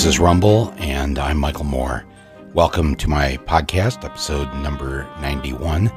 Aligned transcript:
This 0.00 0.14
is 0.14 0.18
Rumble, 0.18 0.72
and 0.78 1.18
I'm 1.18 1.36
Michael 1.36 1.66
Moore. 1.66 2.06
Welcome 2.54 2.94
to 2.94 3.06
my 3.06 3.36
podcast, 3.44 4.02
episode 4.02 4.50
number 4.62 5.06
91. 5.20 5.88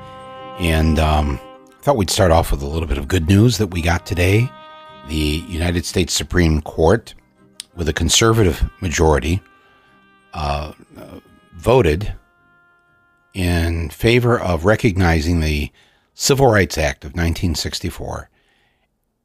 And 0.59 0.99
um, 0.99 1.39
I 1.69 1.81
thought 1.81 1.95
we'd 1.95 2.09
start 2.09 2.29
off 2.29 2.51
with 2.51 2.61
a 2.61 2.67
little 2.67 2.85
bit 2.85 2.97
of 2.97 3.07
good 3.07 3.29
news 3.29 3.57
that 3.59 3.67
we 3.67 3.81
got 3.81 4.05
today. 4.05 4.51
The 5.07 5.45
United 5.47 5.85
States 5.85 6.11
Supreme 6.11 6.61
Court, 6.63 7.13
with 7.77 7.87
a 7.87 7.93
conservative 7.93 8.69
majority, 8.81 9.41
uh, 10.33 10.73
uh, 10.97 11.19
voted 11.53 12.13
in 13.33 13.89
favor 13.89 14.37
of 14.37 14.65
recognizing 14.65 15.39
the 15.39 15.71
Civil 16.13 16.47
Rights 16.47 16.77
Act 16.77 17.05
of 17.05 17.11
1964 17.11 18.29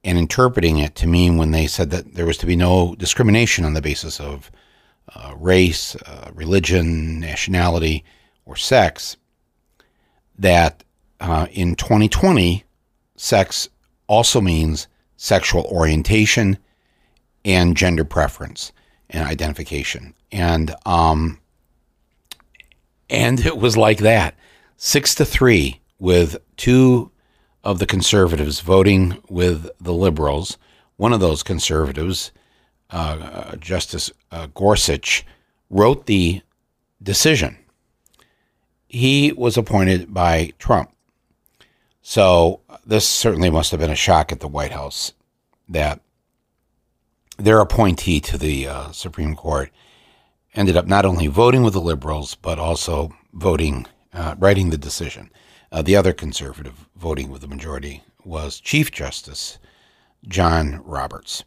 and 0.05 0.19
interpreting 0.19 0.79
it 0.79 0.95
to 0.95 1.09
mean 1.09 1.37
when 1.37 1.51
they 1.51 1.67
said 1.67 1.91
that 1.91 2.15
there 2.15 2.27
was 2.27 2.39
to 2.39 2.47
be 2.47 2.55
no 2.55 2.95
discrimination 2.95 3.65
on 3.65 3.75
the 3.75 3.83
basis 3.83 4.21
of 4.21 4.53
uh, 5.15 5.35
race, 5.37 5.97
uh, 5.97 6.31
religion, 6.35 7.21
nationality, 7.21 8.05
or 8.45 8.57
sex, 8.57 9.17
that 10.39 10.85
uh, 11.21 11.47
in 11.51 11.75
2020, 11.75 12.65
sex 13.17 13.69
also 14.07 14.41
means 14.41 14.89
sexual 15.17 15.65
orientation 15.65 16.59
and 17.45 17.77
gender 17.77 18.05
preference 18.05 18.73
and 19.11 19.27
identification. 19.27 20.15
And 20.31 20.75
um, 20.87 21.41
and 23.11 23.41
it 23.41 23.57
was 23.57 23.77
like 23.77 23.99
that, 23.99 24.35
six 24.77 25.15
to 25.17 25.25
three, 25.25 25.81
with 25.99 26.37
two 26.57 27.11
of 27.65 27.79
the 27.79 27.87
conservatives 27.87 28.61
voting 28.61 29.21
with 29.29 29.69
the 29.81 29.93
liberals. 29.93 30.59
One 30.97 31.13
of 31.13 31.21
those 31.21 31.43
conservatives, 31.43 32.33
uh, 32.91 33.57
Justice 33.57 34.11
uh, 34.31 34.47
Gorsuch, 34.55 35.25
wrote 35.71 36.07
the 36.07 36.43
decision. 37.03 37.59
He 38.87 39.33
was 39.33 39.57
appointed 39.57 40.15
by 40.15 40.53
Trump. 40.59 40.91
So 42.01 42.61
this 42.87 43.07
certainly 43.07 43.51
must 43.51 43.71
have 43.71 43.81
been 43.81 43.91
a 43.91 43.97
shock 43.97 44.33
at 44.33 44.41
the 44.41 44.49
White 44.49 44.73
House 44.73 45.13
that 45.69 46.01
their 47.37 47.61
appointee 47.61 48.21
to 48.21 48.39
the 48.39 48.67
uh, 48.67 48.91
Supreme 48.93 49.37
Court 49.37 49.71
ended 50.55 50.77
up 50.77 50.87
not 50.87 51.05
only 51.05 51.27
voting 51.27 51.63
with 51.63 51.75
the 51.75 51.81
liberals, 51.81 52.35
but 52.35 52.59
also 52.59 53.13
voting, 53.33 53.87
uh, 54.13 54.35
writing 54.39 54.71
the 54.71 54.79
decision. 54.79 55.31
Uh, 55.71 55.83
the 55.83 55.95
other 55.95 56.13
conservative 56.13 56.89
voting 56.97 57.31
with 57.31 57.43
the 57.43 57.47
majority 57.47 58.03
was 58.25 58.59
Chief 58.59 58.91
Justice 58.91 59.59
John 60.27 60.81
Roberts. 60.85 61.45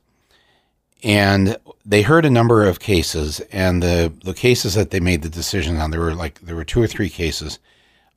And 1.04 1.58
they 1.86 2.04
heard 2.04 2.26
a 2.26 2.30
number 2.30 2.66
of 2.66 2.80
cases, 2.80 3.40
and 3.52 3.82
the, 3.82 4.14
the 4.24 4.34
cases 4.34 4.76
that 4.76 4.92
they 4.92 5.00
made 5.00 5.24
the 5.24 5.30
decision 5.30 5.78
on, 5.78 5.92
there 5.92 6.00
were 6.00 6.14
like 6.14 6.40
there 6.42 6.56
were 6.56 6.64
two 6.64 6.82
or 6.82 6.88
three 6.88 7.10
cases 7.10 7.60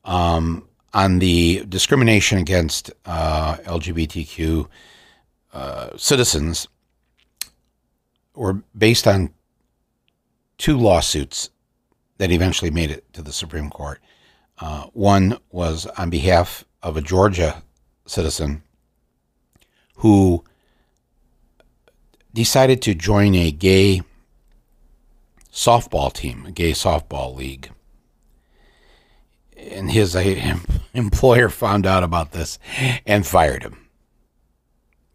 um, 0.03 0.67
on 0.93 1.19
the 1.19 1.65
discrimination 1.67 2.37
against 2.37 2.91
uh, 3.05 3.55
LGBTQ 3.63 4.67
uh, 5.53 5.89
citizens, 5.97 6.67
were 8.35 8.61
based 8.77 9.07
on 9.07 9.33
two 10.57 10.77
lawsuits 10.77 11.49
that 12.17 12.31
eventually 12.31 12.71
made 12.71 12.91
it 12.91 13.11
to 13.13 13.21
the 13.21 13.33
Supreme 13.33 13.69
Court. 13.69 13.99
Uh, 14.59 14.83
one 14.93 15.37
was 15.51 15.85
on 15.97 16.09
behalf 16.09 16.65
of 16.83 16.95
a 16.95 17.01
Georgia 17.01 17.63
citizen 18.05 18.61
who 19.95 20.43
decided 22.35 22.81
to 22.83 22.93
join 22.93 23.33
a 23.33 23.49
gay 23.49 24.01
softball 25.51 26.11
team, 26.11 26.45
a 26.45 26.51
gay 26.51 26.71
softball 26.71 27.33
league. 27.35 27.71
And 29.57 29.89
his 29.89 30.15
uh, 30.15 30.57
employer 30.93 31.49
found 31.49 31.87
out 31.87 32.03
about 32.03 32.33
this 32.33 32.59
and 33.05 33.25
fired 33.25 33.63
him 33.63 33.87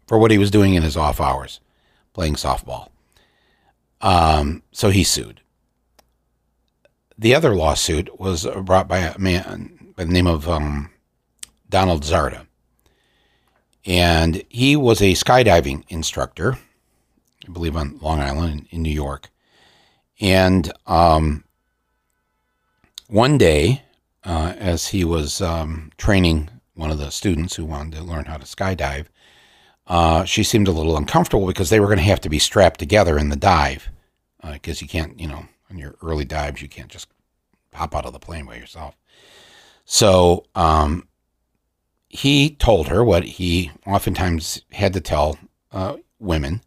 for 0.07 0.17
what 0.17 0.31
he 0.31 0.39
was 0.39 0.51
doing 0.51 0.73
in 0.73 0.83
his 0.83 0.97
off 0.97 1.21
hours, 1.21 1.61
playing 2.13 2.33
softball. 2.33 2.89
Um, 4.01 4.63
so 4.71 4.89
he 4.89 5.03
sued. 5.03 5.41
The 7.17 7.35
other 7.35 7.55
lawsuit 7.55 8.19
was 8.19 8.47
brought 8.63 8.87
by 8.87 8.97
a 8.97 9.17
man 9.19 9.93
by 9.95 10.05
the 10.05 10.11
name 10.11 10.25
of 10.25 10.49
um, 10.49 10.89
Donald 11.69 12.01
Zarda. 12.01 12.47
And 13.85 14.43
he 14.49 14.75
was 14.75 15.01
a 15.01 15.13
skydiving 15.13 15.83
instructor, 15.89 16.57
I 17.51 17.53
believe 17.53 17.75
on 17.75 17.99
Long 18.01 18.21
Island 18.21 18.67
in 18.69 18.81
New 18.81 18.93
York. 18.93 19.29
And 20.21 20.71
um, 20.87 21.43
one 23.07 23.37
day, 23.37 23.81
uh, 24.23 24.53
as 24.57 24.87
he 24.87 25.03
was 25.03 25.41
um, 25.41 25.91
training 25.97 26.49
one 26.75 26.91
of 26.91 26.97
the 26.97 27.11
students 27.11 27.55
who 27.55 27.65
wanted 27.65 27.95
to 27.95 28.03
learn 28.03 28.25
how 28.25 28.37
to 28.37 28.45
skydive, 28.45 29.07
uh, 29.87 30.23
she 30.23 30.43
seemed 30.43 30.69
a 30.69 30.71
little 30.71 30.95
uncomfortable 30.95 31.45
because 31.45 31.69
they 31.69 31.81
were 31.81 31.87
going 31.87 31.97
to 31.97 32.03
have 32.05 32.21
to 32.21 32.29
be 32.29 32.39
strapped 32.39 32.79
together 32.79 33.17
in 33.17 33.27
the 33.27 33.35
dive 33.35 33.89
because 34.53 34.81
uh, 34.81 34.83
you 34.83 34.87
can't, 34.87 35.19
you 35.19 35.27
know, 35.27 35.45
on 35.69 35.77
your 35.77 35.95
early 36.01 36.23
dives, 36.23 36.61
you 36.61 36.69
can't 36.69 36.89
just 36.89 37.09
pop 37.71 37.93
out 37.93 38.05
of 38.05 38.13
the 38.13 38.19
plane 38.19 38.45
by 38.45 38.55
yourself. 38.55 38.95
So 39.83 40.45
um, 40.55 41.05
he 42.07 42.51
told 42.51 42.87
her 42.87 43.03
what 43.03 43.25
he 43.25 43.71
oftentimes 43.85 44.61
had 44.71 44.93
to 44.93 45.01
tell 45.01 45.37
uh, 45.73 45.97
women 46.17 46.61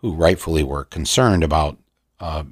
who 0.00 0.14
rightfully 0.14 0.62
were 0.62 0.84
concerned 0.84 1.44
about 1.44 1.78
uh, 2.20 2.44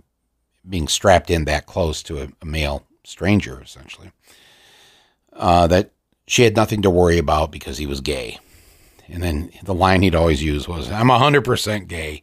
being 0.68 0.88
strapped 0.88 1.30
in 1.30 1.44
that 1.46 1.66
close 1.66 2.02
to 2.02 2.22
a, 2.22 2.28
a 2.42 2.46
male 2.46 2.84
stranger, 3.04 3.60
essentially. 3.60 4.10
Uh, 5.32 5.66
that 5.66 5.90
she 6.26 6.42
had 6.42 6.56
nothing 6.56 6.82
to 6.82 6.90
worry 6.90 7.18
about 7.18 7.50
because 7.50 7.78
he 7.78 7.86
was 7.86 8.00
gay. 8.00 8.38
And 9.08 9.22
then 9.22 9.50
the 9.62 9.74
line 9.74 10.02
he'd 10.02 10.14
always 10.14 10.42
use 10.42 10.68
was, 10.68 10.90
I'm 10.90 11.08
100% 11.08 11.88
gay. 11.88 12.22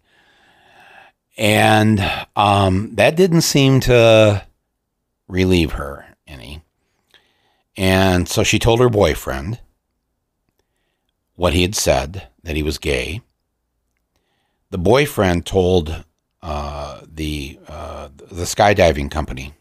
And 1.38 2.00
um, 2.36 2.94
that 2.96 3.16
didn't 3.16 3.42
seem 3.42 3.80
to 3.82 4.46
relieve 5.28 5.74
her 5.74 6.06
any. 6.28 6.62
And 7.76 8.30
so 8.30 8.44
she 8.44 8.60
told 8.60 8.80
her 8.80 8.90
boyfriend 8.90 9.60
what 11.36 11.54
he 11.54 11.64
had 11.64 11.76
said, 11.76 12.28
that 12.44 12.56
he 12.56 12.64
was 12.64 12.78
gay. 12.78 13.22
The 14.76 14.82
boyfriend 14.82 15.46
told 15.46 16.04
uh, 16.42 17.00
the 17.08 17.58
uh, 17.66 18.10
the 18.18 18.44
skydiving 18.44 19.10
company 19.10 19.54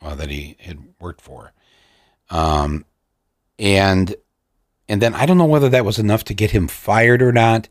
uh, 0.00 0.14
that 0.14 0.30
he 0.30 0.56
had 0.60 0.78
worked 1.00 1.20
for, 1.20 1.52
um, 2.30 2.84
and 3.58 4.14
and 4.88 5.02
then 5.02 5.14
I 5.14 5.26
don't 5.26 5.36
know 5.36 5.46
whether 5.46 5.68
that 5.70 5.84
was 5.84 5.98
enough 5.98 6.22
to 6.24 6.34
get 6.34 6.52
him 6.52 6.68
fired 6.68 7.22
or 7.22 7.32
not 7.32 7.68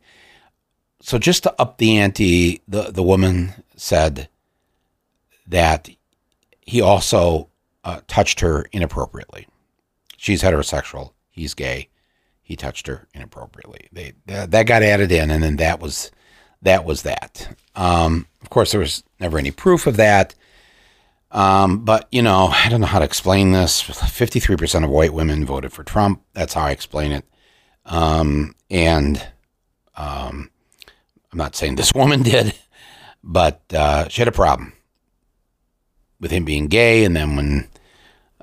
so 1.01 1.17
just 1.17 1.43
to 1.43 1.61
up 1.61 1.77
the 1.77 1.97
ante, 1.97 2.61
the 2.67 2.91
the 2.91 3.03
woman 3.03 3.53
said 3.75 4.29
that 5.47 5.89
he 6.59 6.81
also 6.81 7.49
uh, 7.83 8.01
touched 8.07 8.41
her 8.41 8.65
inappropriately. 8.71 9.47
She's 10.17 10.43
heterosexual. 10.43 11.13
He's 11.29 11.53
gay. 11.53 11.89
He 12.41 12.55
touched 12.55 12.87
her 12.87 13.07
inappropriately. 13.13 13.87
They 13.91 14.13
that, 14.25 14.51
that 14.51 14.67
got 14.67 14.83
added 14.83 15.11
in, 15.11 15.31
and 15.31 15.43
then 15.43 15.57
that 15.57 15.79
was 15.79 16.11
that 16.61 16.85
was 16.85 17.03
that. 17.03 17.55
Um, 17.75 18.27
of 18.41 18.49
course, 18.49 18.71
there 18.71 18.79
was 18.79 19.03
never 19.19 19.37
any 19.37 19.51
proof 19.51 19.87
of 19.87 19.97
that. 19.97 20.35
Um, 21.31 21.83
but 21.83 22.07
you 22.11 22.21
know, 22.21 22.47
I 22.47 22.69
don't 22.69 22.81
know 22.81 22.87
how 22.87 22.99
to 22.99 23.05
explain 23.05 23.51
this. 23.51 23.81
Fifty-three 23.81 24.55
percent 24.55 24.85
of 24.85 24.91
white 24.91 25.13
women 25.13 25.45
voted 25.45 25.73
for 25.73 25.83
Trump. 25.83 26.21
That's 26.33 26.53
how 26.53 26.63
I 26.63 26.71
explain 26.71 27.11
it. 27.11 27.25
Um, 27.85 28.55
and 28.69 29.25
um, 29.95 30.51
I'm 31.31 31.37
not 31.37 31.55
saying 31.55 31.75
this 31.75 31.91
woman 31.95 32.23
did, 32.23 32.53
but 33.23 33.61
uh, 33.73 34.07
she 34.07 34.21
had 34.21 34.27
a 34.27 34.33
problem 34.33 34.73
with 36.19 36.31
him 36.31 36.45
being 36.45 36.67
gay. 36.67 37.03
And 37.03 37.15
then 37.15 37.35
when 37.35 37.67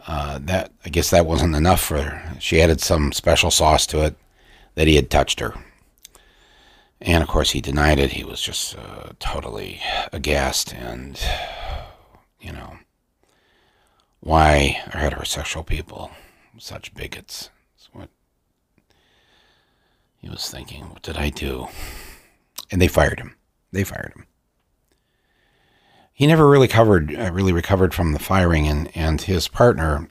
uh, 0.07 0.39
that, 0.43 0.73
I 0.85 0.89
guess 0.89 1.11
that 1.11 1.27
wasn't 1.27 1.57
enough 1.57 1.81
for 1.81 2.01
her, 2.01 2.37
she 2.39 2.61
added 2.61 2.81
some 2.81 3.13
special 3.13 3.51
sauce 3.51 3.87
to 3.89 4.05
it 4.05 4.17
that 4.75 4.87
he 4.87 4.97
had 4.97 5.11
touched 5.11 5.41
her. 5.41 5.55
And 7.05 7.23
of 7.23 7.29
course, 7.29 7.51
he 7.51 7.61
denied 7.61 8.01
it. 8.01 8.13
He 8.13 8.25
was 8.25 8.41
just 8.41 8.77
uh, 8.77 9.11
totally 9.21 9.81
aghast. 10.13 10.75
And, 10.75 11.21
you 12.41 12.51
know, 12.51 12.79
why 14.21 14.83
are 14.87 15.01
heterosexual 15.01 15.65
people 15.65 16.11
such 16.59 16.95
bigots? 16.95 17.51
That's 17.77 17.89
what 17.93 18.09
he 20.17 20.29
was 20.29 20.51
thinking. 20.51 20.89
What 20.91 21.03
did 21.03 21.17
I 21.17 21.29
do? 21.29 21.69
and 22.71 22.83
they 22.83 22.89
fired 22.89 23.21
him. 23.21 23.37
They 23.73 23.85
fired 23.85 24.13
him. 24.17 24.27
He 26.13 26.27
never 26.27 26.49
really 26.49 26.67
covered, 26.67 27.15
uh, 27.15 27.31
really 27.33 27.53
recovered 27.53 27.95
from 27.95 28.13
the 28.13 28.19
firing, 28.19 28.67
and 28.67 28.91
and 28.97 29.21
his 29.21 29.47
partner, 29.47 30.09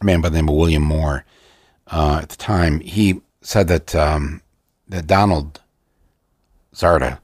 a 0.00 0.04
man 0.04 0.20
by 0.20 0.28
the 0.28 0.36
name 0.36 0.48
of 0.48 0.54
William 0.54 0.82
Moore, 0.82 1.24
uh, 1.88 2.20
at 2.22 2.28
the 2.28 2.36
time, 2.36 2.80
he 2.80 3.20
said 3.40 3.68
that 3.68 3.94
um, 3.94 4.42
that 4.88 5.06
Donald 5.06 5.60
Zarda 6.74 7.18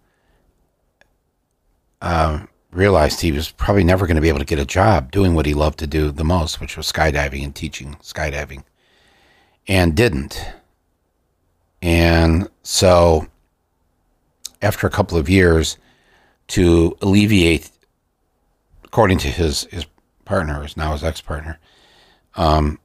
uh, 2.00 2.44
realized 2.70 3.20
he 3.20 3.32
was 3.32 3.50
probably 3.50 3.84
never 3.84 4.06
going 4.06 4.16
to 4.16 4.20
be 4.22 4.28
able 4.28 4.40
to 4.40 4.44
get 4.44 4.58
a 4.58 4.66
job 4.66 5.11
doing 5.11 5.34
what 5.34 5.46
he 5.46 5.55
loved 5.55 5.78
to 5.78 5.87
do 5.87 6.11
the 6.11 6.25
most, 6.25 6.61
which 6.61 6.76
was 6.76 6.90
skydiving 6.90 7.44
and 7.44 7.55
teaching 7.55 7.96
skydiving, 8.02 8.64
and 9.66 9.94
didn't. 9.94 10.38
And 11.81 12.49
so, 12.62 13.28
after 14.61 14.87
a 14.87 14.90
couple 14.90 15.16
of 15.16 15.28
years, 15.28 15.78
to 16.49 16.96
alleviate, 17.00 17.70
according 18.82 19.19
to 19.19 19.28
his 19.28 19.64
his 19.70 19.87
partner, 20.25 20.64
is 20.64 20.76
now 20.76 20.93
his 20.93 21.05
ex 21.05 21.20
partner, 21.20 21.58
um, 22.37 22.78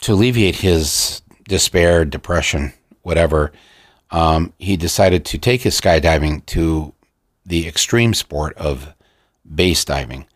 to 0.00 0.12
alleviate 0.12 0.56
his 0.56 1.22
despair, 1.48 2.04
depression, 2.04 2.72
whatever, 3.02 3.52
um, 4.10 4.52
he 4.58 4.76
decided 4.76 5.24
to 5.26 5.38
take 5.38 5.62
his 5.62 5.80
skydiving 5.80 6.44
to 6.46 6.94
the 7.44 7.66
extreme 7.66 8.14
sport 8.14 8.56
of 8.56 8.94
base 9.54 9.84
diving. 9.84 10.26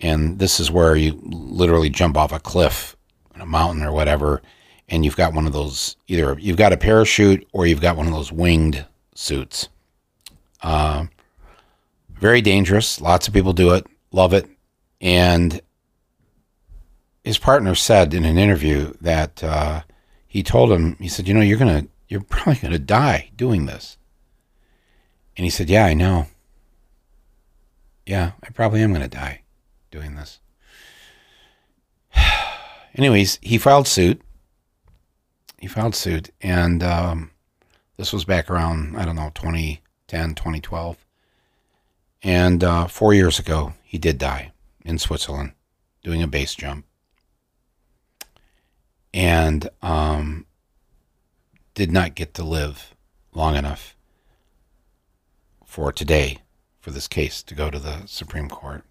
And 0.00 0.38
this 0.38 0.60
is 0.60 0.70
where 0.70 0.96
you 0.96 1.20
literally 1.24 1.90
jump 1.90 2.16
off 2.16 2.32
a 2.32 2.38
cliff, 2.38 2.96
a 3.38 3.46
mountain 3.46 3.84
or 3.84 3.92
whatever, 3.92 4.42
and 4.88 5.04
you've 5.04 5.16
got 5.16 5.34
one 5.34 5.46
of 5.46 5.52
those 5.52 5.96
either 6.06 6.36
you've 6.38 6.56
got 6.56 6.72
a 6.72 6.76
parachute 6.76 7.46
or 7.52 7.66
you've 7.66 7.80
got 7.80 7.96
one 7.96 8.06
of 8.06 8.12
those 8.12 8.32
winged 8.32 8.84
suits. 9.14 9.68
Uh, 10.62 11.06
very 12.12 12.40
dangerous. 12.40 13.00
Lots 13.00 13.28
of 13.28 13.34
people 13.34 13.52
do 13.52 13.74
it, 13.74 13.86
love 14.12 14.32
it. 14.32 14.48
And 15.00 15.60
his 17.22 17.38
partner 17.38 17.74
said 17.74 18.14
in 18.14 18.24
an 18.24 18.38
interview 18.38 18.92
that 19.00 19.42
uh, 19.44 19.82
he 20.26 20.42
told 20.42 20.72
him, 20.72 20.96
he 20.96 21.08
said, 21.08 21.28
You 21.28 21.34
know, 21.34 21.40
you're 21.40 21.58
going 21.58 21.82
to, 21.82 21.88
you're 22.08 22.20
probably 22.20 22.60
going 22.60 22.72
to 22.72 22.78
die 22.78 23.30
doing 23.36 23.66
this. 23.66 23.96
And 25.36 25.44
he 25.44 25.50
said, 25.50 25.70
Yeah, 25.70 25.84
I 25.84 25.94
know 25.94 26.26
yeah, 28.08 28.32
I 28.42 28.48
probably 28.50 28.82
am 28.82 28.94
going 28.94 29.02
to 29.02 29.16
die 29.16 29.42
doing 29.90 30.16
this. 30.16 30.40
Anyways, 32.94 33.38
he 33.42 33.58
filed 33.58 33.86
suit. 33.86 34.22
He 35.58 35.66
filed 35.66 35.94
suit, 35.94 36.30
and 36.40 36.82
um, 36.82 37.32
this 37.96 38.12
was 38.12 38.24
back 38.24 38.48
around, 38.48 38.96
I 38.96 39.04
don't 39.04 39.16
know, 39.16 39.30
2010, 39.34 40.34
2012. 40.36 41.04
And 42.22 42.64
uh, 42.64 42.86
four 42.86 43.12
years 43.12 43.38
ago, 43.38 43.74
he 43.82 43.98
did 43.98 44.18
die 44.18 44.52
in 44.84 44.98
Switzerland 44.98 45.52
doing 46.02 46.22
a 46.22 46.28
base 46.28 46.54
jump. 46.54 46.86
And 49.12 49.68
um, 49.82 50.46
did 51.78 51.92
not 51.92 52.16
get 52.16 52.34
to 52.34 52.42
live 52.42 52.92
long 53.32 53.54
enough 53.54 53.94
for 55.64 55.92
today 55.92 56.38
for 56.80 56.90
this 56.90 57.06
case 57.06 57.40
to 57.40 57.54
go 57.54 57.70
to 57.70 57.78
the 57.78 58.04
Supreme 58.04 58.48
Court. 58.48 58.82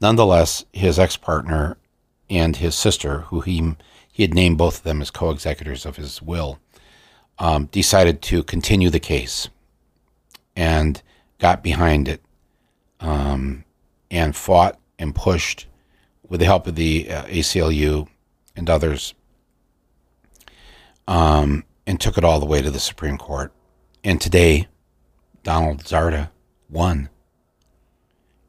Nonetheless, 0.00 0.64
his 0.72 0.98
ex 0.98 1.18
partner 1.18 1.76
and 2.30 2.56
his 2.56 2.74
sister, 2.74 3.18
who 3.28 3.42
he, 3.42 3.74
he 4.10 4.22
had 4.22 4.32
named 4.32 4.56
both 4.56 4.78
of 4.78 4.82
them 4.84 5.02
as 5.02 5.10
co 5.10 5.28
executors 5.28 5.84
of 5.84 5.96
his 5.96 6.22
will, 6.22 6.58
um, 7.38 7.66
decided 7.66 8.22
to 8.22 8.42
continue 8.42 8.88
the 8.88 8.98
case 8.98 9.50
and 10.56 11.02
got 11.38 11.62
behind 11.62 12.08
it 12.08 12.22
um, 12.98 13.62
and 14.10 14.34
fought 14.34 14.78
and 14.98 15.14
pushed 15.14 15.66
with 16.26 16.40
the 16.40 16.46
help 16.46 16.66
of 16.66 16.76
the 16.76 17.10
uh, 17.10 17.24
ACLU 17.26 18.08
and 18.56 18.70
others 18.70 19.12
um, 21.06 21.62
and 21.86 22.00
took 22.00 22.18
it 22.18 22.24
all 22.24 22.40
the 22.40 22.46
way 22.46 22.60
to 22.60 22.70
the 22.70 22.80
Supreme 22.80 23.16
Court. 23.16 23.52
And 24.02 24.20
today, 24.20 24.68
Donald 25.42 25.84
Zarda 25.84 26.30
won. 26.68 27.08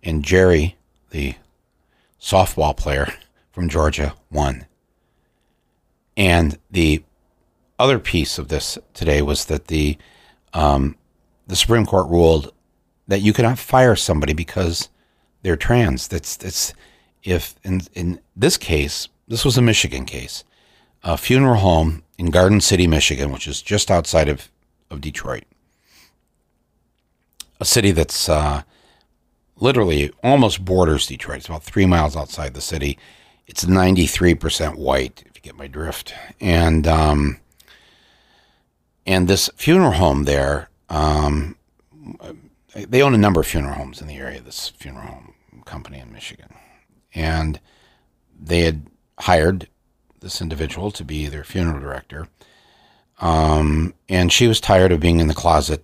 And 0.04 0.24
Jerry, 0.24 0.78
the 1.12 1.36
softball 2.20 2.76
player 2.76 3.14
from 3.52 3.70
Georgia, 3.70 4.16
won. 4.32 4.66
And 6.16 6.58
the 6.72 7.04
other 7.78 8.00
piece 8.00 8.40
of 8.40 8.48
this 8.48 8.78
today 8.94 9.22
was 9.22 9.46
that 9.46 9.68
the 9.68 9.98
um, 10.54 10.96
the 11.46 11.56
Supreme 11.56 11.86
Court 11.86 12.10
ruled 12.10 12.52
that 13.08 13.22
you 13.22 13.34
cannot 13.34 13.60
fire 13.60 13.96
somebody 13.96 14.34
because 14.34 14.90
they're 15.44 15.56
trans. 15.56 16.08
That's 16.08 16.36
that's 16.36 16.74
if 17.24 17.56
in 17.64 17.82
in 17.94 18.20
this 18.36 18.58
case, 18.58 19.08
this 19.28 19.46
was 19.46 19.58
a 19.58 19.62
Michigan 19.62 20.06
case, 20.06 20.44
a 21.04 21.18
funeral 21.18 21.60
home 21.60 22.04
in 22.18 22.32
Garden 22.32 22.62
City, 22.62 22.88
Michigan, 22.88 23.32
which 23.32 23.48
is 23.48 23.62
just 23.62 23.92
outside 23.92 24.30
of 24.30 24.50
of 24.90 25.02
Detroit 25.02 25.44
a 27.60 27.66
city 27.66 27.92
that's 27.92 28.30
uh, 28.30 28.64
literally 29.58 30.12
almost 30.24 30.64
borders 30.64 31.08
Detroit. 31.08 31.38
It's 31.38 31.48
about 31.48 31.64
three 31.64 31.86
miles 31.86 32.16
outside 32.16 32.54
the 32.54 32.62
city. 32.62 32.98
It's 33.48 33.66
93% 33.66 34.76
white, 34.76 35.24
if 35.26 35.36
you 35.36 35.42
get 35.42 35.56
my 35.56 35.68
drift. 35.68 36.14
And 36.40 36.88
um, 36.88 37.40
and 39.06 39.28
this 39.28 39.50
funeral 39.56 39.94
home 39.94 40.26
there, 40.26 40.70
um, 40.90 41.56
they 42.76 43.02
own 43.02 43.14
a 43.14 43.18
number 43.18 43.40
of 43.40 43.48
funeral 43.48 43.76
homes 43.76 44.02
in 44.02 44.08
the 44.08 44.18
area. 44.18 44.42
This 44.42 44.70
funeral 44.70 45.08
home 45.08 45.34
company 45.66 46.00
in 46.00 46.12
Michigan, 46.12 46.54
and 47.16 47.60
they 48.38 48.62
had 48.62 48.88
hired 49.20 49.68
this 50.20 50.42
individual 50.42 50.92
to 50.92 51.04
be 51.04 51.28
their 51.28 51.44
funeral 51.44 51.80
director. 51.80 52.28
Um, 53.20 53.94
and 54.08 54.32
she 54.32 54.48
was 54.48 54.62
tired 54.62 54.92
of 54.92 55.00
being 55.00 55.20
in 55.20 55.28
the 55.28 55.34
closet 55.34 55.84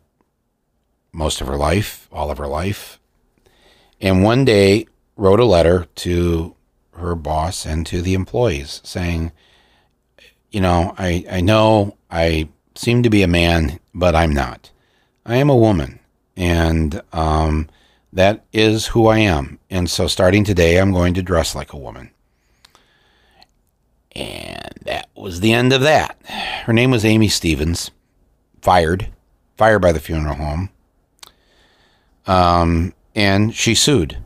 most 1.11 1.41
of 1.41 1.47
her 1.47 1.57
life, 1.57 2.07
all 2.11 2.31
of 2.31 2.37
her 2.37 2.47
life. 2.47 2.99
And 4.01 4.23
one 4.23 4.45
day 4.45 4.87
wrote 5.15 5.39
a 5.39 5.45
letter 5.45 5.87
to 5.95 6.55
her 6.95 7.15
boss 7.15 7.65
and 7.65 7.85
to 7.87 8.01
the 8.01 8.13
employees 8.13 8.81
saying, 8.83 9.31
you 10.51 10.61
know, 10.61 10.93
I, 10.97 11.25
I 11.29 11.41
know 11.41 11.97
I 12.11 12.49
seem 12.75 13.03
to 13.03 13.09
be 13.09 13.23
a 13.23 13.27
man, 13.27 13.79
but 13.93 14.15
I'm 14.15 14.33
not. 14.33 14.71
I 15.25 15.37
am 15.37 15.49
a 15.49 15.55
woman. 15.55 15.99
And 16.35 17.01
um, 17.11 17.69
that 18.11 18.45
is 18.53 18.87
who 18.87 19.07
I 19.07 19.19
am. 19.19 19.59
And 19.69 19.89
so 19.89 20.07
starting 20.07 20.43
today, 20.43 20.77
I'm 20.77 20.91
going 20.91 21.13
to 21.15 21.23
dress 21.23 21.55
like 21.55 21.73
a 21.73 21.77
woman. 21.77 22.11
And 24.15 24.73
that 24.83 25.09
was 25.15 25.39
the 25.39 25.53
end 25.53 25.73
of 25.73 25.81
that. 25.81 26.17
Her 26.65 26.73
name 26.73 26.91
was 26.91 27.03
Amy 27.03 27.27
Stevens, 27.27 27.91
fired, 28.61 29.09
fired 29.57 29.79
by 29.79 29.91
the 29.91 29.99
funeral 29.99 30.35
home. 30.35 30.69
Um, 32.25 32.93
and 33.15 33.53
she 33.53 33.75
sued. 33.75 34.17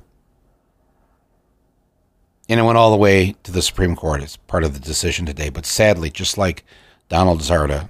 And 2.50 2.60
it 2.60 2.64
went 2.64 2.78
all 2.78 2.92
the 2.92 2.98
way 2.98 3.36
to 3.44 3.52
the 3.52 3.62
Supreme 3.62 3.96
Court 3.96 4.22
as 4.22 4.38
part 4.38 4.64
of 4.64 4.74
the 4.74 4.80
decision 4.80 5.26
today. 5.26 5.50
But 5.50 5.66
sadly, 5.66 6.10
just 6.10 6.38
like 6.38 6.64
Donald 7.10 7.42
Zarda, 7.42 7.90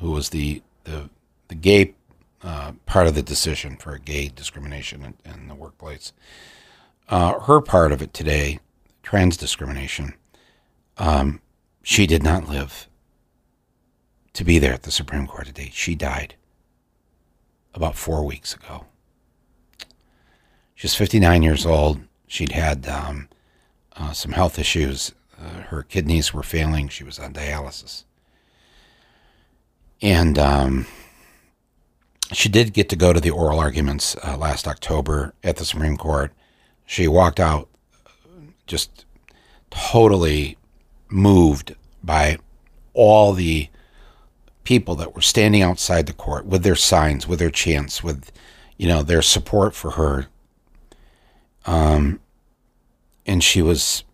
who 0.00 0.12
was 0.12 0.30
the, 0.30 0.62
the, 0.84 1.10
the 1.48 1.54
gay 1.54 1.94
uh, 2.42 2.72
part 2.86 3.06
of 3.06 3.14
the 3.14 3.22
decision 3.22 3.76
for 3.76 3.98
gay 3.98 4.28
discrimination 4.28 5.02
in, 5.02 5.32
in 5.32 5.48
the 5.48 5.54
workplace, 5.54 6.12
uh, 7.08 7.40
her 7.40 7.60
part 7.60 7.92
of 7.92 8.00
it 8.00 8.14
today, 8.14 8.60
trans 9.02 9.36
discrimination, 9.36 10.14
um, 10.98 11.40
she 11.82 12.06
did 12.06 12.22
not 12.22 12.48
live 12.48 12.88
to 14.34 14.44
be 14.44 14.58
there 14.58 14.72
at 14.72 14.82
the 14.82 14.90
Supreme 14.90 15.26
Court 15.26 15.46
today. 15.46 15.70
She 15.72 15.94
died 15.94 16.34
about 17.74 17.96
four 17.96 18.24
weeks 18.24 18.54
ago. 18.54 18.86
She's 20.74 20.94
59 20.94 21.42
years 21.42 21.66
old. 21.66 22.00
She'd 22.26 22.52
had 22.52 22.86
um, 22.86 23.28
uh, 23.96 24.12
some 24.12 24.32
health 24.32 24.58
issues. 24.58 25.12
Uh, 25.36 25.62
her 25.62 25.82
kidneys 25.82 26.32
were 26.32 26.42
failing. 26.42 26.88
She 26.88 27.04
was 27.04 27.18
on 27.18 27.32
dialysis. 27.32 28.04
And 30.00 30.38
um, 30.38 30.86
she 32.32 32.48
did 32.48 32.72
get 32.72 32.88
to 32.90 32.96
go 32.96 33.12
to 33.12 33.20
the 33.20 33.30
oral 33.30 33.58
arguments 33.58 34.16
uh, 34.22 34.36
last 34.36 34.68
October 34.68 35.34
at 35.42 35.56
the 35.56 35.64
Supreme 35.64 35.96
Court. 35.96 36.32
She 36.86 37.08
walked 37.08 37.40
out 37.40 37.68
just 38.66 39.04
totally 39.70 40.56
moved 41.10 41.74
by 42.02 42.38
all 42.94 43.32
the 43.32 43.68
people 44.64 44.94
that 44.96 45.14
were 45.14 45.22
standing 45.22 45.62
outside 45.62 46.06
the 46.06 46.12
court 46.12 46.44
with 46.44 46.62
their 46.62 46.76
signs, 46.76 47.26
with 47.26 47.38
their 47.38 47.50
chants, 47.50 48.02
with 48.02 48.30
you 48.76 48.86
know 48.86 49.02
their 49.02 49.22
support 49.22 49.74
for 49.74 49.92
her 49.92 50.28
um, 51.68 52.20
and 53.26 53.44
she 53.44 53.60
was 53.60 54.04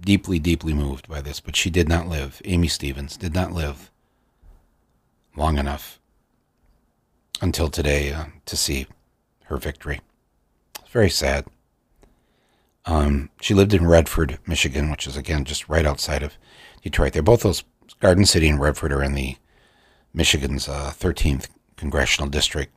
deeply, 0.00 0.38
deeply 0.38 0.72
moved 0.72 1.06
by 1.06 1.20
this, 1.20 1.38
but 1.38 1.54
she 1.54 1.68
did 1.68 1.86
not 1.86 2.08
live. 2.08 2.40
Amy 2.46 2.66
Stevens 2.66 3.18
did 3.18 3.34
not 3.34 3.52
live 3.52 3.90
long 5.36 5.58
enough 5.58 6.00
until 7.42 7.68
today 7.68 8.10
uh, 8.10 8.24
to 8.46 8.56
see 8.56 8.86
her 9.44 9.58
victory. 9.58 10.00
It's 10.80 10.90
very 10.90 11.10
sad. 11.10 11.44
Um, 12.88 13.28
she 13.42 13.52
lived 13.52 13.74
in 13.74 13.86
Redford, 13.86 14.38
Michigan, 14.46 14.90
which 14.90 15.06
is 15.06 15.16
again 15.16 15.44
just 15.44 15.68
right 15.68 15.84
outside 15.84 16.22
of 16.22 16.38
Detroit. 16.82 17.12
They're 17.12 17.22
both 17.22 17.42
those 17.42 17.62
Garden 18.00 18.24
City 18.24 18.48
and 18.48 18.58
Redford 18.58 18.92
are 18.92 19.02
in 19.02 19.12
the 19.12 19.36
Michigan's 20.14 20.68
uh, 20.68 20.92
13th 20.94 21.48
congressional 21.76 22.30
district, 22.30 22.72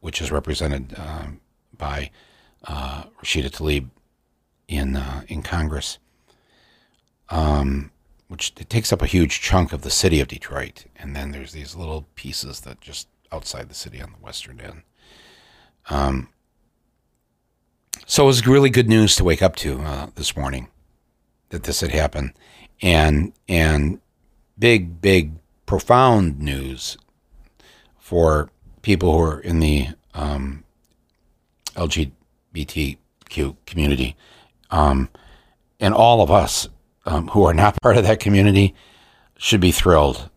which 0.00 0.22
is 0.22 0.30
represented 0.30 0.94
um, 0.96 1.40
by 1.76 2.10
uh, 2.64 3.04
Rashida 3.20 3.50
Tlaib 3.50 3.90
in 4.68 4.94
uh, 4.94 5.22
in 5.26 5.42
Congress, 5.42 5.98
um, 7.28 7.90
which 8.28 8.52
it 8.58 8.70
takes 8.70 8.92
up 8.92 9.02
a 9.02 9.06
huge 9.06 9.40
chunk 9.40 9.72
of 9.72 9.82
the 9.82 9.90
city 9.90 10.20
of 10.20 10.28
Detroit, 10.28 10.84
and 10.94 11.16
then 11.16 11.32
there's 11.32 11.50
these 11.50 11.74
little 11.74 12.06
pieces 12.14 12.60
that 12.60 12.80
just 12.80 13.08
outside 13.32 13.68
the 13.68 13.74
city 13.74 14.00
on 14.00 14.12
the 14.12 14.24
western 14.24 14.60
end. 14.60 14.82
Um, 15.90 16.28
so 18.06 18.22
it 18.22 18.26
was 18.26 18.46
really 18.46 18.70
good 18.70 18.88
news 18.88 19.16
to 19.16 19.24
wake 19.24 19.42
up 19.42 19.56
to 19.56 19.80
uh, 19.80 20.06
this 20.14 20.36
morning 20.36 20.68
that 21.48 21.64
this 21.64 21.80
had 21.80 21.90
happened, 21.90 22.32
and 22.80 23.32
and 23.48 24.00
big, 24.58 25.00
big, 25.00 25.32
profound 25.66 26.38
news 26.38 26.96
for 27.98 28.48
people 28.82 29.12
who 29.12 29.24
are 29.24 29.40
in 29.40 29.58
the 29.58 29.88
um, 30.14 30.64
LGBTQ 31.74 33.56
community, 33.66 34.16
um, 34.70 35.08
and 35.80 35.92
all 35.92 36.22
of 36.22 36.30
us 36.30 36.68
um, 37.06 37.26
who 37.28 37.44
are 37.44 37.54
not 37.54 37.76
part 37.82 37.96
of 37.96 38.04
that 38.04 38.20
community 38.20 38.72
should 39.36 39.60
be 39.60 39.72
thrilled 39.72 40.30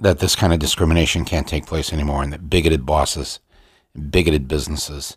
that 0.00 0.18
this 0.18 0.34
kind 0.34 0.52
of 0.52 0.58
discrimination 0.58 1.24
can't 1.24 1.46
take 1.46 1.66
place 1.66 1.92
anymore, 1.92 2.24
and 2.24 2.32
that 2.32 2.50
bigoted 2.50 2.84
bosses, 2.84 3.38
bigoted 4.10 4.48
businesses, 4.48 5.16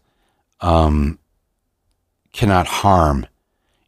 um, 0.61 1.17
cannot 2.37 2.67
harm 2.67 3.25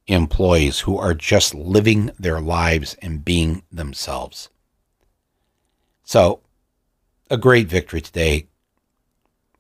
employees 0.08 0.80
who 0.80 0.98
are 0.98 1.14
just 1.14 1.54
living 1.54 2.12
their 2.20 2.42
lives 2.42 2.98
and 3.00 3.24
being 3.24 3.62
themselves. 3.72 4.50
So, 6.04 6.42
a 7.30 7.38
great 7.38 7.68
victory 7.68 8.02
today. 8.02 8.48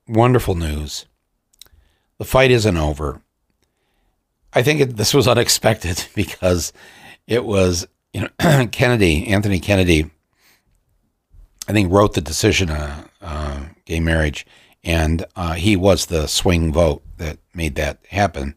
Wonderful 0.07 0.55
news. 0.55 1.05
The 2.17 2.25
fight 2.25 2.49
isn't 2.49 2.77
over. 2.77 3.21
I 4.53 4.63
think 4.63 4.81
it, 4.81 4.97
this 4.97 5.13
was 5.13 5.27
unexpected 5.27 6.07
because 6.15 6.73
it 7.27 7.45
was, 7.45 7.87
you 8.11 8.21
know, 8.21 8.67
Kennedy, 8.71 9.27
Anthony 9.27 9.59
Kennedy, 9.59 10.09
I 11.67 11.73
think 11.73 11.91
wrote 11.91 12.15
the 12.15 12.21
decision 12.21 12.71
on 12.71 12.79
uh, 12.79 13.07
uh, 13.21 13.59
gay 13.85 13.99
marriage, 13.99 14.47
and 14.83 15.23
uh, 15.35 15.53
he 15.53 15.75
was 15.75 16.07
the 16.07 16.25
swing 16.25 16.73
vote 16.73 17.03
that 17.17 17.37
made 17.53 17.75
that 17.75 17.99
happen 18.09 18.55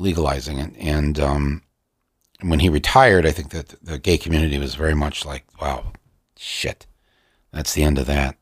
legalizing 0.00 0.58
it. 0.58 0.74
And 0.78 1.18
um, 1.20 1.62
when 2.42 2.60
he 2.60 2.68
retired, 2.68 3.26
I 3.26 3.32
think 3.32 3.50
that 3.50 3.74
the 3.82 3.98
gay 3.98 4.18
community 4.18 4.58
was 4.58 4.74
very 4.74 4.94
much 4.94 5.24
like, 5.24 5.44
wow, 5.60 5.92
shit, 6.36 6.86
that's 7.52 7.74
the 7.74 7.82
end 7.82 7.98
of 7.98 8.06
that. 8.06 8.36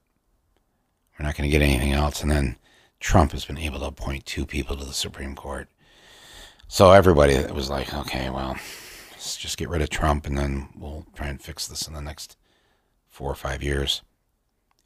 We're 1.18 1.26
not 1.26 1.36
going 1.36 1.50
to 1.50 1.52
get 1.52 1.62
anything 1.62 1.92
else. 1.92 2.22
And 2.22 2.30
then 2.30 2.56
Trump 3.00 3.32
has 3.32 3.44
been 3.44 3.58
able 3.58 3.80
to 3.80 3.86
appoint 3.86 4.24
two 4.24 4.46
people 4.46 4.76
to 4.76 4.84
the 4.84 4.92
Supreme 4.92 5.34
Court. 5.34 5.68
So 6.68 6.92
everybody 6.92 7.36
was 7.52 7.70
like, 7.70 7.92
okay, 7.92 8.30
well, 8.30 8.56
let's 9.12 9.36
just 9.36 9.58
get 9.58 9.68
rid 9.68 9.82
of 9.82 9.90
Trump 9.90 10.26
and 10.26 10.38
then 10.38 10.68
we'll 10.76 11.06
try 11.14 11.26
and 11.28 11.40
fix 11.40 11.66
this 11.66 11.88
in 11.88 11.94
the 11.94 12.02
next 12.02 12.36
four 13.08 13.30
or 13.30 13.34
five 13.34 13.62
years. 13.62 14.02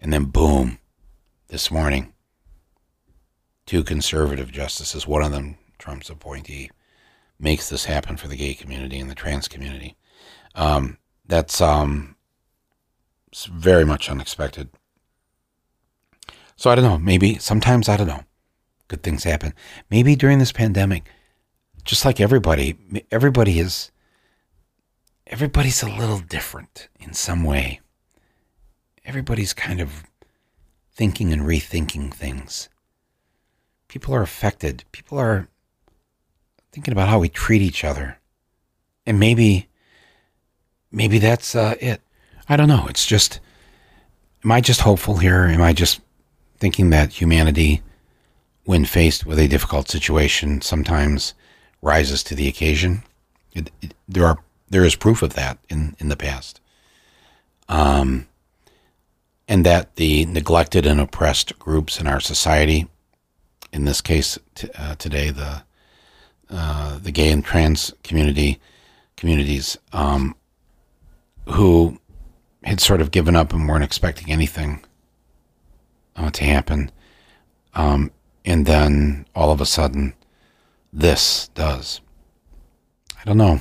And 0.00 0.12
then, 0.12 0.24
boom, 0.26 0.78
this 1.48 1.70
morning, 1.70 2.12
two 3.66 3.84
conservative 3.84 4.50
justices, 4.50 5.06
one 5.06 5.22
of 5.22 5.32
them 5.32 5.58
Trump's 5.82 6.10
appointee 6.10 6.70
makes 7.40 7.68
this 7.68 7.86
happen 7.86 8.16
for 8.16 8.28
the 8.28 8.36
gay 8.36 8.54
community 8.54 9.00
and 9.00 9.10
the 9.10 9.16
trans 9.16 9.48
community. 9.48 9.96
Um, 10.54 10.96
that's 11.26 11.60
um, 11.60 12.14
very 13.50 13.84
much 13.84 14.08
unexpected. 14.08 14.68
So 16.54 16.70
I 16.70 16.76
don't 16.76 16.84
know. 16.84 16.98
Maybe 16.98 17.36
sometimes 17.38 17.88
I 17.88 17.96
don't 17.96 18.06
know. 18.06 18.22
Good 18.86 19.02
things 19.02 19.24
happen. 19.24 19.54
Maybe 19.90 20.14
during 20.14 20.38
this 20.38 20.52
pandemic, 20.52 21.02
just 21.84 22.04
like 22.04 22.20
everybody, 22.20 22.78
everybody 23.10 23.58
is. 23.58 23.90
Everybody's 25.26 25.82
a 25.82 25.88
little 25.88 26.20
different 26.20 26.88
in 27.00 27.12
some 27.12 27.42
way. 27.42 27.80
Everybody's 29.04 29.52
kind 29.52 29.80
of 29.80 30.04
thinking 30.94 31.32
and 31.32 31.42
rethinking 31.42 32.14
things. 32.14 32.68
People 33.88 34.14
are 34.14 34.22
affected. 34.22 34.84
People 34.92 35.18
are 35.18 35.48
thinking 36.72 36.92
about 36.92 37.08
how 37.08 37.18
we 37.18 37.28
treat 37.28 37.62
each 37.62 37.84
other. 37.84 38.18
And 39.06 39.20
maybe, 39.20 39.68
maybe 40.90 41.18
that's 41.18 41.54
uh, 41.54 41.74
it. 41.80 42.00
I 42.48 42.56
don't 42.56 42.68
know. 42.68 42.86
It's 42.88 43.06
just, 43.06 43.40
am 44.44 44.52
I 44.52 44.60
just 44.60 44.80
hopeful 44.80 45.18
here? 45.18 45.44
Am 45.44 45.62
I 45.62 45.72
just 45.72 46.00
thinking 46.58 46.90
that 46.90 47.12
humanity, 47.12 47.82
when 48.64 48.84
faced 48.84 49.26
with 49.26 49.38
a 49.38 49.48
difficult 49.48 49.88
situation, 49.88 50.60
sometimes 50.60 51.34
rises 51.82 52.22
to 52.24 52.34
the 52.34 52.48
occasion? 52.48 53.02
It, 53.52 53.70
it, 53.80 53.94
there 54.08 54.24
are 54.24 54.38
there 54.70 54.84
is 54.84 54.96
proof 54.96 55.20
of 55.22 55.34
that 55.34 55.58
in 55.68 55.94
in 55.98 56.08
the 56.08 56.16
past. 56.16 56.60
Um, 57.68 58.26
and 59.46 59.66
that 59.66 59.96
the 59.96 60.24
neglected 60.26 60.86
and 60.86 61.00
oppressed 61.00 61.58
groups 61.58 62.00
in 62.00 62.06
our 62.06 62.20
society, 62.20 62.88
in 63.72 63.84
this 63.84 64.00
case 64.00 64.38
t- 64.54 64.70
uh, 64.74 64.94
today, 64.94 65.30
the 65.30 65.64
uh, 66.50 66.98
the 66.98 67.12
gay 67.12 67.30
and 67.30 67.44
trans 67.44 67.92
community 68.02 68.60
communities 69.16 69.78
um, 69.92 70.34
who 71.48 71.98
had 72.64 72.80
sort 72.80 73.00
of 73.00 73.10
given 73.10 73.36
up 73.36 73.52
and 73.52 73.68
weren't 73.68 73.84
expecting 73.84 74.30
anything 74.30 74.84
uh, 76.16 76.30
to 76.30 76.44
happen, 76.44 76.90
um, 77.74 78.10
and 78.44 78.66
then 78.66 79.26
all 79.34 79.50
of 79.50 79.60
a 79.60 79.66
sudden, 79.66 80.14
this 80.92 81.48
does. 81.54 82.00
I 83.20 83.24
don't 83.24 83.38
know. 83.38 83.60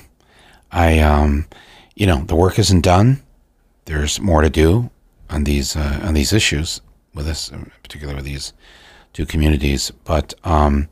I, 0.71 0.99
um, 0.99 1.47
you 1.95 2.07
know, 2.07 2.23
the 2.23 2.35
work 2.35 2.57
isn't 2.57 2.81
done. 2.81 3.21
There's 3.85 4.19
more 4.19 4.41
to 4.41 4.49
do 4.49 4.89
on 5.29 5.43
these 5.43 5.75
uh, 5.75 5.99
on 6.03 6.13
these 6.13 6.33
issues 6.33 6.81
with 7.13 7.27
us, 7.27 7.51
particularly 7.83 8.15
with 8.15 8.25
these 8.25 8.53
two 9.13 9.25
communities. 9.25 9.91
But 10.03 10.33
um, 10.43 10.89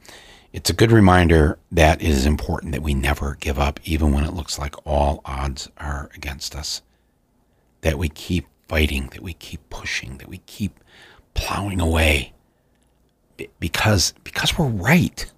it's 0.52 0.70
a 0.70 0.74
good 0.74 0.92
reminder 0.92 1.60
that 1.72 2.02
it 2.02 2.08
is 2.08 2.26
important 2.26 2.72
that 2.72 2.82
we 2.82 2.94
never 2.94 3.38
give 3.40 3.60
up, 3.60 3.80
even 3.84 4.12
when 4.12 4.24
it 4.24 4.34
looks 4.34 4.58
like 4.58 4.76
all 4.86 5.22
odds 5.26 5.70
are 5.78 6.10
against 6.16 6.56
us. 6.56 6.82
That 7.82 7.98
we 7.98 8.10
keep 8.10 8.48
fighting, 8.68 9.10
that 9.10 9.22
we 9.22 9.34
keep 9.34 9.70
pushing, 9.70 10.18
that 10.18 10.28
we 10.28 10.40
keep 10.40 10.80
plowing 11.34 11.80
away. 11.80 12.34
Because, 13.60 14.14
because 14.24 14.58
we're 14.58 14.68
right. 14.68 15.32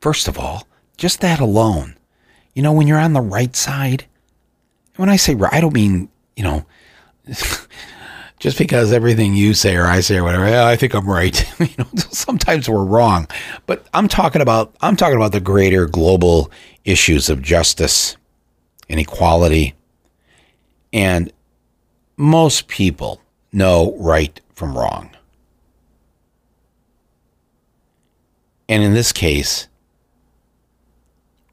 First 0.00 0.28
of 0.28 0.38
all, 0.38 0.66
just 0.96 1.20
that 1.20 1.40
alone. 1.40 1.96
You 2.54 2.62
know, 2.62 2.72
when 2.72 2.86
you're 2.86 2.98
on 2.98 3.12
the 3.12 3.20
right 3.20 3.54
side, 3.54 4.06
when 4.96 5.08
I 5.08 5.16
say 5.16 5.34
right, 5.34 5.52
I 5.52 5.60
don't 5.60 5.72
mean, 5.72 6.08
you 6.36 6.42
know, 6.42 6.66
just 8.40 8.56
because 8.56 8.90
everything 8.90 9.34
you 9.34 9.52
say 9.52 9.76
or 9.76 9.84
I 9.84 10.00
say 10.00 10.16
or 10.16 10.24
whatever, 10.24 10.48
yeah, 10.48 10.66
I 10.66 10.74
think 10.74 10.94
I'm 10.94 11.08
right. 11.08 11.46
you 11.60 11.68
know, 11.78 11.86
sometimes 12.10 12.68
we're 12.68 12.84
wrong, 12.84 13.28
but 13.66 13.86
I'm 13.94 14.08
talking 14.08 14.42
about 14.42 14.74
I'm 14.80 14.96
talking 14.96 15.16
about 15.16 15.32
the 15.32 15.40
greater 15.40 15.86
global 15.86 16.50
issues 16.84 17.28
of 17.28 17.42
justice 17.42 18.16
and 18.88 18.98
equality, 18.98 19.74
and 20.92 21.32
most 22.16 22.66
people 22.66 23.20
know 23.52 23.94
right 23.98 24.40
from 24.54 24.76
wrong. 24.76 25.10
And 28.68 28.82
in 28.82 28.94
this 28.94 29.12
case, 29.12 29.68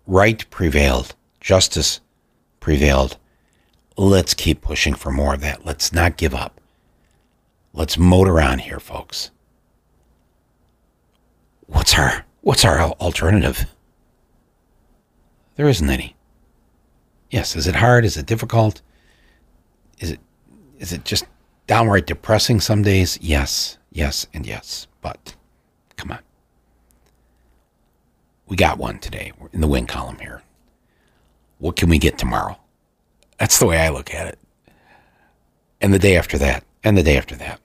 right 0.05 0.49
prevailed, 0.49 1.15
justice 1.41 1.99
prevailed. 2.59 3.17
Let's 3.97 4.35
keep 4.35 4.61
pushing 4.61 4.93
for 4.93 5.11
more 5.11 5.33
of 5.33 5.41
that. 5.41 5.65
Let's 5.65 5.91
not 5.91 6.17
give 6.17 6.35
up. 6.35 6.61
Let's 7.77 7.95
motor 7.95 8.41
on 8.41 8.57
here, 8.57 8.79
folks. 8.79 9.29
What's 11.67 11.95
our 11.95 12.25
what's 12.41 12.65
our 12.65 12.79
alternative? 12.79 13.67
There 15.57 15.69
isn't 15.69 15.87
any. 15.87 16.15
Yes, 17.29 17.55
is 17.55 17.67
it 17.67 17.75
hard? 17.75 18.03
Is 18.03 18.17
it 18.17 18.25
difficult? 18.25 18.81
Is 19.99 20.09
it 20.09 20.19
is 20.79 20.91
it 20.91 21.05
just 21.05 21.25
downright 21.67 22.07
depressing 22.07 22.61
some 22.61 22.81
days? 22.81 23.19
Yes, 23.21 23.77
yes, 23.91 24.25
and 24.33 24.43
yes. 24.47 24.87
But 25.01 25.35
come 25.97 26.09
on. 26.09 26.19
We 28.47 28.55
got 28.55 28.79
one 28.79 28.97
today. 28.97 29.33
We're 29.37 29.49
in 29.53 29.61
the 29.61 29.67
win 29.67 29.85
column 29.85 30.17
here. 30.17 30.41
What 31.59 31.75
can 31.75 31.89
we 31.89 31.99
get 31.99 32.17
tomorrow? 32.17 32.57
That's 33.37 33.59
the 33.59 33.67
way 33.67 33.77
I 33.77 33.89
look 33.89 34.15
at 34.15 34.29
it. 34.29 34.39
And 35.79 35.93
the 35.93 35.99
day 35.99 36.17
after 36.17 36.39
that, 36.39 36.63
and 36.83 36.97
the 36.97 37.03
day 37.03 37.17
after 37.17 37.35
that. 37.35 37.61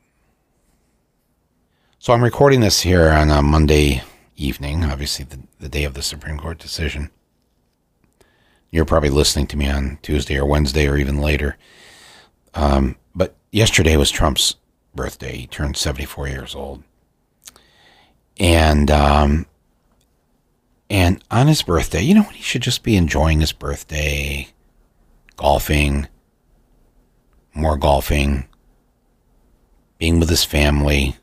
So 2.03 2.13
I'm 2.13 2.25
recording 2.25 2.59
this 2.59 2.81
here 2.81 3.11
on 3.11 3.31
a 3.31 3.43
Monday 3.43 4.03
evening, 4.37 4.85
obviously 4.85 5.25
the, 5.25 5.39
the 5.61 5.69
day 5.69 5.85
of 5.85 5.95
the 5.95 6.03
Supreme 6.03 6.37
Court 6.37 6.59
decision. 6.59 7.13
You're 8.73 8.85
probably 8.85 9.09
listening 9.09 9.47
to 9.47 9.57
me 9.57 9.71
on 9.71 10.01
Tuesday 10.03 10.37
or 10.37 10.45
Wednesday 10.45 10.89
or 10.89 10.97
even 10.97 11.21
later. 11.21 11.57
Um, 12.55 12.97
but 13.15 13.37
yesterday 13.53 13.97
was 13.97 14.11
Trump's 14.11 14.57
birthday. 14.93 15.37
He 15.37 15.47
turned 15.47 15.77
74 15.77 16.27
years 16.27 16.57
old. 16.57 16.83
And 18.37 18.91
um, 18.91 19.47
And 20.91 21.23
on 21.31 21.47
his 21.47 21.63
birthday, 21.63 22.03
you 22.03 22.15
know 22.17 22.23
when 22.23 22.35
he 22.35 22.43
should 22.43 22.63
just 22.63 22.83
be 22.83 22.97
enjoying 22.97 23.39
his 23.39 23.53
birthday, 23.53 24.49
golfing, 25.37 26.09
more 27.55 27.77
golfing, 27.77 28.49
being 29.99 30.19
with 30.19 30.31
his 30.31 30.43
family, 30.43 31.17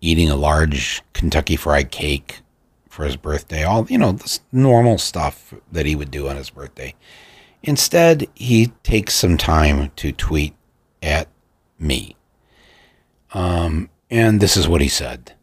eating 0.00 0.30
a 0.30 0.36
large 0.36 1.02
Kentucky 1.12 1.56
fried 1.56 1.90
cake 1.90 2.40
for 2.88 3.04
his 3.04 3.16
birthday, 3.16 3.62
all, 3.62 3.86
you 3.88 3.98
know, 3.98 4.12
this 4.12 4.40
normal 4.52 4.98
stuff 4.98 5.54
that 5.70 5.86
he 5.86 5.94
would 5.94 6.10
do 6.10 6.28
on 6.28 6.36
his 6.36 6.50
birthday. 6.50 6.94
Instead, 7.62 8.26
he 8.34 8.72
takes 8.82 9.14
some 9.14 9.36
time 9.36 9.90
to 9.96 10.12
tweet 10.12 10.54
at 11.02 11.28
me. 11.78 12.16
Um, 13.32 13.90
and 14.10 14.40
this 14.40 14.56
is 14.56 14.66
what 14.66 14.80
he 14.80 14.88
said 14.88 15.34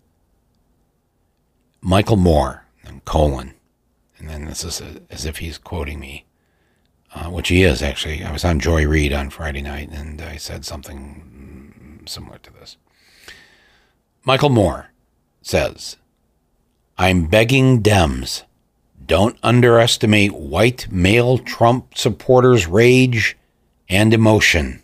Michael 1.81 2.17
Moore, 2.17 2.65
and 2.83 3.03
colon. 3.05 3.53
And 4.17 4.29
then 4.29 4.45
this 4.45 4.63
is 4.63 4.81
a, 4.81 5.01
as 5.09 5.25
if 5.25 5.37
he's 5.37 5.57
quoting 5.57 5.99
me, 5.99 6.25
uh, 7.13 7.29
which 7.29 7.49
he 7.49 7.63
is 7.63 7.81
actually. 7.81 8.23
I 8.23 8.31
was 8.31 8.43
on 8.43 8.59
Joy 8.59 8.87
Reid 8.87 9.13
on 9.13 9.29
Friday 9.29 9.61
night 9.61 9.89
and 9.91 10.21
I 10.21 10.37
said 10.37 10.65
something 10.65 12.03
similar 12.07 12.39
to 12.39 12.51
this. 12.53 12.77
Michael 14.27 14.49
Moore 14.49 14.89
says, 15.41 15.95
I'm 16.97 17.27
begging 17.27 17.81
Dems, 17.81 18.43
don't 19.05 19.37
underestimate 19.41 20.33
white 20.33 20.91
male 20.91 21.37
Trump 21.37 21.97
supporters' 21.97 22.67
rage 22.67 23.37
and 23.87 24.13
emotion. 24.13 24.83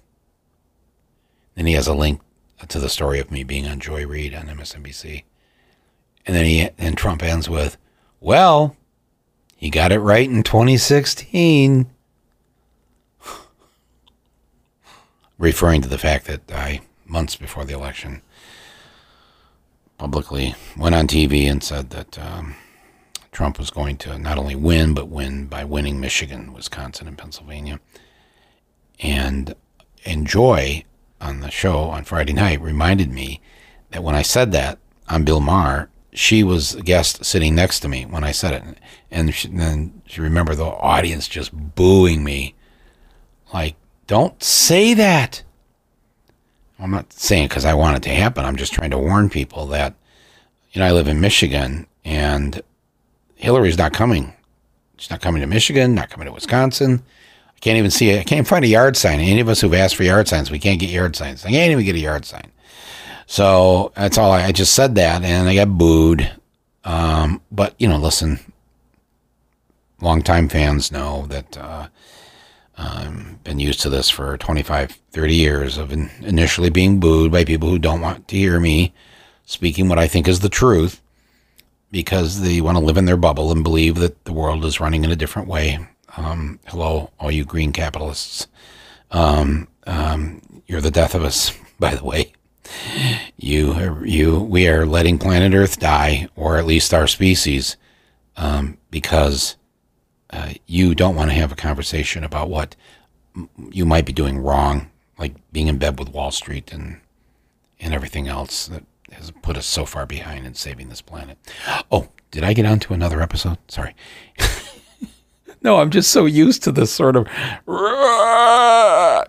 Then 1.56 1.66
he 1.66 1.74
has 1.74 1.88
a 1.88 1.94
link 1.94 2.22
to 2.70 2.80
the 2.80 2.88
story 2.88 3.20
of 3.20 3.32
me 3.32 3.44
being 3.44 3.68
on 3.68 3.82
Joy 3.82 4.08
Reid 4.08 4.34
on 4.34 4.48
MSNBC. 4.48 5.24
And 6.26 6.34
then 6.34 6.46
he 6.46 6.70
and 6.78 6.98
Trump 6.98 7.22
ends 7.22 7.50
with, 7.50 7.76
"Well, 8.22 8.78
he 9.58 9.70
got 9.70 9.92
it 9.92 10.00
right 10.00 10.30
in 10.30 10.44
2016." 10.44 11.88
Referring 15.38 15.82
to 15.82 15.90
the 15.90 15.98
fact 15.98 16.28
that 16.28 16.50
I 16.50 16.80
months 17.06 17.36
before 17.36 17.66
the 17.66 17.74
election 17.74 18.22
publicly 20.03 20.53
went 20.75 20.93
on 20.93 21.07
TV 21.07 21.50
and 21.50 21.63
said 21.63 21.89
that 21.91 22.19
um, 22.19 22.55
Trump 23.31 23.57
was 23.57 23.69
going 23.69 23.95
to 23.95 24.17
not 24.19 24.38
only 24.38 24.53
win, 24.53 24.93
but 24.93 25.07
win 25.07 25.48
by 25.48 25.63
winning 25.63 25.98
Michigan, 25.98 26.51
Wisconsin, 26.51 27.07
and 27.07 27.17
Pennsylvania. 27.17 27.79
And 29.00 29.55
Enjoy 30.03 30.83
on 31.22 31.39
the 31.39 31.50
show 31.50 31.83
on 31.83 32.03
Friday 32.03 32.33
night 32.33 32.60
reminded 32.60 33.10
me 33.10 33.39
that 33.91 34.03
when 34.03 34.13
I 34.13 34.24
said 34.24 34.51
that 34.51 34.77
on 35.07 35.24
Bill 35.24 35.39
Maher, 35.39 35.89
she 36.12 36.43
was 36.43 36.75
a 36.75 36.81
guest 36.81 37.24
sitting 37.24 37.55
next 37.55 37.79
to 37.79 37.88
me 37.88 38.05
when 38.05 38.25
I 38.25 38.33
said 38.33 38.53
it. 38.55 38.79
And 39.10 39.29
then 39.53 40.01
she 40.05 40.19
remembered 40.19 40.57
the 40.57 40.65
audience 40.65 41.29
just 41.29 41.53
booing 41.53 42.25
me. 42.25 42.55
Like, 43.53 43.77
don't 44.07 44.43
say 44.43 44.93
that. 44.95 45.43
I'm 46.80 46.92
not 46.92 47.13
saying 47.13 47.48
because 47.48 47.65
I 47.65 47.74
want 47.74 47.98
it 47.98 48.03
to 48.03 48.10
happen. 48.10 48.46
I'm 48.46 48.56
just 48.56 48.74
trying 48.74 48.92
to 48.92 48.98
warn 48.98 49.30
people 49.30 49.68
that, 49.68 49.94
you 50.72 50.80
know, 50.80 50.88
I 50.88 50.92
live 50.92 51.08
in 51.08 51.22
Michigan 51.22 51.88
and 52.03 52.62
Hillary's 53.36 53.77
not 53.77 53.94
coming. 53.94 54.34
She's 54.98 55.10
not 55.10 55.22
coming 55.22 55.42
to 55.42 55.48
Michigan, 55.48 55.96
not 55.96 56.09
coming 56.09 56.27
to 56.27 56.33
Wisconsin. 56.33 57.03
I 57.55 57.59
can't 57.59 57.77
even 57.77 57.92
see 57.92 58.09
it. 58.09 58.20
I 58.20 58.24
can't 58.24 58.48
find 58.48 58.66
a 58.66 58.70
yard 58.70 58.98
sign. 58.98 59.20
Any 59.20 59.40
of 59.40 59.50
us 59.50 59.62
who've 59.62 59.74
asked 59.74 59.96
for 59.96 60.03
yard 60.03 60.27
signs, 60.27 60.51
we 60.51 60.59
can't 60.59 60.79
get 60.79 60.90
yard 60.90 61.16
signs. 61.16 61.46
I 61.46 61.51
can't 61.51 61.72
even 61.72 61.86
get 61.86 61.96
a 61.96 62.00
yard 62.00 62.25
sign. 62.25 62.51
So 63.25 63.92
that's 63.96 64.18
all. 64.18 64.31
I, 64.31 64.46
I 64.46 64.51
just 64.51 64.75
said 64.75 64.96
that, 64.96 65.24
and 65.24 65.48
I 65.48 65.55
got 65.55 65.77
booed. 65.77 66.31
Um, 66.83 67.42
but 67.51 67.75
you 67.79 67.88
know, 67.88 67.98
listen, 67.98 68.40
longtime 70.01 70.50
fans 70.50 70.92
know 70.92 71.25
that 71.27 71.57
uh, 71.57 71.88
um, 72.77 73.40
been 73.44 73.59
used 73.59 73.81
to 73.81 73.90
this 73.90 74.09
for 74.09 74.38
25, 74.38 74.92
30 75.12 75.36
years 75.36 75.77
of 75.77 75.92
in, 75.92 76.09
initially 76.22 76.70
being 76.70 77.00
booed 77.00 77.31
by 77.31 77.44
people 77.44 77.70
who 77.70 77.79
don't 77.79 78.01
want 78.01 78.27
to 78.27 78.36
hear 78.36 78.59
me 78.59 78.94
speaking 79.46 79.88
what 79.88 80.00
I 80.00 80.07
think 80.07 80.27
is 80.27 80.40
the 80.40 80.50
truth 80.50 81.01
because 81.92 82.42
they 82.42 82.59
want 82.62 82.77
to 82.77 82.83
live 82.83 82.98
in 82.98 83.05
their 83.05 83.18
bubble 83.18 83.51
and 83.51 83.64
believe 83.64 83.96
that 83.96 84.25
the 84.25 84.33
world 84.33 84.66
is 84.66 84.79
running 84.79 85.03
in 85.03 85.12
a 85.12 85.16
different 85.16 85.48
way. 85.48 85.88
Um, 86.18 86.59
hello, 86.66 87.12
all 87.20 87.31
you 87.31 87.46
green 87.46 87.72
capitalists. 87.72 88.48
Um, 89.12 89.68
um, 89.86 90.42
you're 90.66 90.81
the 90.81 90.92
death 90.92 91.14
of 91.14 91.24
us, 91.24 91.55
by 91.79 91.96
the 91.96 92.03
way. 92.03 92.33
You, 93.38 94.03
you, 94.03 94.40
we 94.40 94.68
are 94.68 94.86
letting 94.86 95.20
planet 95.20 95.53
Earth 95.53 95.79
die, 95.79 96.27
or 96.36 96.57
at 96.57 96.66
least 96.66 96.94
our 96.94 97.07
species, 97.07 97.77
um, 98.38 98.77
because 98.90 99.57
uh, 100.33 100.53
you 100.65 100.96
don't 100.96 101.15
want 101.15 101.29
to 101.29 101.35
have 101.35 101.51
a 101.51 101.55
conversation 101.55 102.24
about 102.24 102.50
what 102.50 102.75
you 103.72 103.85
might 103.85 104.05
be 104.05 104.13
doing 104.13 104.39
wrong, 104.39 104.89
like 105.19 105.35
being 105.51 105.67
in 105.67 105.77
bed 105.77 106.00
with 106.00 106.09
Wall 106.09 106.31
Street 106.31 106.74
and 106.74 107.00
and 107.79 107.93
everything 107.93 108.27
else 108.27 108.67
that 108.67 108.83
has 109.11 109.29
put 109.41 109.57
us 109.57 109.65
so 109.65 109.85
far 109.85 110.05
behind 110.05 110.46
in 110.46 110.55
saving 110.55 110.89
this 110.89 111.01
planet. 111.01 111.37
Oh, 111.91 112.07
did 112.31 112.43
I 112.43 112.53
get 112.53 112.65
onto 112.65 112.93
another 112.93 113.22
episode? 113.22 113.57
Sorry. 113.67 113.93
no, 115.61 115.79
I'm 115.79 115.91
just 115.91 116.09
so 116.09 116.25
used 116.25 116.63
to 116.63 116.72
this 116.72 116.91
sort 116.91 117.15
of 117.15 117.27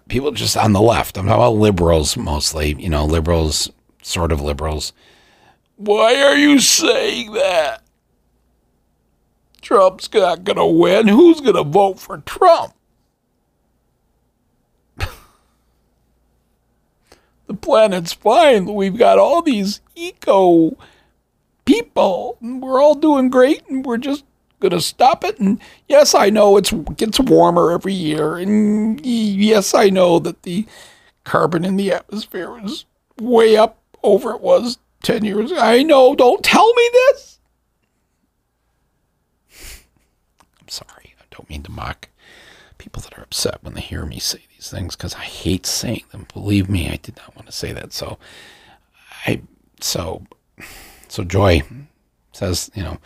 people 0.09 0.31
just 0.31 0.57
on 0.57 0.73
the 0.73 0.81
left. 0.81 1.19
I'm 1.19 1.27
talking 1.27 1.39
about 1.39 1.57
liberals 1.57 2.17
mostly, 2.17 2.75
you 2.79 2.89
know, 2.89 3.05
liberals, 3.05 3.71
sort 4.03 4.33
of 4.33 4.41
liberals. 4.41 4.93
Why 5.77 6.23
are 6.23 6.37
you 6.37 6.61
saying 6.61 7.33
that? 7.33 7.84
Trump's 9.65 10.13
not 10.13 10.45
going 10.45 10.59
to 10.59 10.67
win. 10.67 11.09
Who's 11.09 11.41
going 11.41 11.57
to 11.57 11.65
vote 11.65 11.99
for 11.99 12.19
Trump? 12.19 12.75
the 17.47 17.55
planet's 17.55 18.13
fine. 18.13 18.75
We've 18.75 18.99
got 18.99 19.19
all 19.19 19.41
these 19.41 19.81
eco 19.95 20.77
people. 21.65 22.37
We're 22.43 22.81
all 22.81 22.95
doing 22.95 23.31
great, 23.31 23.67
and 23.69 23.87
we're 23.87 23.97
just 23.97 24.25
going 24.61 24.73
to 24.73 24.83
stop 24.83 25.25
it. 25.25 25.39
And 25.39 25.59
yes, 25.89 26.15
I 26.15 26.29
know 26.29 26.59
it 26.59 26.71
gets 26.99 27.19
warmer 27.19 27.73
every 27.73 27.95
year. 27.95 28.37
And 28.37 29.01
yes, 29.05 29.73
I 29.73 29.89
know 29.89 30.19
that 30.19 30.43
the 30.43 30.67
carbon 31.25 31.65
in 31.65 31.77
the 31.77 31.91
atmosphere 31.91 32.59
is 32.63 32.85
way 33.19 33.57
up 33.57 33.79
over 34.03 34.33
it 34.33 34.43
was 34.43 34.77
10 35.05 35.25
years 35.25 35.53
ago. 35.53 35.61
I 35.61 35.83
know. 35.83 36.15
Don't 36.15 36.45
tell 36.45 36.71
me 36.75 36.91
this. 36.93 37.35
sorry. 40.75 41.15
I 41.21 41.24
don't 41.35 41.51
mean 41.51 41.63
to 41.65 41.71
mock 41.71 42.09
people 42.79 43.03
that 43.03 43.17
are 43.19 43.23
upset 43.23 43.59
when 43.63 43.75
they 43.75 43.81
hear 43.81 44.05
me 44.05 44.19
say 44.19 44.41
these 44.55 44.71
things 44.71 44.97
because 44.97 45.15
I 45.15 45.21
hate 45.21 45.67
saying 45.67 46.05
them. 46.11 46.27
Believe 46.33 46.69
me, 46.69 46.89
I 46.89 46.97
did 46.97 47.17
not 47.17 47.35
want 47.37 47.47
to 47.47 47.53
say 47.53 47.73
that. 47.73 47.93
So 47.93 48.19
I 49.27 49.43
so 49.81 50.27
so 51.09 51.25
Joy 51.25 51.63
says, 52.33 52.71
you 52.75 52.83
know, 52.83 52.99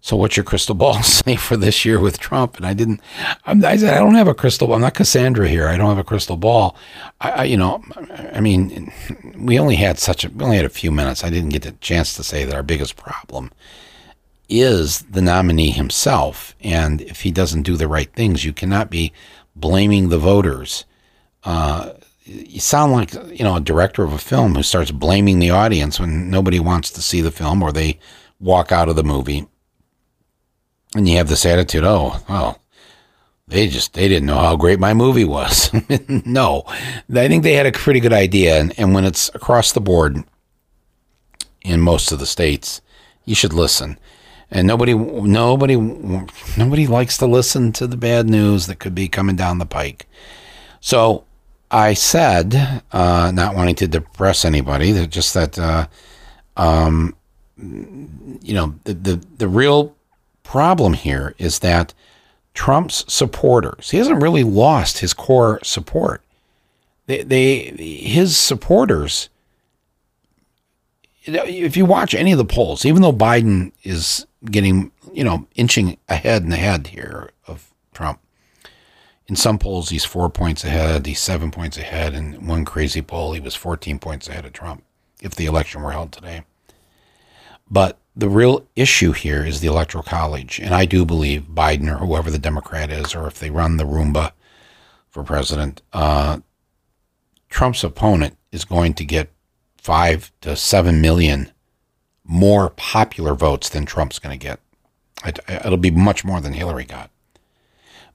so 0.00 0.16
what's 0.16 0.36
your 0.36 0.44
crystal 0.44 0.74
ball 0.74 1.00
say 1.02 1.36
for 1.36 1.56
this 1.56 1.84
year 1.84 2.00
with 2.00 2.18
Trump? 2.18 2.56
And 2.56 2.66
I 2.66 2.74
didn't. 2.74 3.00
I'm, 3.46 3.64
I 3.64 3.76
said 3.76 3.94
I 3.94 3.98
don't 3.98 4.16
have 4.16 4.28
a 4.28 4.34
crystal 4.34 4.66
ball. 4.66 4.76
I'm 4.76 4.82
not 4.82 4.94
Cassandra 4.94 5.48
here. 5.48 5.68
I 5.68 5.76
don't 5.76 5.88
have 5.88 5.98
a 5.98 6.04
crystal 6.04 6.36
ball. 6.36 6.76
I, 7.20 7.30
I, 7.30 7.44
you 7.44 7.56
know, 7.56 7.82
I 8.32 8.40
mean, 8.40 8.92
we 9.36 9.58
only 9.58 9.76
had 9.76 9.98
such 9.98 10.24
a 10.24 10.28
we 10.28 10.44
only 10.44 10.56
had 10.56 10.66
a 10.66 10.70
few 10.70 10.90
minutes. 10.90 11.24
I 11.24 11.30
didn't 11.30 11.50
get 11.50 11.62
the 11.62 11.72
chance 11.72 12.14
to 12.16 12.24
say 12.24 12.44
that 12.44 12.54
our 12.54 12.64
biggest 12.64 12.96
problem 12.96 13.52
is 14.60 15.00
the 15.02 15.22
nominee 15.22 15.70
himself. 15.70 16.54
And 16.60 17.00
if 17.00 17.22
he 17.22 17.30
doesn't 17.30 17.62
do 17.62 17.76
the 17.76 17.88
right 17.88 18.12
things, 18.12 18.44
you 18.44 18.52
cannot 18.52 18.90
be 18.90 19.12
blaming 19.56 20.08
the 20.08 20.18
voters. 20.18 20.84
Uh, 21.44 21.92
you 22.24 22.60
sound 22.60 22.92
like 22.92 23.14
you 23.14 23.44
know 23.44 23.56
a 23.56 23.60
director 23.60 24.04
of 24.04 24.12
a 24.12 24.18
film 24.18 24.54
who 24.54 24.62
starts 24.62 24.90
blaming 24.90 25.38
the 25.38 25.50
audience 25.50 25.98
when 25.98 26.30
nobody 26.30 26.60
wants 26.60 26.90
to 26.90 27.02
see 27.02 27.20
the 27.20 27.32
film 27.32 27.62
or 27.62 27.72
they 27.72 27.98
walk 28.38 28.70
out 28.70 28.88
of 28.88 28.96
the 28.96 29.02
movie 29.02 29.46
and 30.94 31.08
you 31.08 31.16
have 31.16 31.28
this 31.28 31.44
attitude 31.44 31.84
oh 31.84 32.22
well 32.28 32.60
they 33.48 33.66
just 33.66 33.94
they 33.94 34.08
didn't 34.08 34.26
know 34.26 34.38
how 34.38 34.56
great 34.56 34.78
my 34.78 34.94
movie 34.94 35.24
was 35.24 35.70
no 36.08 36.62
i 36.68 37.26
think 37.26 37.42
they 37.42 37.54
had 37.54 37.66
a 37.66 37.72
pretty 37.72 38.00
good 38.00 38.12
idea 38.12 38.58
and, 38.58 38.72
and 38.78 38.94
when 38.94 39.04
it's 39.04 39.28
across 39.34 39.72
the 39.72 39.80
board 39.80 40.22
in 41.62 41.80
most 41.80 42.12
of 42.12 42.20
the 42.20 42.26
states 42.26 42.80
you 43.24 43.34
should 43.34 43.52
listen 43.52 43.98
and 44.52 44.66
nobody 44.66 44.94
nobody 44.94 45.76
nobody 45.76 46.86
likes 46.86 47.16
to 47.18 47.26
listen 47.26 47.72
to 47.72 47.86
the 47.86 47.96
bad 47.96 48.28
news 48.28 48.66
that 48.66 48.78
could 48.78 48.94
be 48.94 49.08
coming 49.08 49.34
down 49.34 49.58
the 49.58 49.66
pike. 49.66 50.06
So 50.80 51.24
I 51.70 51.94
said, 51.94 52.82
uh, 52.92 53.32
not 53.34 53.56
wanting 53.56 53.76
to 53.76 53.88
depress 53.88 54.44
anybody, 54.44 54.92
that 54.92 55.08
just 55.08 55.32
that, 55.32 55.58
uh, 55.58 55.86
um, 56.56 57.16
you 57.56 58.54
know, 58.54 58.74
the, 58.84 58.92
the 58.92 59.26
the 59.38 59.48
real 59.48 59.96
problem 60.42 60.92
here 60.92 61.34
is 61.38 61.60
that 61.60 61.94
Trump's 62.52 63.10
supporters, 63.10 63.90
he 63.90 63.96
hasn't 63.96 64.22
really 64.22 64.44
lost 64.44 64.98
his 64.98 65.14
core 65.14 65.60
support. 65.62 66.22
They, 67.06 67.22
they 67.22 67.58
his 67.78 68.36
supporters 68.36 69.30
if 71.24 71.76
you 71.76 71.86
watch 71.86 72.14
any 72.14 72.32
of 72.32 72.38
the 72.38 72.44
polls, 72.44 72.84
even 72.84 73.00
though 73.00 73.12
Biden 73.12 73.72
is 73.82 74.26
getting 74.44 74.92
you 75.12 75.24
know, 75.24 75.46
inching 75.54 75.98
ahead 76.08 76.42
and 76.42 76.52
ahead 76.52 76.88
here 76.88 77.30
of 77.46 77.72
Trump. 77.92 78.20
In 79.26 79.36
some 79.36 79.58
polls, 79.58 79.90
he's 79.90 80.04
four 80.04 80.28
points 80.28 80.64
ahead, 80.64 81.06
he's 81.06 81.20
seven 81.20 81.50
points 81.50 81.78
ahead. 81.78 82.14
In 82.14 82.46
one 82.46 82.64
crazy 82.64 83.02
poll, 83.02 83.32
he 83.32 83.40
was 83.40 83.54
14 83.54 83.98
points 83.98 84.28
ahead 84.28 84.44
of 84.44 84.52
Trump 84.52 84.84
if 85.22 85.34
the 85.34 85.46
election 85.46 85.82
were 85.82 85.92
held 85.92 86.12
today. 86.12 86.42
But 87.70 87.98
the 88.14 88.28
real 88.28 88.66
issue 88.76 89.12
here 89.12 89.46
is 89.46 89.60
the 89.60 89.68
Electoral 89.68 90.04
College. 90.04 90.60
And 90.60 90.74
I 90.74 90.84
do 90.84 91.04
believe 91.04 91.42
Biden 91.42 91.90
or 91.90 92.04
whoever 92.04 92.30
the 92.30 92.38
Democrat 92.38 92.90
is, 92.90 93.14
or 93.14 93.26
if 93.26 93.38
they 93.38 93.50
run 93.50 93.76
the 93.76 93.84
Roomba 93.84 94.32
for 95.08 95.22
president, 95.22 95.80
uh, 95.92 96.40
Trump's 97.48 97.84
opponent 97.84 98.36
is 98.50 98.64
going 98.64 98.94
to 98.94 99.04
get 99.04 99.30
five 99.78 100.32
to 100.40 100.56
seven 100.56 101.00
million 101.00 101.52
more 102.32 102.70
popular 102.70 103.34
votes 103.34 103.68
than 103.68 103.86
Trump's 103.86 104.18
going 104.18 104.38
to 104.38 104.46
get. 104.46 104.60
It'll 105.48 105.76
be 105.76 105.90
much 105.90 106.24
more 106.24 106.40
than 106.40 106.54
Hillary 106.54 106.84
got, 106.84 107.10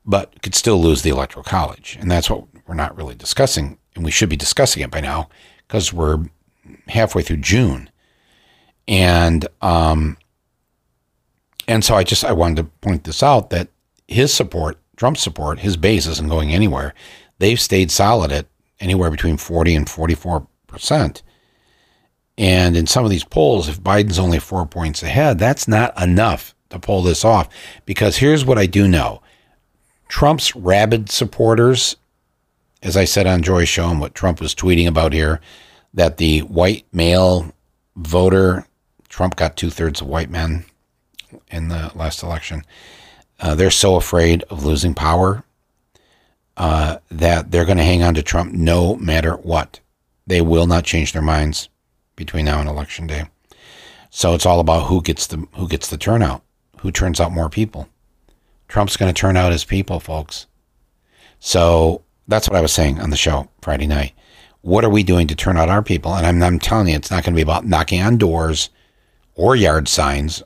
but 0.06 0.42
could 0.42 0.56
still 0.56 0.82
lose 0.82 1.02
the 1.02 1.10
Electoral 1.10 1.44
College. 1.44 1.98
And 2.00 2.12
that's 2.12 2.30
what 2.30 2.46
we're 2.68 2.76
not 2.76 2.98
really 2.98 3.16
discussing. 3.16 3.78
And 3.96 4.04
we 4.04 4.12
should 4.12 4.30
be 4.30 4.36
discussing 4.36 4.84
it 4.84 4.92
by 4.92 5.02
now 5.02 5.30
because 5.68 5.94
we're 5.94 6.26
halfway 6.88 7.22
through 7.22 7.38
June 7.38 7.90
and 8.88 9.48
um, 9.62 10.18
and 11.68 11.84
so 11.84 11.96
I 11.96 12.04
just 12.04 12.24
I 12.24 12.32
wanted 12.32 12.58
to 12.58 12.64
point 12.82 13.04
this 13.04 13.22
out 13.22 13.50
that 13.50 13.68
his 14.08 14.34
support, 14.34 14.78
Trump's 14.96 15.22
support, 15.22 15.60
his 15.60 15.76
base 15.76 16.08
isn't 16.08 16.30
going 16.30 16.54
anywhere. 16.54 16.94
They've 17.40 17.60
stayed 17.60 17.92
solid 17.92 18.32
at 18.32 18.48
anywhere 18.80 19.12
between 19.12 19.38
40 19.38 19.76
and 19.76 19.90
44 19.90 20.48
percent. 20.68 21.22
And 22.38 22.78
in 22.78 22.86
some 22.86 23.04
of 23.04 23.10
these 23.10 23.24
polls, 23.24 23.68
if 23.68 23.82
Biden's 23.82 24.20
only 24.20 24.40
four 24.40 24.66
points 24.66 25.02
ahead, 25.02 25.40
that's 25.40 25.68
not 25.68 26.00
enough 26.02 26.54
to 26.70 26.80
pull 26.80 27.02
this 27.02 27.26
off. 27.26 27.50
Because 27.86 28.18
here's 28.18 28.46
what 28.46 28.58
I 28.58 28.66
do 28.66 28.88
know 28.88 29.22
Trump's 30.08 30.56
rabid 30.56 31.10
supporters, 31.10 31.96
as 32.84 32.96
I 32.96 33.06
said 33.06 33.26
on 33.26 33.42
Joy 33.42 33.66
show 33.66 33.90
and 33.90 34.00
what 34.00 34.16
Trump 34.16 34.40
was 34.40 34.54
tweeting 34.54 34.88
about 34.88 35.14
here, 35.14 35.42
that 35.94 36.18
the 36.18 36.40
white 36.42 36.86
male 36.94 37.52
voter 37.96 38.66
Trump 39.10 39.36
got 39.36 39.58
two 39.58 39.72
thirds 39.72 40.02
of 40.02 40.08
white 40.08 40.30
men 40.30 40.64
in 41.50 41.70
the 41.70 41.92
last 41.96 42.22
election. 42.22 42.64
Uh, 43.40 43.56
they're 43.56 43.72
so 43.72 43.96
afraid 43.96 44.44
of 44.44 44.64
losing 44.64 44.94
power 44.94 45.44
uh, 46.56 46.98
that 47.10 47.50
they're 47.50 47.66
going 47.66 47.78
to 47.78 47.84
hang 47.84 48.04
on 48.04 48.14
to 48.14 48.22
Trump 48.22 48.54
no 48.54 48.96
matter 48.96 49.34
what. 49.34 49.80
They 50.28 50.42
will 50.42 50.68
not 50.68 50.84
change 50.84 51.14
their 51.14 51.22
minds 51.22 51.70
between 52.18 52.44
now 52.44 52.60
and 52.60 52.68
election 52.68 53.08
day. 53.08 53.30
So 54.10 54.34
it's 54.34 54.46
all 54.46 54.60
about 54.60 54.88
who 54.88 55.02
gets 55.02 55.28
the 55.28 55.48
who 55.54 55.70
gets 55.70 55.88
the 55.88 55.98
turnout, 55.98 56.44
who 56.80 56.92
turns 56.92 57.22
out 57.22 57.32
more 57.32 57.50
people. 57.50 57.88
Trump's 58.68 58.98
going 58.98 59.14
to 59.14 59.18
turn 59.18 59.38
out 59.38 59.54
his 59.54 59.64
people, 59.64 60.02
folks. 60.02 60.48
So 61.40 62.04
that's 62.28 62.50
what 62.50 62.58
I 62.58 62.62
was 62.62 62.74
saying 62.74 63.00
on 63.00 63.12
the 63.12 63.16
show 63.16 63.48
Friday 63.62 63.88
night. 63.88 64.14
What 64.62 64.84
are 64.84 64.90
we 64.90 65.04
doing 65.04 65.28
to 65.28 65.36
turn 65.36 65.56
out 65.56 65.70
our 65.70 65.82
people? 65.82 66.14
And 66.14 66.26
I'm, 66.26 66.44
I'm 66.44 66.60
telling 66.60 66.90
you, 66.90 66.96
it's 66.96 67.12
not 67.12 67.24
going 67.24 67.34
to 67.34 67.38
be 67.38 67.44
about 67.44 67.66
knocking 67.66 68.02
on 68.02 68.18
doors 68.18 68.70
or 69.36 69.56
yard 69.56 69.88
signs. 69.88 70.44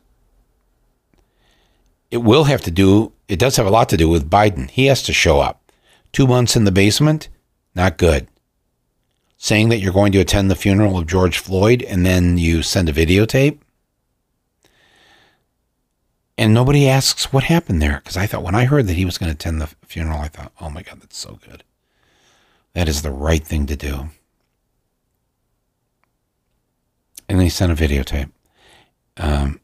It 2.12 2.18
will 2.18 2.44
have 2.44 2.62
to 2.64 2.72
do, 2.72 3.14
it 3.28 3.40
does 3.40 3.56
have 3.56 3.66
a 3.66 3.72
lot 3.72 3.90
to 3.90 3.98
do 3.98 4.10
with 4.10 4.30
Biden. 4.30 4.70
He 4.70 4.88
has 4.88 5.02
to 5.04 5.14
show 5.14 5.40
up. 5.40 5.72
Two 6.12 6.28
months 6.28 6.56
in 6.56 6.66
the 6.66 6.72
basement, 6.72 7.30
not 7.74 7.98
good. 7.98 8.28
Saying 9.44 9.70
that 9.70 9.80
you're 9.80 9.92
going 9.92 10.12
to 10.12 10.20
attend 10.20 10.52
the 10.52 10.56
funeral 10.56 11.00
of 11.00 11.08
George 11.08 11.40
Floyd 11.40 11.82
and 11.82 12.06
then 12.06 12.38
you 12.38 12.62
send 12.62 12.88
a 12.88 12.94
videotape. 12.94 13.58
And 16.38 16.54
nobody 16.54 16.88
asks 16.88 17.34
what 17.34 17.46
happened 17.46 17.82
there. 17.82 18.02
Because 18.04 18.16
I 18.16 18.28
thought 18.28 18.44
when 18.44 18.54
I 18.54 18.66
heard 18.66 18.86
that 18.86 18.98
he 18.98 19.04
was 19.04 19.18
going 19.18 19.32
to 19.32 19.34
attend 19.34 19.60
the 19.60 19.66
funeral, 19.84 20.20
I 20.20 20.28
thought, 20.28 20.52
oh 20.62 20.70
my 20.70 20.84
God, 20.84 21.02
that's 21.02 21.18
so 21.18 21.40
good. 21.50 21.64
That 22.76 22.88
is 22.88 23.02
the 23.02 23.10
right 23.10 23.44
thing 23.44 23.66
to 23.66 23.76
do. 23.76 24.10
And 27.28 27.42
he 27.42 27.50
sent 27.50 27.72
a 27.72 27.76
videotape. 27.76 28.30
Um, 29.18 29.60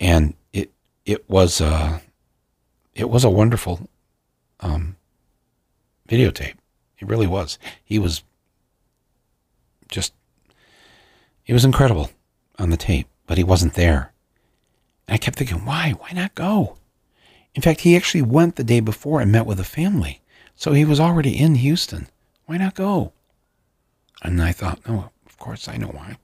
and 0.00 0.34
it 0.52 0.72
it 1.06 1.30
was 1.30 1.60
a 1.60 2.02
it 2.94 3.08
was 3.08 3.22
a 3.22 3.30
wonderful 3.30 3.88
um, 4.58 4.96
videotape. 6.08 6.56
It 6.98 7.06
really 7.06 7.28
was. 7.28 7.60
He 7.84 8.00
was 8.00 8.24
just 9.94 10.12
it 11.46 11.52
was 11.52 11.64
incredible 11.64 12.10
on 12.58 12.70
the 12.70 12.76
tape, 12.76 13.06
but 13.26 13.38
he 13.38 13.44
wasn't 13.44 13.74
there. 13.74 14.12
And 15.06 15.14
I 15.14 15.18
kept 15.18 15.38
thinking, 15.38 15.64
why? 15.64 15.92
Why 15.98 16.10
not 16.12 16.34
go? 16.34 16.76
In 17.54 17.62
fact, 17.62 17.82
he 17.82 17.96
actually 17.96 18.22
went 18.22 18.56
the 18.56 18.64
day 18.64 18.80
before 18.80 19.20
and 19.20 19.30
met 19.30 19.46
with 19.46 19.60
a 19.60 19.64
family. 19.64 20.20
So 20.56 20.72
he 20.72 20.84
was 20.84 20.98
already 20.98 21.38
in 21.38 21.56
Houston. 21.56 22.08
Why 22.46 22.56
not 22.56 22.74
go? 22.74 23.12
And 24.22 24.42
I 24.42 24.52
thought, 24.52 24.86
no, 24.88 25.10
of 25.26 25.38
course 25.38 25.68
I 25.68 25.76
know 25.76 25.88
why. 25.88 26.16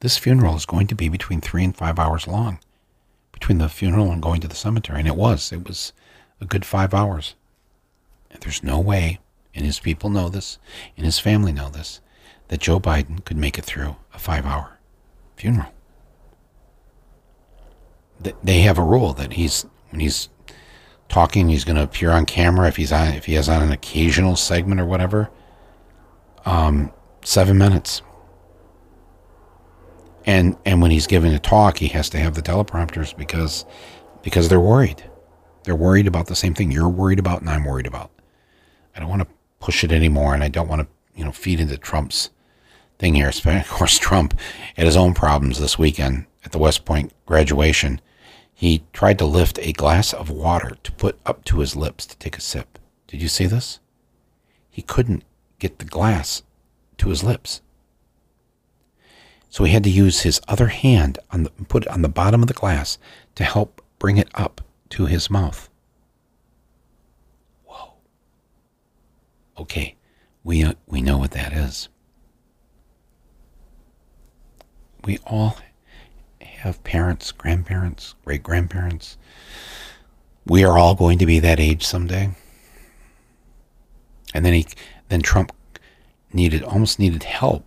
This 0.00 0.16
funeral 0.16 0.56
is 0.56 0.64
going 0.64 0.86
to 0.86 0.94
be 0.94 1.08
between 1.08 1.40
three 1.40 1.64
and 1.64 1.76
five 1.76 1.98
hours 1.98 2.26
long, 2.26 2.60
between 3.32 3.58
the 3.58 3.68
funeral 3.68 4.10
and 4.10 4.22
going 4.22 4.40
to 4.40 4.48
the 4.48 4.54
cemetery. 4.54 5.00
And 5.00 5.08
it 5.08 5.16
was. 5.16 5.52
It 5.52 5.66
was 5.66 5.92
a 6.40 6.46
good 6.46 6.64
five 6.64 6.94
hours. 6.94 7.34
And 8.30 8.40
there's 8.40 8.62
no 8.62 8.78
way, 8.78 9.18
and 9.54 9.66
his 9.66 9.80
people 9.80 10.08
know 10.08 10.28
this, 10.28 10.58
and 10.96 11.04
his 11.04 11.18
family 11.18 11.52
know 11.52 11.68
this, 11.68 12.00
that 12.50 12.60
Joe 12.60 12.78
Biden 12.78 13.24
could 13.24 13.36
make 13.36 13.58
it 13.58 13.64
through 13.64 13.96
a 14.14 14.18
five 14.18 14.44
hour 14.44 14.78
funeral. 15.36 15.72
They 18.44 18.60
have 18.60 18.76
a 18.76 18.82
rule 18.82 19.14
that 19.14 19.32
he's, 19.32 19.64
when 19.88 20.00
he's 20.00 20.28
talking, 21.08 21.48
he's 21.48 21.64
going 21.64 21.76
to 21.76 21.82
appear 21.82 22.10
on 22.10 22.26
camera 22.26 22.68
if 22.68 22.76
he's 22.76 22.92
on, 22.92 23.08
if 23.14 23.24
he 23.24 23.32
has 23.34 23.48
on 23.48 23.62
an 23.62 23.72
occasional 23.72 24.36
segment 24.36 24.80
or 24.80 24.84
whatever. 24.84 25.30
Um, 26.44 26.92
seven 27.22 27.56
minutes 27.56 28.02
and 30.26 30.56
and 30.64 30.82
when 30.82 30.90
he's 30.90 31.06
giving 31.06 31.32
a 31.32 31.38
talk, 31.38 31.78
he 31.78 31.88
has 31.88 32.08
to 32.10 32.18
have 32.18 32.34
the 32.34 32.42
teleprompters 32.42 33.16
because 33.16 33.64
because 34.22 34.48
they're 34.48 34.60
worried. 34.60 35.02
They're 35.64 35.76
worried 35.76 36.06
about 36.06 36.26
the 36.26 36.36
same 36.36 36.54
thing 36.54 36.70
you're 36.70 36.88
worried 36.88 37.18
about 37.18 37.40
and 37.40 37.50
I'm 37.50 37.64
worried 37.64 37.86
about. 37.86 38.10
I 38.94 39.00
don't 39.00 39.08
want 39.08 39.22
to 39.22 39.28
push 39.60 39.84
it 39.84 39.92
anymore, 39.92 40.34
and 40.34 40.42
I 40.44 40.48
don't 40.48 40.68
want 40.68 40.82
to 40.82 40.88
you 41.14 41.24
know 41.24 41.32
feed 41.32 41.60
into 41.60 41.76
Trump's 41.78 42.30
thing 43.00 43.14
here. 43.14 43.32
Of 43.46 43.68
course, 43.68 43.98
Trump 43.98 44.38
had 44.76 44.86
his 44.86 44.96
own 44.96 45.14
problems 45.14 45.58
this 45.58 45.78
weekend 45.78 46.26
at 46.44 46.52
the 46.52 46.58
West 46.58 46.84
Point 46.84 47.12
graduation. 47.26 48.00
He 48.52 48.84
tried 48.92 49.18
to 49.18 49.24
lift 49.24 49.58
a 49.60 49.72
glass 49.72 50.12
of 50.12 50.30
water 50.30 50.76
to 50.82 50.92
put 50.92 51.18
up 51.24 51.44
to 51.46 51.60
his 51.60 51.74
lips 51.74 52.06
to 52.06 52.16
take 52.18 52.36
a 52.36 52.42
sip. 52.42 52.78
Did 53.06 53.22
you 53.22 53.28
see 53.28 53.46
this? 53.46 53.80
He 54.68 54.82
couldn't 54.82 55.24
get 55.58 55.78
the 55.78 55.84
glass 55.84 56.42
to 56.98 57.08
his 57.08 57.24
lips. 57.24 57.62
So 59.48 59.64
he 59.64 59.72
had 59.72 59.84
to 59.84 59.90
use 59.90 60.20
his 60.20 60.40
other 60.46 60.68
hand 60.68 61.18
on 61.30 61.42
the, 61.42 61.50
put 61.50 61.84
it 61.84 61.88
on 61.88 62.02
the 62.02 62.08
bottom 62.08 62.42
of 62.42 62.48
the 62.48 62.54
glass 62.54 62.98
to 63.34 63.44
help 63.44 63.82
bring 63.98 64.16
it 64.16 64.28
up 64.34 64.60
to 64.90 65.06
his 65.06 65.28
mouth. 65.28 65.68
Whoa. 67.64 67.94
Okay, 69.58 69.96
we, 70.44 70.62
uh, 70.62 70.74
we 70.86 71.02
know 71.02 71.18
what 71.18 71.32
that 71.32 71.52
is. 71.52 71.88
We 75.04 75.18
all 75.26 75.56
have 76.40 76.82
parents, 76.84 77.32
grandparents, 77.32 78.14
great 78.24 78.42
grandparents. 78.42 79.16
We 80.46 80.64
are 80.64 80.78
all 80.78 80.94
going 80.94 81.18
to 81.18 81.26
be 81.26 81.38
that 81.40 81.60
age 81.60 81.84
someday. 81.84 82.30
And 84.34 84.44
then 84.44 84.52
he, 84.52 84.66
then 85.08 85.22
Trump 85.22 85.52
needed 86.32 86.62
almost 86.62 86.98
needed 86.98 87.24
help 87.24 87.64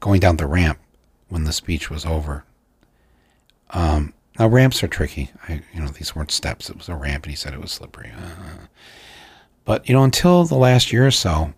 going 0.00 0.20
down 0.20 0.36
the 0.36 0.46
ramp 0.46 0.78
when 1.28 1.44
the 1.44 1.52
speech 1.52 1.90
was 1.90 2.04
over. 2.04 2.44
Um, 3.70 4.12
now 4.38 4.48
ramps 4.48 4.82
are 4.82 4.88
tricky. 4.88 5.30
I, 5.48 5.62
you 5.72 5.80
know, 5.80 5.88
these 5.88 6.14
weren't 6.14 6.30
steps; 6.30 6.68
it 6.68 6.76
was 6.76 6.88
a 6.88 6.94
ramp, 6.94 7.24
and 7.24 7.30
he 7.30 7.36
said 7.36 7.54
it 7.54 7.60
was 7.60 7.72
slippery. 7.72 8.12
Uh, 8.16 8.66
but 9.64 9.88
you 9.88 9.94
know, 9.94 10.04
until 10.04 10.44
the 10.44 10.56
last 10.56 10.92
year 10.92 11.06
or 11.06 11.10
so, 11.10 11.54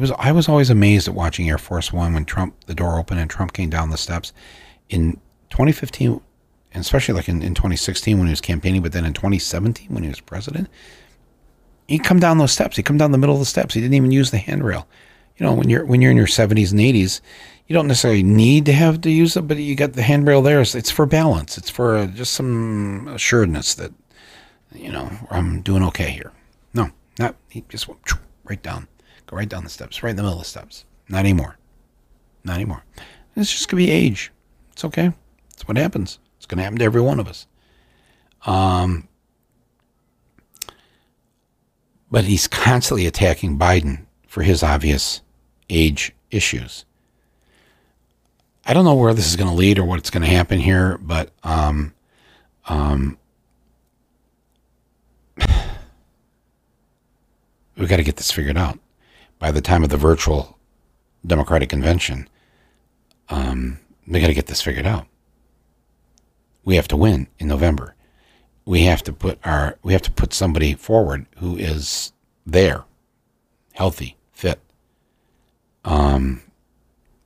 it 0.00 0.08
was. 0.08 0.12
I 0.18 0.32
was 0.32 0.48
always 0.48 0.70
amazed 0.70 1.08
at 1.08 1.14
watching 1.14 1.48
Air 1.48 1.58
Force 1.58 1.92
One 1.92 2.14
when 2.14 2.24
Trump 2.24 2.54
the 2.64 2.74
door 2.74 2.98
opened 2.98 3.20
and 3.20 3.28
Trump 3.28 3.52
came 3.52 3.68
down 3.68 3.90
the 3.90 3.98
steps. 3.98 4.32
In 4.88 5.20
2015, 5.50 6.20
and 6.72 6.80
especially 6.80 7.14
like 7.14 7.28
in, 7.28 7.42
in 7.42 7.54
2016 7.54 8.16
when 8.16 8.26
he 8.26 8.32
was 8.32 8.40
campaigning, 8.40 8.82
but 8.82 8.92
then 8.92 9.04
in 9.04 9.12
2017 9.12 9.88
when 9.90 10.02
he 10.02 10.08
was 10.08 10.20
president, 10.20 10.68
he'd 11.86 12.02
come 12.02 12.18
down 12.18 12.38
those 12.38 12.52
steps. 12.52 12.76
He'd 12.76 12.84
come 12.84 12.96
down 12.96 13.12
the 13.12 13.18
middle 13.18 13.34
of 13.34 13.40
the 13.40 13.46
steps. 13.46 13.74
He 13.74 13.80
didn't 13.80 13.94
even 13.94 14.10
use 14.10 14.30
the 14.30 14.38
handrail. 14.38 14.88
You 15.36 15.46
know, 15.46 15.52
when 15.52 15.68
you're 15.68 15.84
when 15.84 16.00
you're 16.00 16.10
in 16.10 16.16
your 16.16 16.26
70s 16.26 16.70
and 16.70 16.80
80s, 16.80 17.20
you 17.66 17.74
don't 17.74 17.86
necessarily 17.86 18.22
need 18.22 18.66
to 18.66 18.72
have 18.72 19.00
to 19.02 19.10
use 19.10 19.36
it, 19.36 19.42
but 19.42 19.58
you 19.58 19.74
got 19.74 19.92
the 19.92 20.02
handrail 20.02 20.42
there. 20.42 20.60
It's 20.60 20.90
for 20.90 21.06
balance. 21.06 21.56
It's 21.56 21.70
for 21.70 22.06
just 22.06 22.32
some 22.32 23.06
assuredness 23.08 23.74
that, 23.74 23.92
you 24.74 24.90
know, 24.90 25.10
I'm 25.30 25.62
doing 25.62 25.82
okay 25.84 26.10
here. 26.10 26.32
No, 26.74 26.90
not, 27.18 27.36
he 27.48 27.64
just 27.68 27.86
went 27.86 28.00
right 28.44 28.62
down, 28.62 28.88
go 29.30 29.36
right 29.36 29.48
down 29.48 29.62
the 29.64 29.70
steps, 29.70 30.02
right 30.02 30.10
in 30.10 30.16
the 30.16 30.22
middle 30.22 30.38
of 30.38 30.44
the 30.44 30.48
steps. 30.48 30.84
Not 31.08 31.20
anymore. 31.20 31.56
Not 32.42 32.56
anymore. 32.56 32.82
It's 33.36 33.50
just 33.50 33.68
going 33.68 33.80
to 33.80 33.86
be 33.86 33.92
age. 33.92 34.32
It's 34.72 34.84
okay. 34.84 35.12
It's 35.52 35.68
what 35.68 35.76
happens. 35.76 36.18
It's 36.36 36.46
going 36.46 36.58
to 36.58 36.64
happen 36.64 36.78
to 36.80 36.84
every 36.84 37.00
one 37.00 37.20
of 37.20 37.28
us. 37.28 37.46
Um, 38.44 39.06
but 42.10 42.24
he's 42.24 42.48
constantly 42.48 43.06
attacking 43.06 43.56
Biden 43.58 44.06
for 44.26 44.42
his 44.42 44.64
obvious 44.64 45.20
age 45.68 46.12
issues. 46.30 46.84
I 48.66 48.74
don't 48.74 48.84
know 48.84 48.94
where 48.94 49.14
this 49.14 49.28
is 49.28 49.36
going 49.36 49.50
to 49.50 49.54
lead 49.54 49.78
or 49.78 49.84
what's 49.84 50.10
going 50.10 50.22
to 50.22 50.28
happen 50.28 50.58
here, 50.58 50.98
but 50.98 51.30
um, 51.44 51.94
um, 52.66 53.16
we've 57.76 57.88
got 57.88 57.96
to 57.96 58.04
get 58.04 58.16
this 58.16 58.32
figured 58.32 58.56
out 58.56 58.78
by 59.40 59.50
the 59.50 59.60
time 59.60 59.82
of 59.82 59.90
the 59.90 59.96
virtual 59.96 60.56
Democratic 61.26 61.68
convention. 61.68 62.28
Um, 63.28 63.80
we 64.06 64.20
got 64.20 64.28
to 64.28 64.34
get 64.34 64.46
this 64.46 64.62
figured 64.62 64.86
out. 64.86 65.06
We 66.64 66.76
have 66.76 66.88
to 66.88 66.96
win 66.96 67.26
in 67.38 67.48
November. 67.48 67.96
We 68.64 68.82
have 68.82 69.02
to 69.04 69.12
put 69.12 69.38
our 69.44 69.78
we 69.82 69.92
have 69.94 70.02
to 70.02 70.12
put 70.12 70.32
somebody 70.32 70.74
forward 70.74 71.26
who 71.38 71.56
is 71.56 72.12
there, 72.46 72.84
healthy, 73.72 74.16
fit, 74.32 74.60
um, 75.84 76.42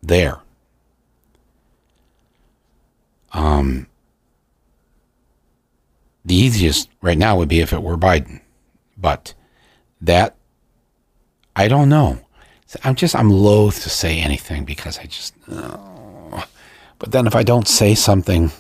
there. 0.03 0.41
Um, 3.33 3.89
the 6.25 6.37
easiest 6.37 6.89
right 7.03 7.19
now 7.19 7.37
would 7.37 7.49
be 7.49 7.61
if 7.61 7.73
it 7.73 7.83
were 7.83 7.97
Biden, 7.97 8.41
but 8.97 9.35
that 10.01 10.37
I 11.57 11.69
don't 11.69 11.89
know. 11.89 12.19
I'm 12.83 12.95
just 12.95 13.15
I'm 13.15 13.31
loath 13.31 13.83
to 13.83 13.91
say 13.91 14.19
anything 14.19 14.65
because 14.65 14.99
I 14.99 15.05
just. 15.05 15.35
Uh, 15.51 15.77
but 16.99 17.13
then 17.13 17.27
if 17.27 17.37
I 17.37 17.43
don't 17.43 17.69
say 17.69 17.95
something, 17.95 18.51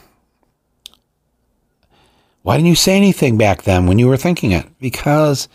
why 2.43 2.57
didn't 2.57 2.69
you 2.69 2.75
say 2.75 2.97
anything 2.97 3.39
back 3.39 3.63
then 3.63 3.87
when 3.87 3.99
you 3.99 4.07
were 4.07 4.17
thinking 4.17 4.53
it? 4.53 4.67
Because 4.79 5.49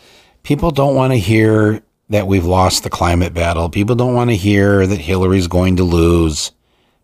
people 0.43 0.71
don't 0.71 0.95
want 0.95 1.13
to 1.13 1.19
hear 1.19 1.81
that 2.09 2.27
we've 2.27 2.45
lost 2.45 2.83
the 2.83 2.89
climate 2.89 3.33
battle. 3.33 3.69
People 3.69 3.95
don't 3.95 4.15
want 4.15 4.31
to 4.31 4.35
hear 4.35 4.87
that 4.87 4.99
Hillary's 4.99 5.47
going 5.47 5.75
to 5.75 5.83
lose. 5.83 6.51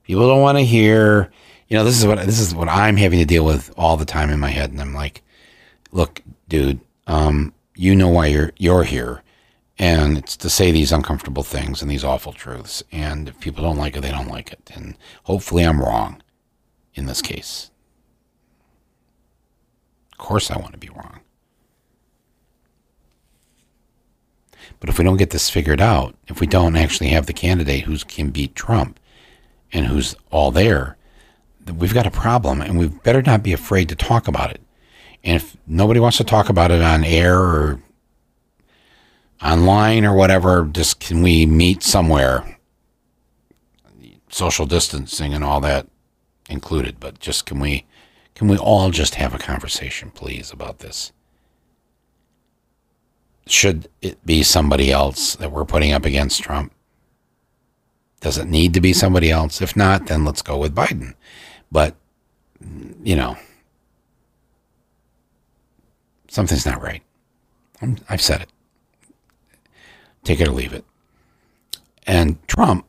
People 0.03 0.27
don't 0.27 0.41
want 0.41 0.57
to 0.57 0.65
hear, 0.65 1.31
you 1.67 1.77
know, 1.77 1.83
this 1.83 1.97
is 1.97 2.05
what 2.05 2.17
this 2.25 2.39
is 2.39 2.53
what 2.53 2.67
I'm 2.67 2.97
having 2.97 3.19
to 3.19 3.25
deal 3.25 3.45
with 3.45 3.71
all 3.77 3.97
the 3.97 4.05
time 4.05 4.29
in 4.29 4.39
my 4.39 4.49
head, 4.49 4.71
and 4.71 4.81
I'm 4.81 4.93
like, 4.93 5.21
look, 5.91 6.21
dude, 6.47 6.79
um, 7.07 7.53
you 7.75 7.95
know 7.95 8.09
why 8.09 8.27
you're 8.27 8.51
you're 8.57 8.83
here, 8.83 9.21
and 9.77 10.17
it's 10.17 10.37
to 10.37 10.49
say 10.49 10.71
these 10.71 10.91
uncomfortable 10.91 11.43
things 11.43 11.81
and 11.81 11.91
these 11.91 12.03
awful 12.03 12.33
truths. 12.33 12.83
And 12.91 13.29
if 13.29 13.39
people 13.39 13.63
don't 13.63 13.77
like 13.77 13.95
it, 13.97 14.01
they 14.01 14.11
don't 14.11 14.29
like 14.29 14.51
it, 14.51 14.71
and 14.73 14.97
hopefully 15.23 15.63
I'm 15.63 15.81
wrong 15.81 16.21
in 16.93 17.05
this 17.05 17.21
case. 17.21 17.71
Of 20.13 20.17
course, 20.17 20.49
I 20.49 20.57
want 20.57 20.71
to 20.73 20.79
be 20.79 20.89
wrong. 20.89 21.19
But 24.79 24.89
if 24.89 24.97
we 24.97 25.03
don't 25.03 25.17
get 25.17 25.31
this 25.31 25.49
figured 25.49 25.81
out, 25.81 26.15
if 26.27 26.39
we 26.39 26.47
don't 26.47 26.75
actually 26.75 27.09
have 27.09 27.25
the 27.25 27.33
candidate 27.33 27.83
who 27.83 27.97
can 27.97 28.29
beat 28.29 28.55
Trump 28.55 28.99
and 29.71 29.87
who's 29.87 30.15
all 30.31 30.51
there, 30.51 30.97
we've 31.73 31.93
got 31.93 32.07
a 32.07 32.11
problem 32.11 32.61
and 32.61 32.77
we 32.77 32.87
better 32.87 33.21
not 33.21 33.43
be 33.43 33.53
afraid 33.53 33.89
to 33.89 33.95
talk 33.95 34.27
about 34.27 34.51
it. 34.51 34.61
And 35.23 35.37
if 35.37 35.57
nobody 35.65 35.99
wants 35.99 36.17
to 36.17 36.23
talk 36.23 36.49
about 36.49 36.71
it 36.71 36.81
on 36.81 37.03
air 37.03 37.39
or 37.39 37.81
online 39.41 40.05
or 40.05 40.15
whatever, 40.15 40.65
just 40.71 40.99
can 40.99 41.21
we 41.21 41.45
meet 41.45 41.83
somewhere? 41.83 42.57
Social 44.29 44.65
distancing 44.65 45.33
and 45.33 45.43
all 45.43 45.61
that 45.61 45.87
included, 46.49 46.99
but 46.99 47.19
just 47.19 47.45
can 47.45 47.59
we 47.59 47.85
can 48.35 48.49
we 48.49 48.57
all 48.57 48.89
just 48.91 49.15
have 49.15 49.33
a 49.33 49.37
conversation, 49.37 50.11
please, 50.11 50.51
about 50.51 50.79
this? 50.79 51.13
Should 53.47 53.87
it 54.01 54.23
be 54.25 54.43
somebody 54.43 54.91
else 54.91 55.35
that 55.37 55.51
we're 55.51 55.65
putting 55.65 55.93
up 55.93 56.03
against 56.03 56.43
Trump? 56.43 56.73
Does 58.19 58.37
it 58.37 58.47
need 58.47 58.73
to 58.73 58.81
be 58.81 58.91
somebody 58.91 59.31
else? 59.31 59.61
If 59.61 59.75
not, 59.75 60.07
then 60.07 60.25
let's 60.25 60.41
go 60.41 60.57
with 60.57 60.75
Biden. 60.75 61.13
But, 61.71 61.95
you 63.03 63.15
know, 63.15 63.37
something's 66.27 66.65
not 66.65 66.81
right. 66.81 67.03
i 67.81 67.95
have 68.07 68.21
said 68.21 68.41
it. 68.41 68.49
Take 70.25 70.41
it 70.41 70.47
or 70.49 70.51
leave 70.51 70.73
it. 70.73 70.83
And 72.05 72.45
Trump 72.47 72.85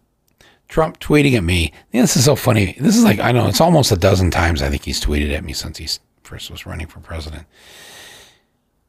Trump 0.69 0.99
tweeting 0.99 1.35
at 1.35 1.45
me. 1.45 1.73
This 1.93 2.17
is 2.17 2.25
so 2.25 2.35
funny. 2.35 2.77
This 2.79 2.97
is 2.97 3.05
like, 3.05 3.21
I 3.21 3.33
know, 3.33 3.47
it's 3.47 3.61
almost 3.61 3.93
a 3.93 3.97
dozen 3.97 4.31
times 4.31 4.63
I 4.63 4.69
think 4.69 4.83
he's 4.83 5.01
tweeted 5.01 5.33
at 5.33 5.45
me 5.45 5.53
since 5.53 5.79
he 5.79 5.89
first 6.25 6.51
was 6.51 6.67
running 6.67 6.89
for 6.89 7.01
president. 7.01 7.47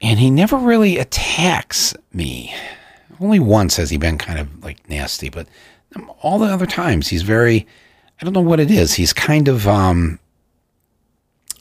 And 0.01 0.19
he 0.19 0.29
never 0.29 0.57
really 0.57 0.97
attacks 0.97 1.93
me. 2.11 2.53
Only 3.19 3.39
once 3.39 3.77
has 3.77 3.89
he 3.89 3.97
been 3.97 4.17
kind 4.17 4.39
of 4.39 4.63
like 4.63 4.87
nasty, 4.89 5.29
but 5.29 5.47
all 6.21 6.39
the 6.39 6.47
other 6.47 6.65
times 6.65 7.07
he's 7.07 7.23
very, 7.23 7.67
I 8.19 8.25
don't 8.25 8.33
know 8.33 8.41
what 8.41 8.59
it 8.59 8.71
is. 8.71 8.95
He's 8.95 9.13
kind 9.13 9.47
of, 9.47 9.67
um, 9.67 10.19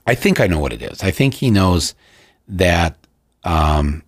I 0.06 0.14
think 0.14 0.40
I 0.40 0.46
know 0.46 0.60
what 0.60 0.72
it 0.72 0.82
is. 0.82 1.02
I 1.02 1.10
think 1.10 1.34
he 1.34 1.50
knows 1.50 1.94
that 2.48 2.96
um, 3.44 4.02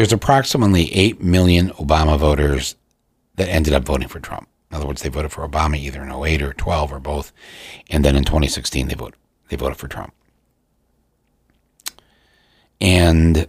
there's 0.00 0.14
approximately 0.14 0.90
8 0.94 1.20
million 1.20 1.68
Obama 1.72 2.18
voters 2.18 2.74
that 3.34 3.50
ended 3.50 3.74
up 3.74 3.84
voting 3.84 4.08
for 4.08 4.18
Trump. 4.18 4.48
In 4.70 4.78
other 4.78 4.86
words, 4.86 5.02
they 5.02 5.10
voted 5.10 5.30
for 5.30 5.46
Obama 5.46 5.76
either 5.76 6.02
in 6.02 6.10
08 6.10 6.40
or 6.40 6.54
12 6.54 6.90
or 6.90 7.00
both. 7.00 7.34
And 7.90 8.02
then 8.02 8.16
in 8.16 8.24
2016, 8.24 8.88
they 8.88 8.94
voted, 8.94 9.18
they 9.50 9.56
voted 9.56 9.76
for 9.76 9.88
Trump. 9.88 10.14
And 12.80 13.46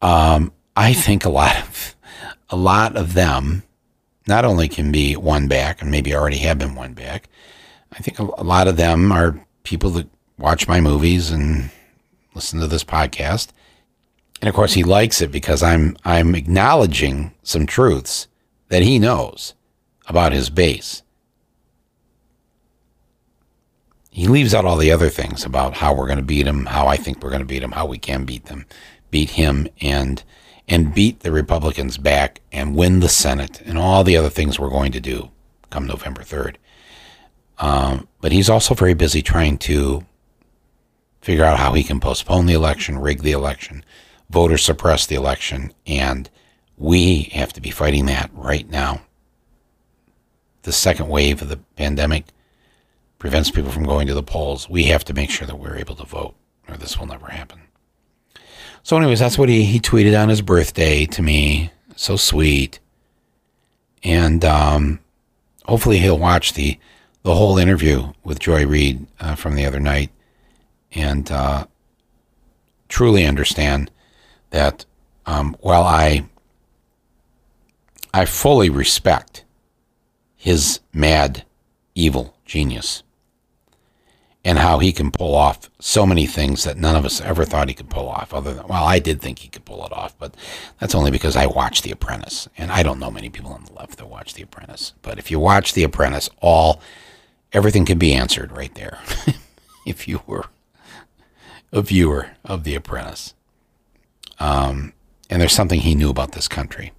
um, 0.00 0.50
I 0.74 0.94
think 0.94 1.26
a 1.26 1.28
lot 1.28 1.58
of 1.58 1.94
a 2.48 2.56
lot 2.56 2.96
of 2.96 3.12
them 3.12 3.62
not 4.26 4.46
only 4.46 4.66
can 4.66 4.90
be 4.90 5.14
won 5.14 5.46
back 5.46 5.82
and 5.82 5.90
maybe 5.90 6.14
already 6.14 6.38
have 6.38 6.58
been 6.58 6.74
won 6.74 6.94
back. 6.94 7.28
I 7.92 7.98
think 7.98 8.18
a, 8.18 8.22
a 8.22 8.44
lot 8.44 8.66
of 8.66 8.78
them 8.78 9.12
are 9.12 9.38
people 9.64 9.90
that 9.90 10.08
watch 10.38 10.66
my 10.66 10.80
movies 10.80 11.30
and 11.30 11.70
listen 12.34 12.60
to 12.60 12.66
this 12.66 12.82
podcast. 12.82 13.48
And 14.40 14.48
of 14.48 14.54
course, 14.54 14.72
he 14.72 14.84
likes 14.84 15.20
it 15.20 15.30
because 15.30 15.62
I'm 15.62 15.96
I'm 16.04 16.34
acknowledging 16.34 17.32
some 17.42 17.66
truths 17.66 18.26
that 18.68 18.82
he 18.82 18.98
knows 18.98 19.54
about 20.06 20.32
his 20.32 20.50
base. 20.50 21.02
He 24.10 24.26
leaves 24.26 24.54
out 24.54 24.64
all 24.64 24.76
the 24.76 24.90
other 24.90 25.08
things 25.08 25.44
about 25.44 25.74
how 25.74 25.94
we're 25.94 26.06
going 26.06 26.18
to 26.18 26.24
beat 26.24 26.46
him, 26.46 26.66
how 26.66 26.86
I 26.86 26.96
think 26.96 27.22
we're 27.22 27.30
going 27.30 27.42
to 27.42 27.46
beat 27.46 27.62
him, 27.62 27.72
how 27.72 27.86
we 27.86 27.98
can 27.98 28.24
beat 28.24 28.46
them, 28.46 28.66
beat 29.10 29.30
him, 29.30 29.68
and 29.80 30.22
and 30.66 30.94
beat 30.94 31.20
the 31.20 31.32
Republicans 31.32 31.98
back 31.98 32.40
and 32.52 32.76
win 32.76 33.00
the 33.00 33.08
Senate 33.08 33.60
and 33.64 33.76
all 33.76 34.04
the 34.04 34.16
other 34.16 34.30
things 34.30 34.58
we're 34.58 34.70
going 34.70 34.92
to 34.92 35.00
do 35.00 35.30
come 35.68 35.86
November 35.86 36.22
third. 36.22 36.58
Um, 37.58 38.08
but 38.20 38.32
he's 38.32 38.48
also 38.48 38.74
very 38.74 38.94
busy 38.94 39.20
trying 39.20 39.58
to 39.58 40.04
figure 41.20 41.44
out 41.44 41.58
how 41.58 41.74
he 41.74 41.82
can 41.82 42.00
postpone 42.00 42.46
the 42.46 42.54
election, 42.54 42.98
rig 42.98 43.22
the 43.22 43.32
election, 43.32 43.84
voter 44.30 44.56
suppress 44.56 45.06
the 45.06 45.16
election, 45.16 45.74
and 45.86 46.30
we 46.76 47.22
have 47.32 47.52
to 47.52 47.60
be 47.60 47.70
fighting 47.70 48.06
that 48.06 48.30
right 48.32 48.68
now. 48.70 49.02
The 50.62 50.72
second 50.72 51.08
wave 51.08 51.42
of 51.42 51.48
the 51.48 51.58
pandemic 51.76 52.26
prevents 53.18 53.50
people 53.50 53.70
from 53.70 53.84
going 53.84 54.06
to 54.06 54.14
the 54.14 54.22
polls. 54.22 54.70
We 54.70 54.84
have 54.84 55.04
to 55.06 55.14
make 55.14 55.30
sure 55.30 55.46
that 55.46 55.58
we're 55.58 55.76
able 55.76 55.96
to 55.96 56.04
vote, 56.04 56.34
or 56.68 56.76
this 56.76 56.98
will 56.98 57.06
never 57.06 57.26
happen. 57.26 57.60
So, 58.82 58.96
anyways, 58.96 59.18
that's 59.18 59.36
what 59.36 59.48
he, 59.48 59.64
he 59.64 59.80
tweeted 59.80 60.20
on 60.20 60.28
his 60.28 60.40
birthday 60.40 61.04
to 61.06 61.22
me. 61.22 61.70
So 61.96 62.16
sweet. 62.16 62.78
And 64.02 64.42
um, 64.44 65.00
hopefully 65.66 65.98
he'll 65.98 66.18
watch 66.18 66.54
the 66.54 66.78
the 67.22 67.34
whole 67.34 67.58
interview 67.58 68.12
with 68.24 68.38
Joy 68.38 68.66
Reid 68.66 69.06
uh, 69.20 69.34
from 69.34 69.54
the 69.54 69.66
other 69.66 69.78
night 69.78 70.10
and 70.92 71.30
uh, 71.30 71.66
truly 72.88 73.26
understand 73.26 73.90
that 74.50 74.84
um, 75.26 75.56
while 75.60 75.82
I 75.82 76.24
I 78.12 78.24
fully 78.24 78.70
respect 78.70 79.44
his 80.36 80.80
mad, 80.92 81.44
evil 81.94 82.36
genius 82.44 83.02
and 84.44 84.58
how 84.58 84.78
he 84.78 84.92
can 84.92 85.10
pull 85.10 85.34
off 85.34 85.68
so 85.78 86.06
many 86.06 86.26
things 86.26 86.64
that 86.64 86.78
none 86.78 86.96
of 86.96 87.04
us 87.04 87.20
ever 87.20 87.44
thought 87.44 87.68
he 87.68 87.74
could 87.74 87.90
pull 87.90 88.08
off. 88.08 88.32
Other 88.32 88.54
than, 88.54 88.66
well, 88.66 88.84
I 88.84 88.98
did 88.98 89.20
think 89.20 89.40
he 89.40 89.48
could 89.48 89.66
pull 89.66 89.84
it 89.84 89.92
off, 89.92 90.18
but 90.18 90.34
that's 90.78 90.94
only 90.94 91.10
because 91.10 91.36
I 91.36 91.46
watched 91.46 91.84
The 91.84 91.90
Apprentice. 91.90 92.48
And 92.56 92.70
I 92.72 92.82
don't 92.82 92.98
know 92.98 93.10
many 93.10 93.28
people 93.28 93.52
on 93.52 93.64
the 93.64 93.72
left 93.72 93.98
that 93.98 94.08
watch 94.08 94.34
The 94.34 94.42
Apprentice. 94.42 94.94
But 95.02 95.18
if 95.18 95.30
you 95.30 95.38
watch 95.38 95.74
The 95.74 95.84
Apprentice, 95.84 96.30
all, 96.40 96.80
everything 97.52 97.84
can 97.84 97.98
be 97.98 98.14
answered 98.14 98.50
right 98.52 98.74
there 98.74 98.98
if 99.86 100.08
you 100.08 100.22
were 100.26 100.46
a 101.70 101.82
viewer 101.82 102.30
of 102.42 102.64
The 102.64 102.74
Apprentice. 102.74 103.34
Um, 104.40 104.92
and 105.28 105.40
there's 105.40 105.52
something 105.52 105.80
he 105.80 105.94
knew 105.94 106.10
about 106.10 106.32
this 106.32 106.48
country. 106.48 106.92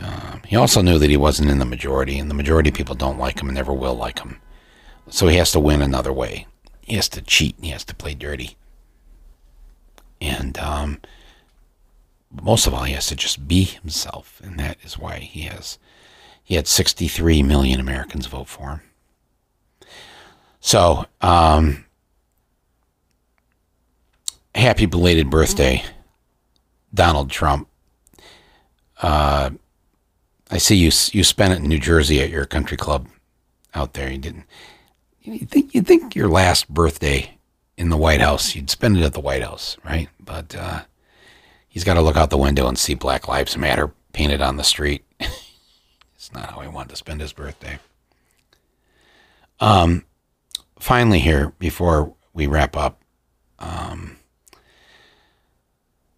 Uh, 0.00 0.38
he 0.46 0.56
also 0.56 0.82
knew 0.82 0.98
that 0.98 1.10
he 1.10 1.16
wasn't 1.16 1.50
in 1.50 1.58
the 1.58 1.64
majority, 1.64 2.18
and 2.18 2.30
the 2.30 2.34
majority 2.34 2.70
of 2.70 2.74
people 2.74 2.94
don't 2.94 3.18
like 3.18 3.40
him 3.40 3.48
and 3.48 3.54
never 3.54 3.72
will 3.72 3.94
like 3.94 4.18
him. 4.18 4.40
So 5.08 5.28
he 5.28 5.36
has 5.36 5.52
to 5.52 5.60
win 5.60 5.82
another 5.82 6.12
way. 6.12 6.46
He 6.80 6.96
has 6.96 7.08
to 7.10 7.22
cheat 7.22 7.56
and 7.56 7.66
he 7.66 7.70
has 7.70 7.84
to 7.84 7.94
play 7.94 8.14
dirty. 8.14 8.56
And 10.20 10.58
um, 10.58 11.00
most 12.30 12.66
of 12.66 12.74
all, 12.74 12.84
he 12.84 12.94
has 12.94 13.06
to 13.08 13.16
just 13.16 13.46
be 13.46 13.64
himself, 13.64 14.40
and 14.42 14.58
that 14.58 14.78
is 14.82 14.98
why 14.98 15.18
he 15.18 15.42
has 15.42 15.78
he 16.50 16.56
had 16.56 16.66
63 16.66 17.44
million 17.44 17.78
Americans 17.78 18.26
vote 18.26 18.48
for 18.48 18.70
him. 18.70 18.80
So, 20.58 21.06
um, 21.20 21.84
happy 24.52 24.86
belated 24.86 25.30
birthday, 25.30 25.84
Donald 26.92 27.30
Trump. 27.30 27.68
Uh, 29.00 29.50
I 30.50 30.58
see 30.58 30.76
you 30.76 30.90
you 31.12 31.24
spent 31.24 31.52
it 31.52 31.58
in 31.58 31.68
New 31.68 31.78
Jersey 31.78 32.20
at 32.20 32.30
your 32.30 32.44
country 32.44 32.76
club 32.76 33.08
out 33.74 33.94
there. 33.94 34.10
You 34.10 34.18
didn't. 34.18 34.44
You 35.22 35.46
think 35.46 35.74
you 35.74 35.82
think 35.82 36.14
your 36.14 36.28
last 36.28 36.68
birthday 36.68 37.38
in 37.76 37.88
the 37.88 37.96
White 37.96 38.20
House, 38.20 38.54
you'd 38.54 38.70
spend 38.70 38.98
it 38.98 39.04
at 39.04 39.12
the 39.12 39.20
White 39.20 39.42
House, 39.42 39.76
right? 39.84 40.08
But 40.18 40.54
uh, 40.54 40.82
he's 41.68 41.84
got 41.84 41.94
to 41.94 42.02
look 42.02 42.16
out 42.16 42.30
the 42.30 42.36
window 42.36 42.68
and 42.68 42.78
see 42.78 42.94
Black 42.94 43.28
Lives 43.28 43.56
Matter 43.56 43.92
painted 44.12 44.42
on 44.42 44.56
the 44.56 44.64
street. 44.64 45.04
it's 45.20 46.32
not 46.32 46.50
how 46.50 46.60
he 46.60 46.68
wanted 46.68 46.90
to 46.90 46.96
spend 46.96 47.20
his 47.20 47.32
birthday. 47.32 47.78
Um, 49.60 50.04
finally, 50.78 51.20
here 51.20 51.52
before 51.58 52.14
we 52.32 52.46
wrap 52.46 52.76
up, 52.76 53.02
um, 53.58 54.16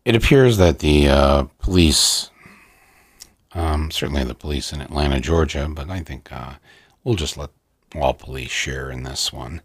it 0.04 0.14
appears 0.14 0.56
that 0.56 0.80
the 0.80 1.08
uh, 1.08 1.44
police, 1.58 2.30
um, 3.52 3.90
certainly 3.90 4.24
the 4.24 4.34
police 4.34 4.72
in 4.72 4.80
Atlanta, 4.80 5.20
Georgia, 5.20 5.68
but 5.70 5.90
I 5.90 6.00
think 6.00 6.32
uh, 6.32 6.54
we'll 7.04 7.14
just 7.14 7.36
let 7.36 7.50
all 7.94 8.14
police 8.14 8.50
share 8.50 8.90
in 8.90 9.02
this 9.02 9.32
one. 9.32 9.62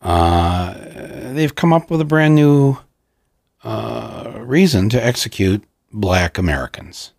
Uh, 0.00 0.74
they've 1.32 1.54
come 1.54 1.72
up 1.72 1.90
with 1.90 2.00
a 2.00 2.06
brand 2.06 2.34
new 2.34 2.78
uh, 3.62 4.32
reason 4.38 4.88
to 4.88 5.04
execute 5.04 5.62
black 5.92 6.38
Americans. 6.38 7.12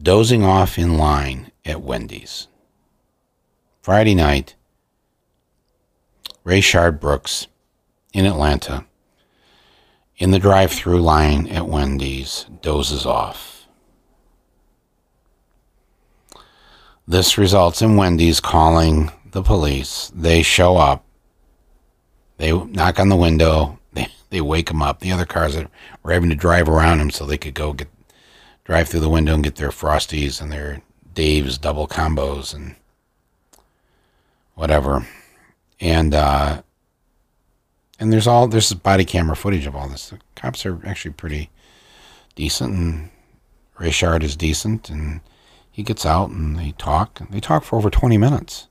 Dozing 0.00 0.44
off 0.44 0.78
in 0.78 0.96
line 0.96 1.50
at 1.64 1.80
Wendy's. 1.80 2.46
Friday 3.80 4.14
night, 4.14 4.54
Rayshard 6.44 7.00
Brooks 7.00 7.46
in 8.12 8.26
Atlanta, 8.26 8.84
in 10.18 10.32
the 10.32 10.38
drive 10.38 10.72
through 10.72 11.00
line 11.00 11.46
at 11.46 11.66
Wendy's, 11.66 12.46
dozes 12.60 13.06
off. 13.06 13.66
This 17.06 17.38
results 17.38 17.80
in 17.80 17.96
Wendy's 17.96 18.40
calling 18.40 19.10
the 19.30 19.42
police. 19.42 20.12
They 20.14 20.42
show 20.42 20.76
up. 20.76 21.04
They 22.36 22.52
knock 22.52 23.00
on 23.00 23.08
the 23.08 23.16
window. 23.16 23.76
They, 23.94 24.06
they 24.28 24.40
wake 24.42 24.70
him 24.70 24.82
up. 24.82 25.00
The 25.00 25.10
other 25.10 25.24
cars 25.24 25.56
are 25.56 25.68
were 26.02 26.12
having 26.12 26.28
to 26.28 26.36
drive 26.36 26.68
around 26.68 27.00
him 27.00 27.10
so 27.10 27.24
they 27.24 27.38
could 27.38 27.54
go 27.54 27.72
get 27.72 27.88
drive 28.64 28.86
through 28.86 29.00
the 29.00 29.08
window 29.08 29.34
and 29.34 29.42
get 29.42 29.56
their 29.56 29.70
Frosties 29.70 30.40
and 30.40 30.52
their 30.52 30.82
Dave's 31.14 31.56
double 31.56 31.88
combos 31.88 32.54
and 32.54 32.76
whatever. 34.54 35.06
And 35.80 36.14
uh, 36.14 36.62
and 37.98 38.12
there's 38.12 38.26
all 38.26 38.46
there's 38.46 38.72
body 38.72 39.04
camera 39.04 39.36
footage 39.36 39.66
of 39.66 39.74
all 39.74 39.88
this. 39.88 40.10
The 40.10 40.18
cops 40.36 40.64
are 40.64 40.80
actually 40.86 41.12
pretty 41.12 41.50
decent, 42.34 42.74
and 42.74 43.10
Rayshard 43.78 44.22
is 44.22 44.36
decent, 44.36 44.88
and 44.88 45.20
he 45.70 45.82
gets 45.82 46.04
out 46.04 46.30
and 46.30 46.58
they 46.58 46.72
talk. 46.72 47.20
They 47.30 47.40
talk 47.40 47.64
for 47.64 47.76
over 47.76 47.90
20 47.90 48.18
minutes. 48.18 48.68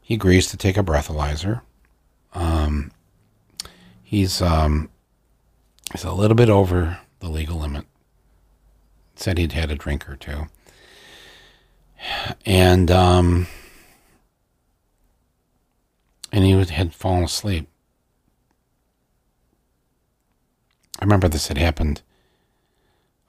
He 0.00 0.14
agrees 0.14 0.48
to 0.48 0.56
take 0.56 0.76
a 0.76 0.82
breathalyzer. 0.82 1.62
Um, 2.34 2.92
he's 4.02 4.42
um, 4.42 4.90
he's 5.92 6.04
a 6.04 6.12
little 6.12 6.36
bit 6.36 6.50
over 6.50 7.00
the 7.20 7.28
legal 7.28 7.58
limit. 7.58 7.86
Said 9.16 9.38
he'd 9.38 9.52
had 9.52 9.70
a 9.70 9.76
drink 9.76 10.08
or 10.08 10.16
two, 10.16 10.46
and 12.44 12.90
um, 12.90 13.46
and 16.32 16.44
he 16.44 16.50
had 16.52 16.92
fallen 16.92 17.24
asleep. 17.24 17.68
I 21.04 21.06
remember 21.06 21.28
this 21.28 21.48
had 21.48 21.58
happened 21.58 22.00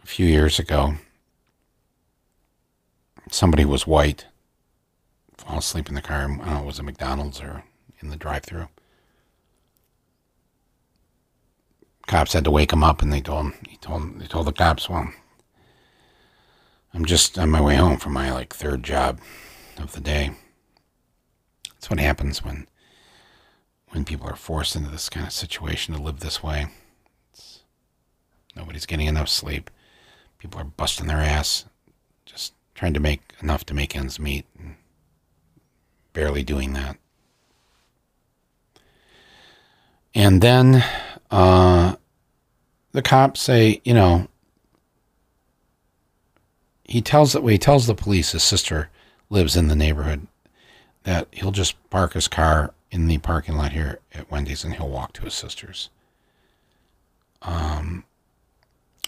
a 0.02 0.08
few 0.08 0.26
years 0.26 0.60
ago. 0.60 0.94
Somebody 3.30 3.66
was 3.66 3.86
white 3.86 4.28
fall 5.36 5.58
asleep 5.58 5.90
in 5.90 5.96
the 5.96 6.02
car. 6.02 6.22
I 6.24 6.28
don't 6.28 6.46
know, 6.46 6.64
was 6.64 6.80
it 6.80 6.84
McDonald's 6.84 7.42
or 7.42 7.66
in 8.00 8.12
the 8.12 8.16
drive-through? 8.16 8.70
Cops 12.08 12.32
had 12.32 12.46
to 12.46 12.52
wake 12.52 12.72
him 12.72 12.82
up, 12.82 13.02
and 13.02 13.12
they 13.12 13.20
told 13.20 13.48
him. 13.48 13.56
He 13.68 13.76
told 13.76 14.22
they 14.22 14.28
told 14.28 14.48
the 14.48 14.54
cops, 14.54 14.88
"Well, 14.88 15.12
I'm 16.94 17.04
just 17.04 17.38
on 17.38 17.52
my 17.52 17.60
way 17.60 17.76
home 17.76 17.98
from 17.98 18.14
my 18.14 18.32
like 18.32 18.54
third 18.54 18.84
job 18.84 19.20
of 19.78 19.92
the 19.92 20.00
day." 20.00 20.32
That's 21.74 21.90
what 21.90 22.00
happens 22.00 22.42
when 22.42 22.70
when 23.90 24.06
people 24.06 24.30
are 24.30 24.38
forced 24.38 24.78
into 24.78 24.90
this 24.90 25.10
kind 25.10 25.28
of 25.28 25.34
situation 25.34 25.94
to 25.94 26.02
live 26.02 26.22
this 26.22 26.42
way. 26.42 26.68
Nobody's 28.56 28.86
getting 28.86 29.08
enough 29.08 29.30
sleep. 29.30 29.70
People 30.40 30.62
are 30.62 30.66
busting 30.66 31.08
their 31.08 31.18
ass, 31.18 31.66
just 32.26 32.54
trying 32.74 32.94
to 32.94 33.00
make 33.00 33.34
enough 33.42 33.66
to 33.66 33.74
make 33.74 33.96
ends 33.96 34.20
meet. 34.20 34.46
And, 34.58 34.76
barely 36.16 36.42
doing 36.42 36.74
that. 36.74 36.98
And 40.16 40.42
then 40.42 40.84
uh, 41.30 41.98
the 42.94 43.04
cops 43.04 43.42
say, 43.42 43.82
you 43.84 43.94
know, 43.94 44.28
he 46.86 47.02
tells 47.02 47.34
that 47.34 47.44
he 47.44 47.58
tells 47.58 47.86
the 47.86 47.94
police 47.94 48.32
his 48.32 48.44
sister 48.44 48.90
lives 49.30 49.56
in 49.56 49.68
the 49.68 49.76
neighborhood 49.76 50.26
that 51.04 51.28
he'll 51.32 51.52
just 51.52 51.76
park 51.90 52.14
his 52.14 52.28
car 52.28 52.74
in 52.90 53.08
the 53.08 53.18
parking 53.18 53.56
lot 53.56 53.74
here 53.74 54.00
at 54.14 54.32
Wendy's 54.32 54.64
and 54.64 54.76
he'll 54.76 54.90
walk 54.90 55.12
to 55.14 55.24
his 55.24 55.34
sister's. 55.34 55.90
Um, 57.42 58.06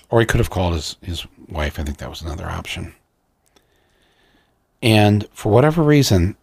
or 0.10 0.20
he 0.20 0.26
could 0.26 0.40
have 0.40 0.50
called 0.50 0.74
his, 0.74 0.96
his 1.02 1.26
wife. 1.50 1.80
I 1.80 1.84
think 1.84 1.98
that 1.98 2.10
was 2.10 2.22
another 2.22 2.46
option. 2.46 2.94
And 4.82 5.28
for 5.32 5.52
whatever 5.52 5.82
reason, 5.82 6.38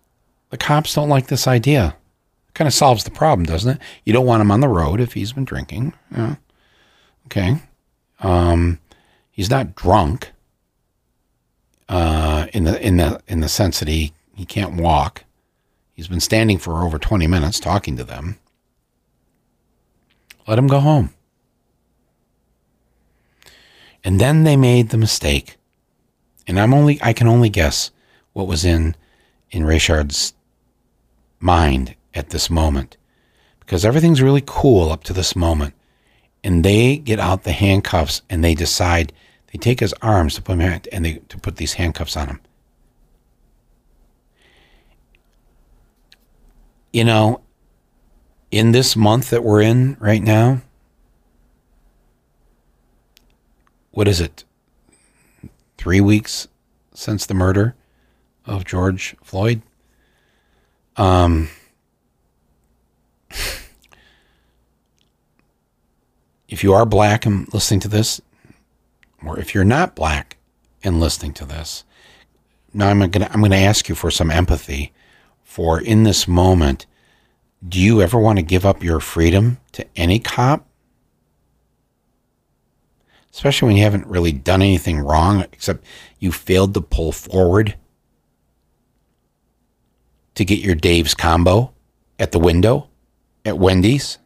the 0.51 0.57
cops 0.57 0.95
don't 0.95 1.09
like 1.09 1.29
this 1.29 1.47
idea. 1.47 1.97
It 2.49 2.55
kind 2.55 2.69
of 2.69 2.75
solves 2.75 3.05
the 3.05 3.11
problem, 3.11 3.47
doesn't 3.47 3.77
it? 3.77 3.83
You 4.05 4.13
don't 4.13 4.27
want 4.27 4.41
him 4.41 4.51
on 4.51 4.61
the 4.61 4.69
road 4.69 5.01
if 5.01 5.15
he's 5.15 5.33
been 5.33 5.45
drinking. 5.45 5.95
Yeah. 6.11 6.37
Okay. 7.27 7.63
Um, 8.21 8.81
he's 9.31 9.51
not 9.51 9.75
drunk. 9.75 10.33
Uh, 11.89 12.47
in 12.53 12.65
the 12.65 12.85
in 12.85 12.97
the 12.97 13.21
in 13.29 13.41
the 13.41 13.49
sense 13.49 13.79
that 13.79 13.89
he 13.89 14.13
he 14.35 14.47
can't 14.47 14.81
walk. 14.81 15.25
He's 15.93 16.09
been 16.09 16.21
standing 16.21 16.59
for 16.59 16.83
over 16.83 16.99
twenty 16.99 17.27
minutes 17.27 17.61
talking 17.61 17.97
to 17.99 18.05
them. 18.05 18.39
Let 20.47 20.59
him 20.59 20.67
go 20.67 20.81
home. 20.81 21.14
And 24.05 24.21
then 24.21 24.45
they 24.45 24.57
made 24.57 24.91
the 24.91 24.99
mistake. 24.99 25.57
And 26.47 26.61
I'm 26.61 26.75
only 26.75 26.99
I 27.03 27.13
can 27.13 27.27
only 27.27 27.49
guess 27.49 27.91
what 28.35 28.47
was 28.47 28.65
in 28.65 28.95
in 29.51 29.65
Rayshard's 29.65 30.35
mind 31.41 31.95
at 32.13 32.31
this 32.31 32.51
moment 32.51 32.97
because 33.61 33.85
everything's 33.85 34.23
really 34.23 34.43
cool 34.45 34.91
up 34.91 35.05
to 35.05 35.13
this 35.13 35.35
moment. 35.35 35.75
And 36.43 36.63
they 36.63 36.99
get 36.99 37.19
out 37.19 37.45
the 37.45 37.53
handcuffs 37.53 38.21
and 38.29 38.45
they 38.45 38.55
decide 38.55 39.13
they 39.53 39.59
take 39.59 39.81
his 39.81 39.95
arms 40.03 40.35
to 40.35 40.43
put 40.43 40.59
him 40.59 40.81
and 40.93 41.05
they 41.05 41.15
to 41.29 41.39
put 41.39 41.57
these 41.57 41.75
handcuffs 41.75 42.17
on 42.17 42.29
him. 42.29 42.41
You 46.93 47.05
know, 47.05 47.41
in 48.51 48.73
this 48.73 48.95
month 48.95 49.31
that 49.31 49.43
we're 49.43 49.63
in 49.63 49.97
right 49.99 50.23
now, 50.23 50.61
what 53.95 54.09
is 54.09 54.21
it? 54.21 54.45
Three 55.79 56.01
weeks 56.01 56.49
since 56.93 57.27
the 57.27 57.35
murder 57.35 57.77
of 58.45 58.65
George 58.65 59.17
Floyd? 59.23 59.63
Um, 60.97 61.49
if 66.49 66.65
you 66.65 66.73
are 66.73 66.85
black 66.85 67.25
and 67.25 67.53
listening 67.55 67.81
to 67.81 67.89
this, 67.89 68.21
or 69.25 69.39
if 69.39 69.55
you're 69.55 69.65
not 69.65 69.95
black 69.95 70.39
and 70.83 70.99
listening 70.99 71.33
to 71.35 71.45
this, 71.45 71.85
now 72.73 72.89
I'm 72.89 73.09
gonna 73.11 73.31
I'm 73.31 73.43
gonna 73.43 73.57
ask 73.57 73.89
you 73.89 73.95
for 73.95 74.11
some 74.11 74.31
empathy 74.31 74.93
for 75.45 75.81
in 75.81 76.03
this 76.03 76.27
moment. 76.27 76.87
Do 77.67 77.81
you 77.81 78.03
ever 78.03 78.19
want 78.19 78.39
to 78.39 78.43
give 78.43 78.67
up 78.67 78.83
your 78.83 78.99
freedom 78.99 79.59
to 79.73 79.87
any 79.97 80.19
cop? 80.19 80.67
Especially 83.35 83.67
when 83.67 83.77
you 83.77 83.83
haven't 83.83 84.07
really 84.07 84.31
done 84.31 84.63
anything 84.63 85.01
wrong 85.01 85.41
except 85.41 85.85
you 86.21 86.31
failed 86.31 86.73
to 86.73 86.81
pull 86.81 87.11
forward 87.11 87.75
to 90.37 90.45
get 90.45 90.61
your 90.61 90.77
Dave's 90.77 91.15
combo 91.15 91.75
at 92.17 92.31
the 92.31 92.39
window 92.39 92.87
at 93.45 93.59
Wendy's? 93.59 94.19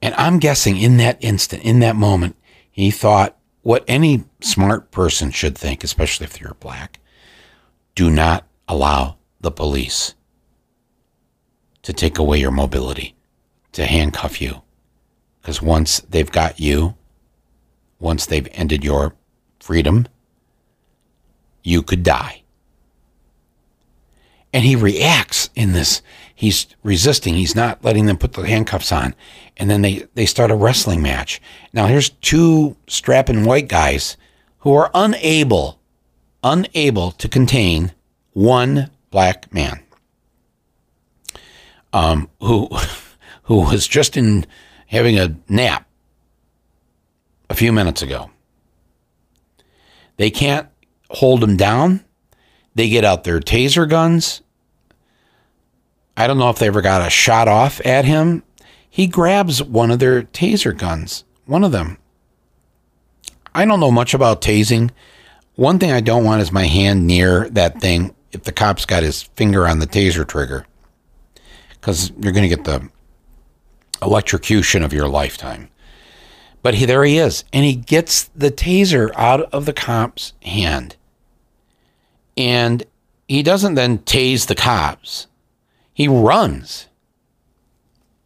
And 0.00 0.14
I'm 0.14 0.38
guessing 0.38 0.76
in 0.76 0.98
that 0.98 1.18
instant, 1.20 1.64
in 1.64 1.80
that 1.80 1.96
moment, 1.96 2.36
he 2.70 2.92
thought 2.92 3.36
what 3.62 3.82
any 3.88 4.24
smart 4.40 4.92
person 4.92 5.32
should 5.32 5.58
think, 5.58 5.82
especially 5.82 6.26
if 6.26 6.40
you're 6.40 6.54
black 6.54 7.00
do 7.96 8.10
not 8.10 8.46
allow 8.68 9.16
the 9.40 9.50
police 9.50 10.14
to 11.82 11.92
take 11.92 12.18
away 12.18 12.38
your 12.38 12.50
mobility, 12.50 13.13
to 13.74 13.86
handcuff 13.86 14.40
you. 14.40 14.62
Because 15.40 15.60
once 15.60 16.00
they've 16.00 16.30
got 16.30 16.58
you, 16.58 16.96
once 18.00 18.26
they've 18.26 18.48
ended 18.52 18.82
your 18.82 19.14
freedom, 19.60 20.06
you 21.62 21.82
could 21.82 22.02
die. 22.02 22.42
And 24.52 24.64
he 24.64 24.76
reacts 24.76 25.50
in 25.54 25.72
this. 25.72 26.00
He's 26.34 26.66
resisting. 26.82 27.34
He's 27.34 27.56
not 27.56 27.84
letting 27.84 28.06
them 28.06 28.18
put 28.18 28.32
the 28.32 28.46
handcuffs 28.46 28.92
on. 28.92 29.14
And 29.56 29.68
then 29.68 29.82
they, 29.82 30.06
they 30.14 30.26
start 30.26 30.50
a 30.50 30.56
wrestling 30.56 31.02
match. 31.02 31.40
Now, 31.72 31.86
here's 31.86 32.10
two 32.10 32.76
strapping 32.86 33.44
white 33.44 33.68
guys 33.68 34.16
who 34.58 34.72
are 34.74 34.90
unable, 34.94 35.80
unable 36.42 37.10
to 37.12 37.28
contain 37.28 37.92
one 38.32 38.90
black 39.10 39.52
man 39.52 39.84
um, 41.94 42.28
who, 42.40 42.68
who 43.44 43.60
was 43.60 43.86
just 43.86 44.16
in 44.16 44.46
having 44.86 45.18
a 45.18 45.36
nap 45.48 45.86
a 47.48 47.54
few 47.54 47.72
minutes 47.72 48.02
ago. 48.02 48.30
They 50.16 50.30
can't 50.30 50.68
hold 51.10 51.42
him 51.42 51.56
down. 51.56 52.04
They 52.74 52.88
get 52.88 53.04
out 53.04 53.24
their 53.24 53.40
taser 53.40 53.88
guns. 53.88 54.42
I 56.16 56.26
don't 56.26 56.38
know 56.38 56.50
if 56.50 56.58
they 56.58 56.68
ever 56.68 56.82
got 56.82 57.06
a 57.06 57.10
shot 57.10 57.48
off 57.48 57.84
at 57.84 58.04
him. 58.04 58.42
He 58.88 59.06
grabs 59.06 59.62
one 59.62 59.90
of 59.90 59.98
their 59.98 60.22
taser 60.22 60.76
guns, 60.76 61.24
one 61.46 61.64
of 61.64 61.72
them. 61.72 61.98
I 63.54 63.64
don't 63.64 63.80
know 63.80 63.90
much 63.90 64.14
about 64.14 64.40
tasing. 64.40 64.90
One 65.56 65.78
thing 65.78 65.92
I 65.92 66.00
don't 66.00 66.24
want 66.24 66.42
is 66.42 66.52
my 66.52 66.66
hand 66.66 67.06
near 67.06 67.48
that 67.50 67.80
thing 67.80 68.14
if 68.32 68.44
the 68.44 68.52
cop's 68.52 68.84
got 68.84 69.02
his 69.02 69.22
finger 69.22 69.66
on 69.66 69.78
the 69.78 69.86
taser 69.86 70.26
trigger 70.26 70.66
because 71.72 72.10
you're 72.20 72.32
going 72.32 72.48
to 72.48 72.56
get 72.56 72.64
the 72.64 72.88
electrocution 74.02 74.82
of 74.82 74.92
your 74.92 75.08
lifetime. 75.08 75.68
But 76.62 76.74
he, 76.74 76.86
there 76.86 77.04
he 77.04 77.18
is, 77.18 77.44
and 77.52 77.64
he 77.64 77.74
gets 77.74 78.24
the 78.24 78.50
taser 78.50 79.10
out 79.16 79.42
of 79.52 79.66
the 79.66 79.72
cop's 79.72 80.32
hand. 80.42 80.96
And 82.36 82.84
he 83.28 83.42
doesn't 83.42 83.74
then 83.74 83.98
tase 83.98 84.46
the 84.46 84.54
cops. 84.54 85.26
He 85.92 86.08
runs. 86.08 86.88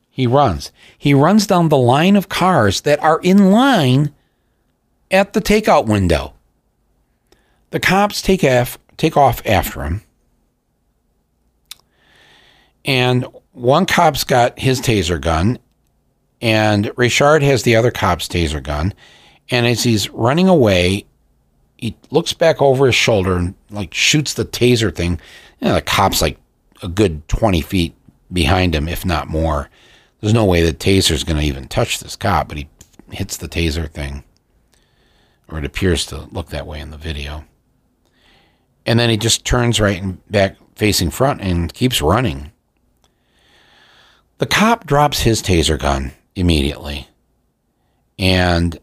He 0.09 0.27
runs. 0.27 0.73
He 0.97 1.15
runs 1.15 1.47
down 1.47 1.69
the 1.69 1.77
line 1.77 2.17
of 2.17 2.29
cars 2.29 2.81
that 2.83 3.03
are 3.03 3.21
in 3.21 3.51
line 3.51 4.15
at 5.11 5.33
the 5.33 5.41
takeout 5.41 5.87
window. 5.87 6.35
The 7.71 7.81
cops 7.81 8.23
take 8.23 8.43
off, 8.45 8.79
take 8.97 9.17
off 9.17 9.43
after 9.45 9.83
him. 9.83 10.03
And 12.85 13.27
one 13.59 13.87
cop's 13.87 14.25
got 14.25 14.59
his 14.59 14.81
taser 14.81 15.21
gun, 15.21 15.59
and 16.41 16.93
Richard 16.97 17.43
has 17.43 17.63
the 17.63 17.77
other 17.77 17.91
cop's 17.91 18.29
taser 18.29 18.63
gun. 18.63 18.95
And 19.51 19.67
as 19.67 19.83
he's 19.83 20.09
running 20.11 20.49
away, 20.49 21.07
he 21.77 21.97
looks 22.11 22.33
back 22.33 22.61
over 22.61 22.87
his 22.87 22.95
shoulder 22.95 23.37
and 23.37 23.55
like 23.71 23.95
shoots 23.95 24.35
the 24.35 24.45
taser 24.45 24.95
thing. 24.95 25.21
You 25.61 25.69
know, 25.69 25.75
the 25.75 25.83
cop's 25.83 26.23
like 26.23 26.39
a 26.83 26.89
good 26.89 27.27
20 27.29 27.61
feet 27.63 27.95
behind 28.33 28.75
him, 28.75 28.89
if 28.89 29.05
not 29.05 29.29
more. 29.29 29.71
There's 30.21 30.35
no 30.35 30.45
way 30.45 30.63
the 30.63 30.73
taser's 30.73 31.25
going 31.25 31.39
to 31.39 31.47
even 31.47 31.69
touch 31.69 32.01
this 32.01 32.17
cop, 32.17 32.49
but 32.49 32.59
he 32.59 32.69
hits 33.11 33.37
the 33.37 33.49
taser 33.49 33.91
thing. 33.91 34.25
Or 35.49 35.59
it 35.59 35.65
appears 35.65 36.05
to 36.07 36.29
look 36.31 36.51
that 36.51 36.67
way 36.67 36.81
in 36.81 36.91
the 36.91 36.99
video. 36.99 37.45
And 38.85 38.99
then 38.99 39.11
he 39.11 39.17
just 39.17 39.45
turns 39.45 39.81
right 39.81 40.01
and 40.01 40.27
back 40.31 40.57
facing 40.77 41.11
front 41.11 41.41
and 41.41 41.73
keeps 41.73 42.03
running. 42.03 42.53
The 44.39 44.47
cop 44.47 44.87
drops 44.87 45.21
his 45.21 45.43
taser 45.43 45.79
gun 45.79 46.13
immediately 46.37 47.09
and 48.19 48.79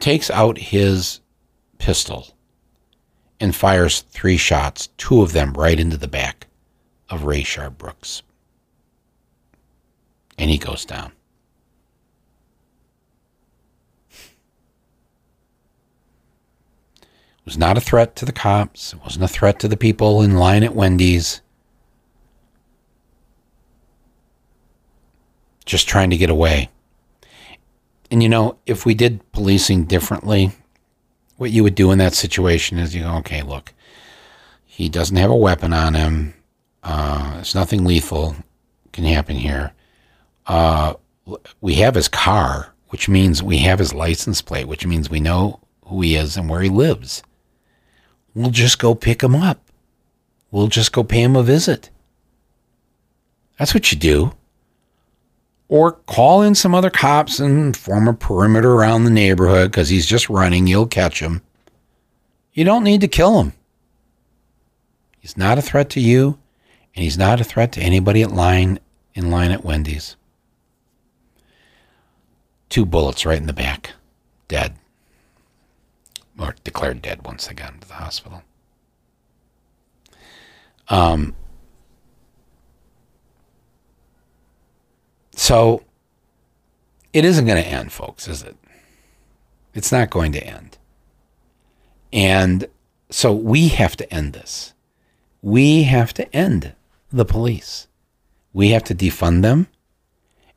takes 0.00 0.28
out 0.28 0.58
his 0.58 1.20
pistol 1.78 2.36
and 3.38 3.54
fires 3.54 4.00
three 4.00 4.36
shots, 4.36 4.88
two 4.98 5.22
of 5.22 5.32
them 5.32 5.52
right 5.52 5.78
into 5.78 5.96
the 5.96 6.08
back 6.08 6.48
of 7.08 7.22
Rayshard 7.22 7.78
Brooks. 7.78 8.22
And 10.36 10.50
he 10.50 10.58
goes 10.58 10.84
down. 10.84 11.12
It 17.00 17.44
was 17.44 17.56
not 17.56 17.78
a 17.78 17.80
threat 17.80 18.16
to 18.16 18.24
the 18.24 18.32
cops. 18.32 18.92
It 18.92 19.00
wasn't 19.02 19.24
a 19.24 19.28
threat 19.28 19.60
to 19.60 19.68
the 19.68 19.76
people 19.76 20.22
in 20.22 20.34
line 20.34 20.64
at 20.64 20.74
Wendy's. 20.74 21.40
Just 25.66 25.88
trying 25.88 26.10
to 26.10 26.16
get 26.16 26.30
away. 26.30 26.70
And 28.10 28.22
you 28.22 28.28
know, 28.28 28.56
if 28.64 28.86
we 28.86 28.94
did 28.94 29.20
policing 29.32 29.84
differently, 29.84 30.52
what 31.36 31.50
you 31.50 31.62
would 31.64 31.74
do 31.74 31.90
in 31.90 31.98
that 31.98 32.14
situation 32.14 32.78
is 32.78 32.94
you 32.94 33.02
go, 33.02 33.16
okay, 33.16 33.42
look, 33.42 33.74
he 34.64 34.88
doesn't 34.88 35.16
have 35.16 35.30
a 35.30 35.36
weapon 35.36 35.72
on 35.72 35.94
him. 35.94 36.34
Uh, 36.82 37.38
it's 37.40 37.54
nothing 37.54 37.84
lethal 37.84 38.36
can 38.92 39.04
happen 39.04 39.36
here. 39.36 39.72
Uh, 40.46 40.94
we 41.60 41.74
have 41.74 41.96
his 41.96 42.08
car, 42.08 42.72
which 42.88 43.08
means 43.08 43.42
we 43.42 43.58
have 43.58 43.80
his 43.80 43.92
license 43.92 44.40
plate, 44.40 44.68
which 44.68 44.86
means 44.86 45.10
we 45.10 45.20
know 45.20 45.60
who 45.86 46.00
he 46.00 46.14
is 46.14 46.36
and 46.36 46.48
where 46.48 46.62
he 46.62 46.68
lives. 46.68 47.22
We'll 48.34 48.50
just 48.50 48.78
go 48.78 48.94
pick 48.94 49.22
him 49.22 49.34
up. 49.34 49.60
We'll 50.52 50.68
just 50.68 50.92
go 50.92 51.02
pay 51.02 51.22
him 51.22 51.34
a 51.34 51.42
visit. 51.42 51.90
That's 53.58 53.74
what 53.74 53.90
you 53.90 53.98
do 53.98 54.32
or 55.68 55.92
call 55.92 56.42
in 56.42 56.54
some 56.54 56.74
other 56.74 56.90
cops 56.90 57.40
and 57.40 57.76
form 57.76 58.08
a 58.08 58.14
perimeter 58.14 58.72
around 58.72 59.04
the 59.04 59.10
neighborhood 59.10 59.70
because 59.70 59.88
he's 59.88 60.06
just 60.06 60.28
running. 60.30 60.66
You'll 60.66 60.86
catch 60.86 61.20
him. 61.20 61.42
You 62.52 62.64
don't 62.64 62.84
need 62.84 63.00
to 63.00 63.08
kill 63.08 63.40
him. 63.40 63.52
He's 65.18 65.36
not 65.36 65.58
a 65.58 65.62
threat 65.62 65.90
to 65.90 66.00
you, 66.00 66.38
and 66.94 67.02
he's 67.02 67.18
not 67.18 67.40
a 67.40 67.44
threat 67.44 67.72
to 67.72 67.80
anybody 67.80 68.22
at 68.22 68.30
line 68.30 68.78
in 69.14 69.30
line 69.30 69.50
at 69.50 69.64
Wendy's. 69.64 70.16
Two 72.68 72.86
bullets 72.86 73.26
right 73.26 73.38
in 73.38 73.46
the 73.46 73.52
back, 73.52 73.92
dead, 74.48 74.76
or 76.38 76.54
declared 76.62 77.02
dead 77.02 77.24
once 77.24 77.46
they 77.46 77.54
got 77.54 77.74
into 77.74 77.88
the 77.88 77.94
hospital. 77.94 78.42
Um, 80.88 81.34
So 85.36 85.84
it 87.12 87.24
isn't 87.24 87.44
going 87.46 87.62
to 87.62 87.68
end, 87.68 87.92
folks, 87.92 88.26
is 88.26 88.42
it? 88.42 88.56
It's 89.74 89.92
not 89.92 90.10
going 90.10 90.32
to 90.32 90.42
end. 90.44 90.78
And 92.12 92.66
so 93.10 93.32
we 93.32 93.68
have 93.68 93.96
to 93.96 94.12
end 94.12 94.32
this. 94.32 94.72
We 95.42 95.84
have 95.84 96.12
to 96.14 96.34
end 96.34 96.72
the 97.12 97.26
police. 97.26 97.86
We 98.52 98.70
have 98.70 98.82
to 98.84 98.94
defund 98.94 99.42
them. 99.42 99.68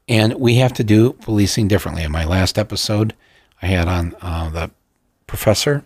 And 0.08 0.36
we 0.36 0.56
have 0.56 0.74
to 0.74 0.84
do 0.84 1.14
policing 1.14 1.68
differently. 1.68 2.04
In 2.04 2.12
my 2.12 2.26
last 2.26 2.58
episode, 2.58 3.14
I 3.62 3.68
had 3.68 3.88
on 3.88 4.16
uh, 4.22 4.50
the 4.50 4.72
professor 5.28 5.84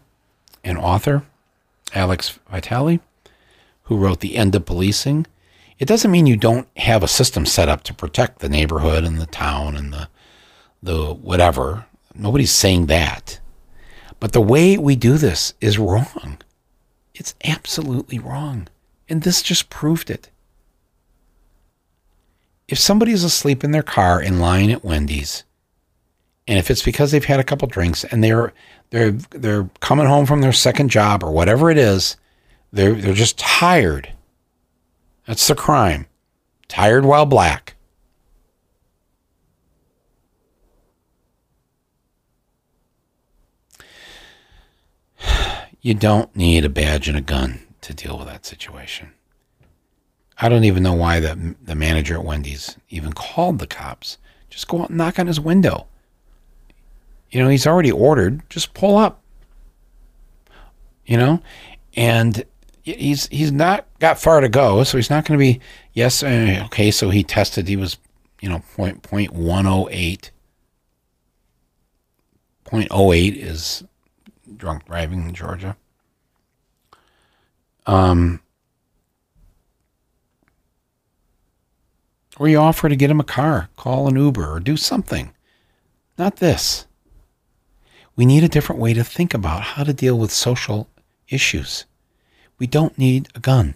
and 0.64 0.78
author, 0.78 1.24
Alex 1.94 2.40
Vitale, 2.50 3.00
who 3.84 3.98
wrote 3.98 4.22
The 4.22 4.38
End 4.38 4.56
of 4.56 4.66
Policing. 4.66 5.26
It 5.80 5.88
doesn't 5.88 6.12
mean 6.12 6.28
you 6.28 6.38
don't 6.38 6.68
have 6.78 7.04
a 7.04 7.08
system 7.08 7.46
set 7.46 7.70
up 7.70 7.84
to 7.84 7.94
protect 7.94 8.40
the 8.40 8.50
neighborhood 8.50 9.04
and 9.04 9.20
the 9.20 9.26
town 9.26 9.76
and 9.76 9.92
the 9.92 10.08
the 10.82 11.14
whatever. 11.14 11.86
Nobody's 12.14 12.52
saying 12.52 12.88
that. 12.88 13.40
But 14.20 14.34
the 14.34 14.42
way 14.42 14.78
we 14.78 14.96
do 14.96 15.18
this 15.18 15.54
is 15.62 15.80
wrong. 15.80 16.38
It's 17.14 17.36
absolutely 17.44 18.20
wrong. 18.20 18.68
And 19.10 19.22
this 19.22 19.42
just 19.42 19.70
proved 19.70 20.10
it. 20.10 20.30
If 22.68 22.80
somebody's 22.80 23.24
asleep 23.24 23.64
in 23.64 23.72
their 23.72 23.84
car 23.84 24.22
in 24.22 24.40
line 24.40 24.70
at 24.70 24.84
Wendy's, 24.84 25.44
and 26.48 26.60
if 26.60 26.70
it's 26.70 26.82
because 26.82 27.12
they've 27.12 27.24
had 27.24 27.40
a 27.40 27.44
couple 27.44 27.68
drinks 27.68 28.04
and 28.04 28.24
they're 28.24 28.54
they're 28.90 29.12
they're 29.12 29.70
coming 29.80 30.08
home 30.08 30.26
from 30.26 30.42
their 30.42 30.54
second 30.54 30.90
job 30.90 31.24
or 31.24 31.32
whatever 31.32 31.70
it 31.70 31.78
is, 31.78 32.18
they're 32.72 32.96
they're 32.96 33.14
just 33.14 33.38
tired 33.38 34.12
that's 35.26 35.48
the 35.48 35.56
crime. 35.56 36.08
Tired 36.68 37.06
while 37.06 37.26
black. 37.26 37.76
You 45.82 45.94
don't 45.94 46.34
need 46.34 46.64
a 46.64 46.70
badge 46.70 47.10
and 47.10 47.18
a 47.18 47.22
gun 47.22 47.60
to 47.82 47.94
deal 47.94 48.18
with 48.18 48.28
that 48.28 48.46
situation. 48.46 49.12
I 50.38 50.48
don't 50.48 50.64
even 50.64 50.82
know 50.82 50.94
why 50.94 51.20
the 51.20 51.56
the 51.62 51.76
manager 51.76 52.16
at 52.16 52.24
Wendy's 52.24 52.78
even 52.90 53.12
called 53.12 53.60
the 53.60 53.68
cops. 53.68 54.18
Just 54.50 54.68
go 54.68 54.82
out 54.82 54.90
and 54.90 54.98
knock 54.98 55.20
on 55.20 55.28
his 55.28 55.40
window. 55.40 55.88
You 57.32 57.44
know, 57.44 57.50
he's 57.50 57.68
already 57.68 57.92
ordered. 57.92 58.48
Just 58.50 58.74
pull 58.74 58.98
up. 58.98 59.22
You 61.06 61.18
know, 61.18 61.42
and 61.96 62.46
he's 62.84 63.28
he's 63.28 63.52
not 63.52 63.88
got 64.00 64.20
far 64.20 64.42
to 64.42 64.50
go, 64.50 64.84
so 64.84 64.98
he's 64.98 65.10
not 65.10 65.26
going 65.26 65.40
to 65.40 65.44
be. 65.44 65.60
Yes, 65.94 66.22
uh, 66.22 66.62
okay. 66.66 66.92
So 66.92 67.10
he 67.10 67.24
tested. 67.24 67.68
He 67.68 67.76
was, 67.76 67.98
you 68.42 68.50
know, 68.50 68.64
point 68.76 69.02
point 69.02 69.32
one 69.32 69.66
oh 69.66 69.88
eight. 69.92 70.32
Point 72.66 72.90
oh 72.92 73.12
eight 73.14 73.36
is 73.36 73.84
drunk 74.58 74.86
driving 74.86 75.28
in 75.28 75.34
Georgia. 75.34 75.76
Um, 77.86 78.42
or 82.38 82.48
you 82.48 82.58
offer 82.58 82.88
to 82.90 82.96
get 82.96 83.12
him 83.12 83.20
a 83.20 83.26
car, 83.26 83.70
call 83.76 84.08
an 84.08 84.16
Uber, 84.16 84.54
or 84.54 84.60
do 84.60 84.78
something. 84.78 85.34
Not 86.18 86.38
this. 86.38 86.86
We 88.16 88.26
need 88.26 88.44
a 88.44 88.50
different 88.50 88.82
way 88.82 88.94
to 88.94 89.04
think 89.04 89.34
about 89.34 89.62
how 89.62 89.84
to 89.84 89.94
deal 89.94 90.18
with 90.18 90.32
social 90.32 90.88
issues. 91.28 91.86
We 92.64 92.68
don't 92.68 92.98
need 92.98 93.28
a 93.36 93.42
gun. 93.42 93.76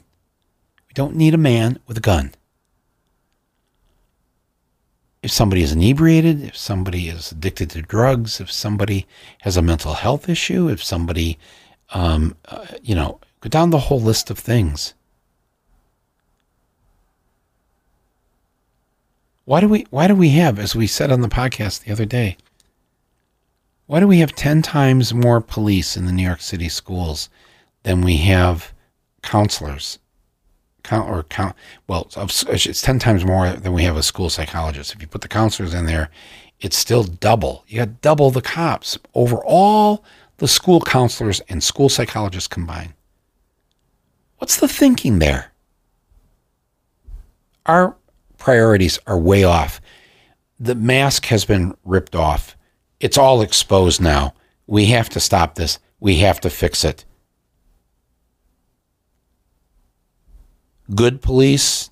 We 0.88 0.93
don't 0.93 1.17
need 1.17 1.33
a 1.33 1.38
man 1.38 1.77
with 1.88 1.97
a 1.97 1.99
gun. 1.99 2.33
If 5.21 5.29
somebody 5.29 5.61
is 5.61 5.73
inebriated, 5.73 6.41
if 6.41 6.55
somebody 6.55 7.09
is 7.09 7.33
addicted 7.33 7.69
to 7.71 7.81
drugs, 7.81 8.39
if 8.39 8.49
somebody 8.49 9.05
has 9.41 9.57
a 9.57 9.61
mental 9.61 9.95
health 9.95 10.29
issue, 10.29 10.69
if 10.69 10.81
somebody, 10.81 11.38
um, 11.89 12.38
uh, 12.45 12.65
you 12.81 12.95
know, 12.95 13.19
go 13.41 13.49
down 13.49 13.71
the 13.71 13.88
whole 13.88 13.99
list 13.99 14.29
of 14.29 14.39
things. 14.39 14.93
Why 19.43 19.59
do 19.59 19.67
we 19.67 19.85
why 19.89 20.07
do 20.07 20.15
we 20.15 20.29
have, 20.29 20.57
as 20.57 20.77
we 20.77 20.88
said 20.88 21.11
on 21.11 21.19
the 21.19 21.27
podcast 21.27 21.83
the 21.83 21.91
other 21.91 22.05
day, 22.05 22.38
why 23.85 23.99
do 23.99 24.07
we 24.07 24.19
have 24.19 24.33
10 24.33 24.61
times 24.61 25.13
more 25.13 25.41
police 25.41 25.97
in 25.97 26.05
the 26.05 26.13
New 26.13 26.23
York 26.23 26.39
City 26.39 26.69
schools 26.69 27.29
than 27.83 27.99
we 27.99 28.15
have 28.19 28.71
counselors? 29.28 29.99
Count 30.84 31.09
or 31.09 31.23
count 31.23 31.53
well, 31.88 32.09
it's 32.15 32.82
10 32.82 32.97
times 32.99 33.25
more 33.25 33.49
than 33.51 33.73
we 33.73 33.84
have 33.84 33.97
a 33.97 34.03
school 34.03 34.30
psychologist. 34.30 34.93
If 34.93 35.01
you 35.01 35.07
put 35.07 35.21
the 35.21 35.28
counselors 35.28 35.73
in 35.73 35.86
there, 35.86 36.09
it's 36.61 36.78
still 36.78 37.03
double. 37.03 37.65
You 37.67 37.80
got 37.80 38.01
double 38.01 38.32
the 38.32 38.41
cops 38.41 38.97
over 39.13 39.43
all 39.43 40.03
the 40.38 40.47
school 40.47 40.80
counselors 40.80 41.41
and 41.49 41.61
school 41.61 41.89
psychologists 41.89 42.47
combined. 42.47 42.93
What's 44.38 44.57
the 44.57 44.67
thinking 44.67 45.19
there? 45.19 45.51
Our 47.65 47.97
priorities 48.38 48.97
are 49.07 49.19
way 49.19 49.43
off. 49.43 49.82
The 50.59 50.75
mask 50.75 51.25
has 51.25 51.43
been 51.43 51.75
ripped 51.84 52.15
off. 52.15 52.55
It's 52.99 53.17
all 53.17 53.41
exposed 53.41 54.01
now. 54.01 54.34
We 54.67 54.86
have 54.86 55.09
to 55.09 55.19
stop 55.19 55.55
this. 55.55 55.80
We 55.99 56.17
have 56.19 56.39
to 56.41 56.49
fix 56.49 56.86
it. 56.86 57.03
Good 60.93 61.21
police, 61.21 61.89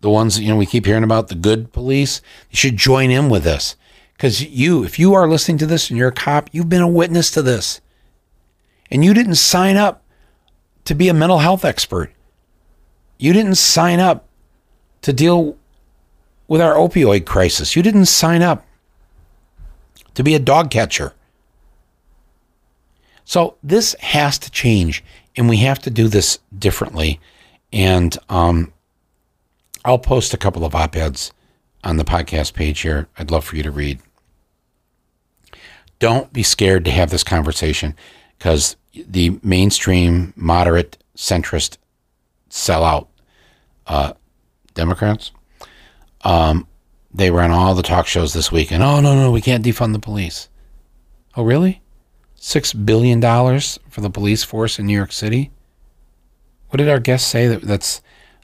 the 0.00 0.10
ones 0.10 0.38
you 0.38 0.48
know 0.48 0.56
we 0.56 0.66
keep 0.66 0.86
hearing 0.86 1.04
about, 1.04 1.28
the 1.28 1.34
good 1.34 1.72
police, 1.72 2.20
should 2.50 2.76
join 2.76 3.10
in 3.10 3.28
with 3.28 3.44
this. 3.44 3.76
Because 4.12 4.42
you, 4.42 4.84
if 4.84 4.98
you 4.98 5.14
are 5.14 5.28
listening 5.28 5.58
to 5.58 5.66
this 5.66 5.88
and 5.88 5.98
you're 5.98 6.08
a 6.08 6.12
cop, 6.12 6.50
you've 6.52 6.68
been 6.68 6.82
a 6.82 6.88
witness 6.88 7.30
to 7.32 7.42
this. 7.42 7.80
And 8.90 9.04
you 9.04 9.14
didn't 9.14 9.36
sign 9.36 9.76
up 9.76 10.02
to 10.84 10.94
be 10.94 11.08
a 11.08 11.14
mental 11.14 11.38
health 11.38 11.64
expert. 11.64 12.12
You 13.18 13.32
didn't 13.32 13.54
sign 13.54 13.98
up 13.98 14.28
to 15.02 15.12
deal 15.12 15.56
with 16.48 16.60
our 16.60 16.74
opioid 16.74 17.26
crisis. 17.26 17.76
You 17.76 17.82
didn't 17.82 18.06
sign 18.06 18.42
up 18.42 18.66
to 20.14 20.22
be 20.22 20.34
a 20.34 20.38
dog 20.38 20.70
catcher. 20.70 21.14
So 23.24 23.56
this 23.62 23.94
has 24.00 24.38
to 24.40 24.50
change, 24.50 25.04
and 25.36 25.48
we 25.48 25.58
have 25.58 25.78
to 25.80 25.90
do 25.90 26.08
this 26.08 26.40
differently. 26.58 27.20
And 27.72 28.16
um, 28.28 28.72
I'll 29.84 29.98
post 29.98 30.34
a 30.34 30.38
couple 30.38 30.64
of 30.64 30.74
op 30.74 30.96
eds 30.96 31.32
on 31.84 31.96
the 31.96 32.04
podcast 32.04 32.54
page 32.54 32.80
here. 32.80 33.08
I'd 33.18 33.30
love 33.30 33.44
for 33.44 33.56
you 33.56 33.62
to 33.62 33.70
read. 33.70 34.00
Don't 35.98 36.32
be 36.32 36.42
scared 36.42 36.84
to 36.86 36.90
have 36.90 37.10
this 37.10 37.24
conversation 37.24 37.94
because 38.38 38.76
the 38.92 39.38
mainstream, 39.42 40.32
moderate, 40.34 40.96
centrist, 41.16 41.76
sellout 42.48 43.06
uh, 43.86 44.14
Democrats 44.74 45.30
um, 46.22 46.66
they 47.12 47.30
were 47.30 47.40
on 47.40 47.50
all 47.50 47.74
the 47.74 47.82
talk 47.82 48.06
shows 48.06 48.32
this 48.32 48.52
week, 48.52 48.70
and 48.70 48.82
oh 48.82 49.00
no, 49.00 49.14
no, 49.14 49.30
we 49.30 49.40
can't 49.40 49.64
defund 49.64 49.92
the 49.92 49.98
police. 49.98 50.48
Oh 51.36 51.42
really? 51.42 51.82
Six 52.36 52.72
billion 52.72 53.20
dollars 53.20 53.78
for 53.88 54.00
the 54.00 54.10
police 54.10 54.44
force 54.44 54.78
in 54.78 54.86
New 54.86 54.96
York 54.96 55.12
City. 55.12 55.50
What 56.70 56.78
did 56.78 56.88
our 56.88 57.00
guests 57.00 57.28
say 57.28 57.48
that 57.48 57.62
that's 57.62 58.00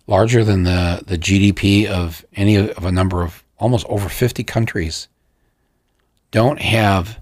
larger 0.09 0.45
than 0.45 0.65
the 0.65 1.03
the 1.07 1.17
GDP 1.17 1.87
of 1.87 2.25
any 2.35 2.57
of 2.57 2.85
a 2.85 2.91
number 2.91 3.23
of 3.23 3.45
almost 3.59 3.87
over 3.89 4.09
fifty 4.09 4.43
countries? 4.43 5.07
Don't 6.33 6.61
have 6.61 7.21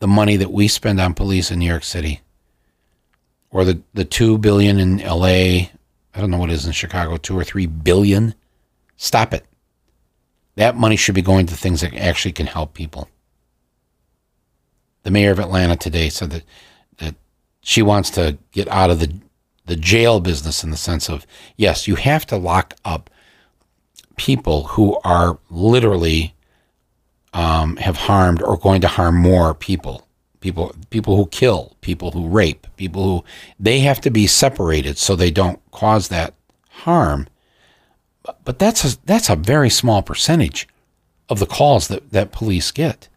the 0.00 0.06
money 0.06 0.36
that 0.36 0.52
we 0.52 0.68
spend 0.68 1.00
on 1.00 1.14
police 1.14 1.50
in 1.50 1.58
New 1.58 1.66
York 1.66 1.82
City, 1.82 2.20
or 3.50 3.64
the 3.64 3.80
the 3.94 4.04
two 4.04 4.36
billion 4.36 4.78
in 4.78 5.00
L.A. 5.00 5.70
I 6.14 6.20
don't 6.20 6.30
know 6.30 6.38
what 6.38 6.50
it 6.50 6.54
is 6.54 6.66
in 6.66 6.72
Chicago, 6.72 7.16
two 7.16 7.38
or 7.38 7.44
three 7.44 7.66
billion. 7.66 8.34
Stop 8.96 9.32
it. 9.32 9.46
That 10.56 10.76
money 10.76 10.96
should 10.96 11.14
be 11.14 11.22
going 11.22 11.46
to 11.46 11.56
things 11.56 11.80
that 11.80 11.94
actually 11.94 12.32
can 12.32 12.46
help 12.46 12.74
people. 12.74 13.08
The 15.04 15.10
mayor 15.10 15.32
of 15.32 15.38
Atlanta 15.38 15.76
today 15.76 16.10
said 16.10 16.30
that 16.30 16.44
that 16.98 17.14
she 17.62 17.80
wants 17.80 18.10
to 18.10 18.36
get 18.52 18.68
out 18.68 18.90
of 18.90 19.00
the 19.00 19.23
the 19.66 19.76
jail 19.76 20.20
business 20.20 20.62
in 20.62 20.70
the 20.70 20.76
sense 20.76 21.08
of 21.08 21.26
yes, 21.56 21.88
you 21.88 21.96
have 21.96 22.26
to 22.26 22.36
lock 22.36 22.74
up 22.84 23.10
people 24.16 24.64
who 24.64 24.98
are 25.04 25.38
literally 25.50 26.34
um, 27.32 27.76
have 27.76 27.96
harmed 27.96 28.42
or 28.42 28.56
going 28.56 28.80
to 28.80 28.88
harm 28.88 29.16
more 29.16 29.54
people. 29.54 30.06
People 30.40 30.74
people 30.90 31.16
who 31.16 31.26
kill, 31.26 31.76
people 31.80 32.10
who 32.10 32.28
rape, 32.28 32.66
people 32.76 33.04
who 33.04 33.24
they 33.58 33.80
have 33.80 34.00
to 34.02 34.10
be 34.10 34.26
separated 34.26 34.98
so 34.98 35.16
they 35.16 35.30
don't 35.30 35.60
cause 35.70 36.08
that 36.08 36.34
harm 36.68 37.26
but 38.44 38.58
that's 38.58 38.84
a, 38.84 38.98
that's 39.04 39.28
a 39.28 39.36
very 39.36 39.70
small 39.70 40.02
percentage 40.02 40.68
of 41.28 41.38
the 41.38 41.46
calls 41.46 41.88
that, 41.88 42.10
that 42.10 42.32
police 42.32 42.70
get. 42.70 43.08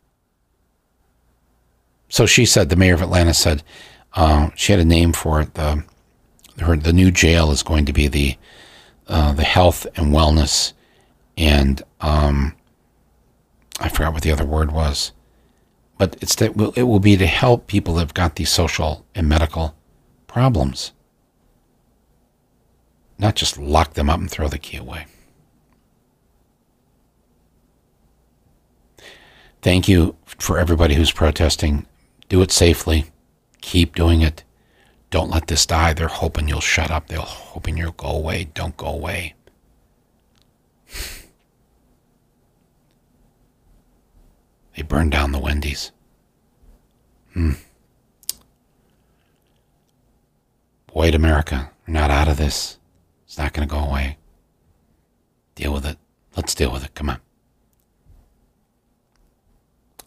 So 2.10 2.26
she 2.26 2.46
said, 2.46 2.70
the 2.70 2.76
mayor 2.76 2.94
of 2.94 3.02
Atlanta 3.02 3.34
said, 3.34 3.64
uh, 4.14 4.50
she 4.56 4.72
had 4.72 4.80
a 4.80 4.86
name 4.86 5.14
for 5.14 5.42
it. 5.42 5.54
The, 5.54 5.84
her, 6.60 6.76
the 6.76 6.94
new 6.94 7.12
jail 7.12 7.52
is 7.52 7.64
going 7.64 7.86
to 7.86 7.94
be 7.94 8.08
the, 8.08 8.38
uh, 9.08 9.34
the 9.34 9.44
health 9.44 9.86
and 9.96 10.14
wellness 10.14 10.74
and, 11.38 11.82
um, 12.02 12.56
I 13.80 13.90
forgot 13.90 14.14
what 14.14 14.24
the 14.24 14.32
other 14.32 14.46
word 14.46 14.72
was, 14.72 15.12
but 16.00 16.18
it's 16.20 16.36
that 16.36 16.74
it 16.76 16.84
will 16.84 17.00
be 17.00 17.16
to 17.16 17.28
help 17.28 17.68
people 17.68 17.96
that 17.96 18.02
have 18.02 18.14
got 18.16 18.36
these 18.36 18.50
social 18.50 19.06
and 19.14 19.30
medical 19.30 19.76
problems 20.26 20.94
not 23.18 23.36
just 23.36 23.58
lock 23.58 23.94
them 23.94 24.10
up 24.10 24.20
and 24.20 24.30
throw 24.30 24.48
the 24.48 24.60
key 24.60 24.78
away. 24.78 25.06
Thank 29.62 29.88
you 29.88 30.16
for 30.26 30.60
everybody 30.60 30.96
who's 30.96 31.12
protesting. 31.12 31.86
Do 32.30 32.42
it 32.42 32.52
safely. 32.52 33.06
Keep 33.62 33.96
doing 33.96 34.22
it. 34.22 34.44
Don't 35.10 35.32
let 35.32 35.48
this 35.48 35.66
die. 35.66 35.94
They're 35.94 36.08
hoping 36.08 36.48
you'll 36.48 36.62
shut 36.62 36.92
up. 36.92 37.08
They're 37.08 37.20
hoping 37.20 37.78
you'll 37.78 37.92
go 37.94 38.10
away. 38.10 38.50
Don't 38.54 38.78
go 38.78 38.88
away. 38.88 39.36
They 44.76 44.84
burned 44.84 45.12
down 45.12 45.32
the 45.32 45.40
Wendy's. 45.40 45.92
Hmm. 47.34 47.54
White 50.92 51.16
America, 51.16 51.72
we're 51.88 51.96
not 51.96 52.12
out 52.12 52.28
of 52.28 52.38
this. 52.38 52.78
It's 53.26 53.40
not 53.40 53.54
going 53.54 53.68
to 53.68 53.74
go 53.74 53.82
away. 53.82 54.18
Deal 55.56 55.74
with 55.74 55.84
it. 55.86 55.98
Let's 56.36 56.54
deal 56.54 56.72
with 56.72 56.86
it. 56.86 56.94
Come 56.94 57.10
on. 57.10 57.20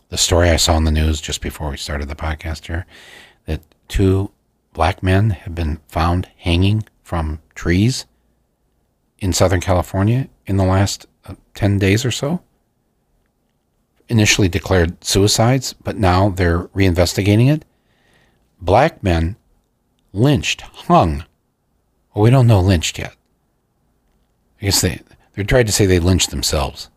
The 0.09 0.19
story 0.19 0.51
I 0.51 0.57
saw 0.57 0.77
in 0.77 0.85
the 0.85 0.91
news 0.91 1.21
just 1.21 1.41
before 1.41 1.71
we 1.71 1.77
started 1.77 2.09
the 2.09 2.17
podcast 2.17 2.67
here 2.67 2.87
that 3.47 3.63
two 3.89 4.31
black 4.81 5.03
men 5.03 5.29
have 5.29 5.55
been 5.55 5.79
found 5.89 6.27
hanging 6.39 6.83
from 7.03 7.39
trees 7.55 8.07
in 9.19 9.31
Southern 9.31 9.61
California 9.61 10.27
in 10.47 10.57
the 10.57 10.65
last 10.65 11.05
uh, 11.27 11.35
10 11.53 11.79
days 11.79 12.03
or 12.03 12.11
so. 12.11 12.41
Initially 14.09 14.49
declared 14.49 15.05
suicides, 15.05 15.75
but 15.75 15.99
now 15.99 16.31
they're 16.31 16.69
reinvestigating 16.69 17.53
it. 17.53 17.67
Black 18.59 19.03
men 19.03 19.37
lynched, 20.15 20.63
hung. 20.63 21.25
Well, 22.15 22.23
we 22.23 22.31
don't 22.31 22.47
know 22.47 22.61
lynched 22.61 22.99
yet. 22.99 23.15
I 24.63 24.65
guess 24.65 24.81
they, 24.81 25.03
they 25.35 25.45
tried 25.45 25.67
to 25.67 25.73
say 25.73 25.85
they 25.85 26.01
lynched 26.01 26.31
themselves. 26.31 26.89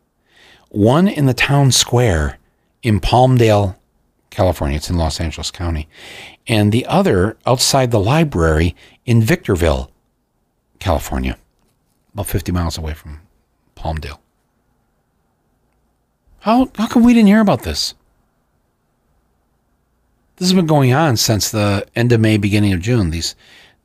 One 0.69 1.09
in 1.09 1.25
the 1.25 1.33
town 1.33 1.73
square 1.73 2.39
in 2.81 3.01
Palmdale, 3.01 3.75
California. 4.29 4.77
It's 4.77 4.89
in 4.89 4.95
Los 4.95 5.19
Angeles 5.19 5.51
County. 5.51 5.89
And 6.47 6.71
the 6.71 6.85
other 6.85 7.37
outside 7.45 7.91
the 7.91 7.99
library 7.99 8.75
in 9.05 9.21
Victorville, 9.21 9.91
California, 10.79 11.37
about 12.13 12.27
50 12.27 12.51
miles 12.51 12.77
away 12.77 12.93
from 12.93 13.21
Palmdale. 13.75 14.19
How, 16.39 16.69
how 16.77 16.87
come 16.87 17.03
we 17.03 17.13
didn't 17.13 17.27
hear 17.27 17.39
about 17.39 17.63
this? 17.63 17.95
This 20.35 20.49
has 20.49 20.53
been 20.53 20.65
going 20.65 20.91
on 20.91 21.15
since 21.15 21.49
the 21.49 21.87
end 21.95 22.11
of 22.11 22.19
May, 22.19 22.37
beginning 22.37 22.73
of 22.73 22.81
June. 22.81 23.11
These, 23.11 23.35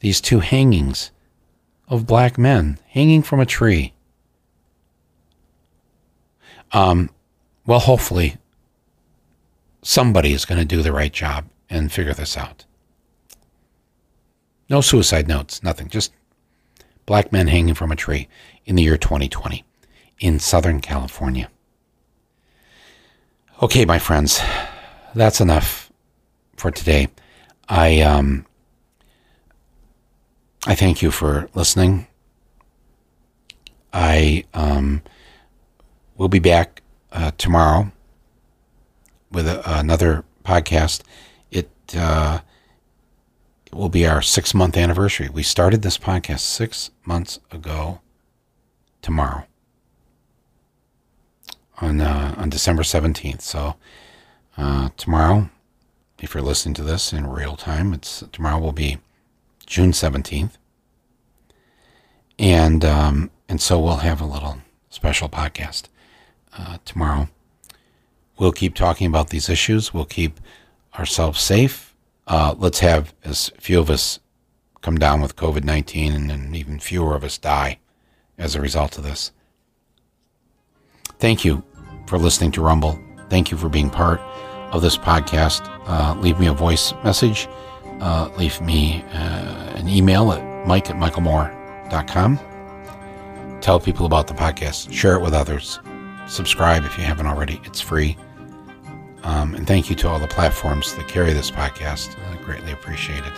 these 0.00 0.20
two 0.20 0.40
hangings 0.40 1.12
of 1.88 2.06
black 2.06 2.36
men 2.36 2.78
hanging 2.88 3.22
from 3.22 3.38
a 3.38 3.46
tree. 3.46 3.92
Um, 6.72 7.10
well, 7.64 7.78
hopefully, 7.78 8.38
somebody 9.82 10.32
is 10.32 10.44
going 10.44 10.58
to 10.58 10.64
do 10.64 10.82
the 10.82 10.92
right 10.92 11.12
job 11.12 11.44
and 11.70 11.92
figure 11.92 12.14
this 12.14 12.36
out. 12.36 12.64
No 14.68 14.80
suicide 14.80 15.28
notes, 15.28 15.62
nothing. 15.62 15.88
Just 15.88 16.12
black 17.06 17.32
men 17.32 17.48
hanging 17.48 17.74
from 17.74 17.90
a 17.90 17.96
tree 17.96 18.28
in 18.66 18.76
the 18.76 18.82
year 18.82 18.98
2020 18.98 19.64
in 20.20 20.38
Southern 20.38 20.80
California. 20.80 21.50
Okay, 23.62 23.84
my 23.84 23.98
friends, 23.98 24.40
that's 25.14 25.40
enough 25.40 25.90
for 26.56 26.70
today. 26.70 27.08
I 27.68 28.00
um, 28.00 28.46
I 30.66 30.74
thank 30.74 31.02
you 31.02 31.10
for 31.10 31.48
listening. 31.54 32.06
I 33.92 34.44
um, 34.54 35.02
will 36.16 36.28
be 36.28 36.40
back 36.40 36.82
uh, 37.10 37.30
tomorrow 37.38 37.90
with 39.30 39.46
a, 39.48 39.62
another 39.78 40.24
podcast. 40.44 41.02
Uh, 41.96 42.40
it 43.66 43.74
will 43.74 43.88
be 43.88 44.06
our 44.06 44.22
six 44.22 44.54
month 44.54 44.76
anniversary. 44.76 45.28
We 45.28 45.42
started 45.42 45.82
this 45.82 45.98
podcast 45.98 46.40
six 46.40 46.90
months 47.04 47.38
ago 47.50 48.00
tomorrow 49.02 49.44
on 51.80 52.00
uh, 52.00 52.34
on 52.36 52.50
December 52.50 52.82
seventeenth. 52.82 53.42
So 53.42 53.76
uh, 54.56 54.88
tomorrow, 54.96 55.50
if 56.20 56.34
you're 56.34 56.42
listening 56.42 56.74
to 56.74 56.84
this 56.84 57.12
in 57.12 57.26
real 57.26 57.56
time, 57.56 57.92
it's 57.92 58.24
tomorrow 58.32 58.58
will 58.58 58.72
be 58.72 58.98
June 59.66 59.92
seventeenth, 59.92 60.56
and 62.38 62.84
um, 62.84 63.30
and 63.48 63.60
so 63.60 63.78
we'll 63.78 63.96
have 63.96 64.20
a 64.20 64.26
little 64.26 64.58
special 64.88 65.28
podcast 65.28 65.84
uh, 66.56 66.78
tomorrow. 66.84 67.28
We'll 68.38 68.52
keep 68.52 68.74
talking 68.74 69.06
about 69.06 69.30
these 69.30 69.48
issues. 69.48 69.92
We'll 69.92 70.04
keep 70.04 70.40
ourselves 70.98 71.40
safe. 71.40 71.94
Uh, 72.26 72.54
let's 72.58 72.80
have 72.80 73.14
as 73.24 73.50
few 73.58 73.80
of 73.80 73.88
us 73.90 74.20
come 74.82 74.96
down 74.98 75.20
with 75.20 75.36
COVID 75.36 75.64
nineteen, 75.64 76.12
and, 76.12 76.30
and 76.30 76.54
even 76.56 76.78
fewer 76.78 77.14
of 77.14 77.24
us 77.24 77.38
die 77.38 77.78
as 78.36 78.54
a 78.54 78.60
result 78.60 78.98
of 78.98 79.04
this. 79.04 79.32
Thank 81.18 81.44
you 81.44 81.64
for 82.06 82.18
listening 82.18 82.52
to 82.52 82.62
Rumble. 82.62 82.98
Thank 83.28 83.50
you 83.50 83.56
for 83.58 83.68
being 83.68 83.90
part 83.90 84.20
of 84.72 84.82
this 84.82 84.96
podcast. 84.96 85.62
Uh, 85.86 86.18
leave 86.20 86.38
me 86.38 86.46
a 86.46 86.52
voice 86.52 86.92
message. 87.02 87.48
Uh, 88.00 88.30
leave 88.38 88.60
me 88.60 89.02
uh, 89.12 89.74
an 89.76 89.88
email 89.88 90.32
at 90.32 90.66
mike 90.66 90.90
at 90.90 90.96
michaelmoore.com. 90.96 92.38
Tell 93.60 93.80
people 93.80 94.06
about 94.06 94.28
the 94.28 94.34
podcast. 94.34 94.92
Share 94.92 95.16
it 95.16 95.22
with 95.22 95.34
others. 95.34 95.80
Subscribe 96.28 96.84
if 96.84 96.96
you 96.96 97.04
haven't 97.04 97.26
already. 97.26 97.60
It's 97.64 97.80
free. 97.80 98.16
Um, 99.24 99.54
and 99.54 99.66
thank 99.66 99.90
you 99.90 99.96
to 99.96 100.08
all 100.08 100.18
the 100.18 100.28
platforms 100.28 100.94
that 100.94 101.08
carry 101.08 101.32
this 101.32 101.50
podcast. 101.50 102.16
I 102.30 102.36
greatly 102.42 102.72
appreciate 102.72 103.24
it. 103.24 103.32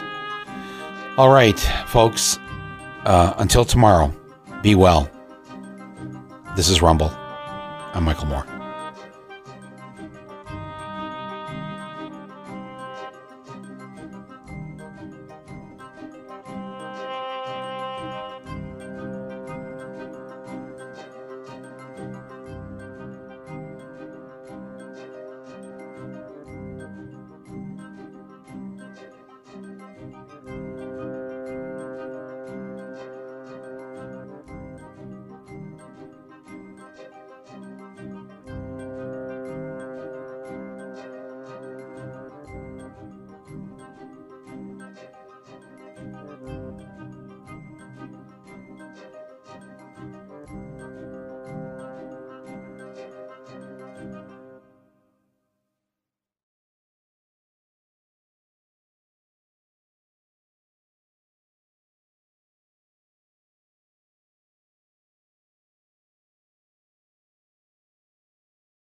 All 1.17 1.31
right, 1.31 1.59
folks. 1.87 2.39
Uh, 3.05 3.35
until 3.39 3.65
tomorrow, 3.65 4.15
be 4.63 4.75
well. 4.75 5.11
This 6.55 6.69
is 6.69 6.83
Rumble. 6.83 7.11
I'm 7.11 8.05
Michael 8.05 8.27
Moore. 8.27 8.60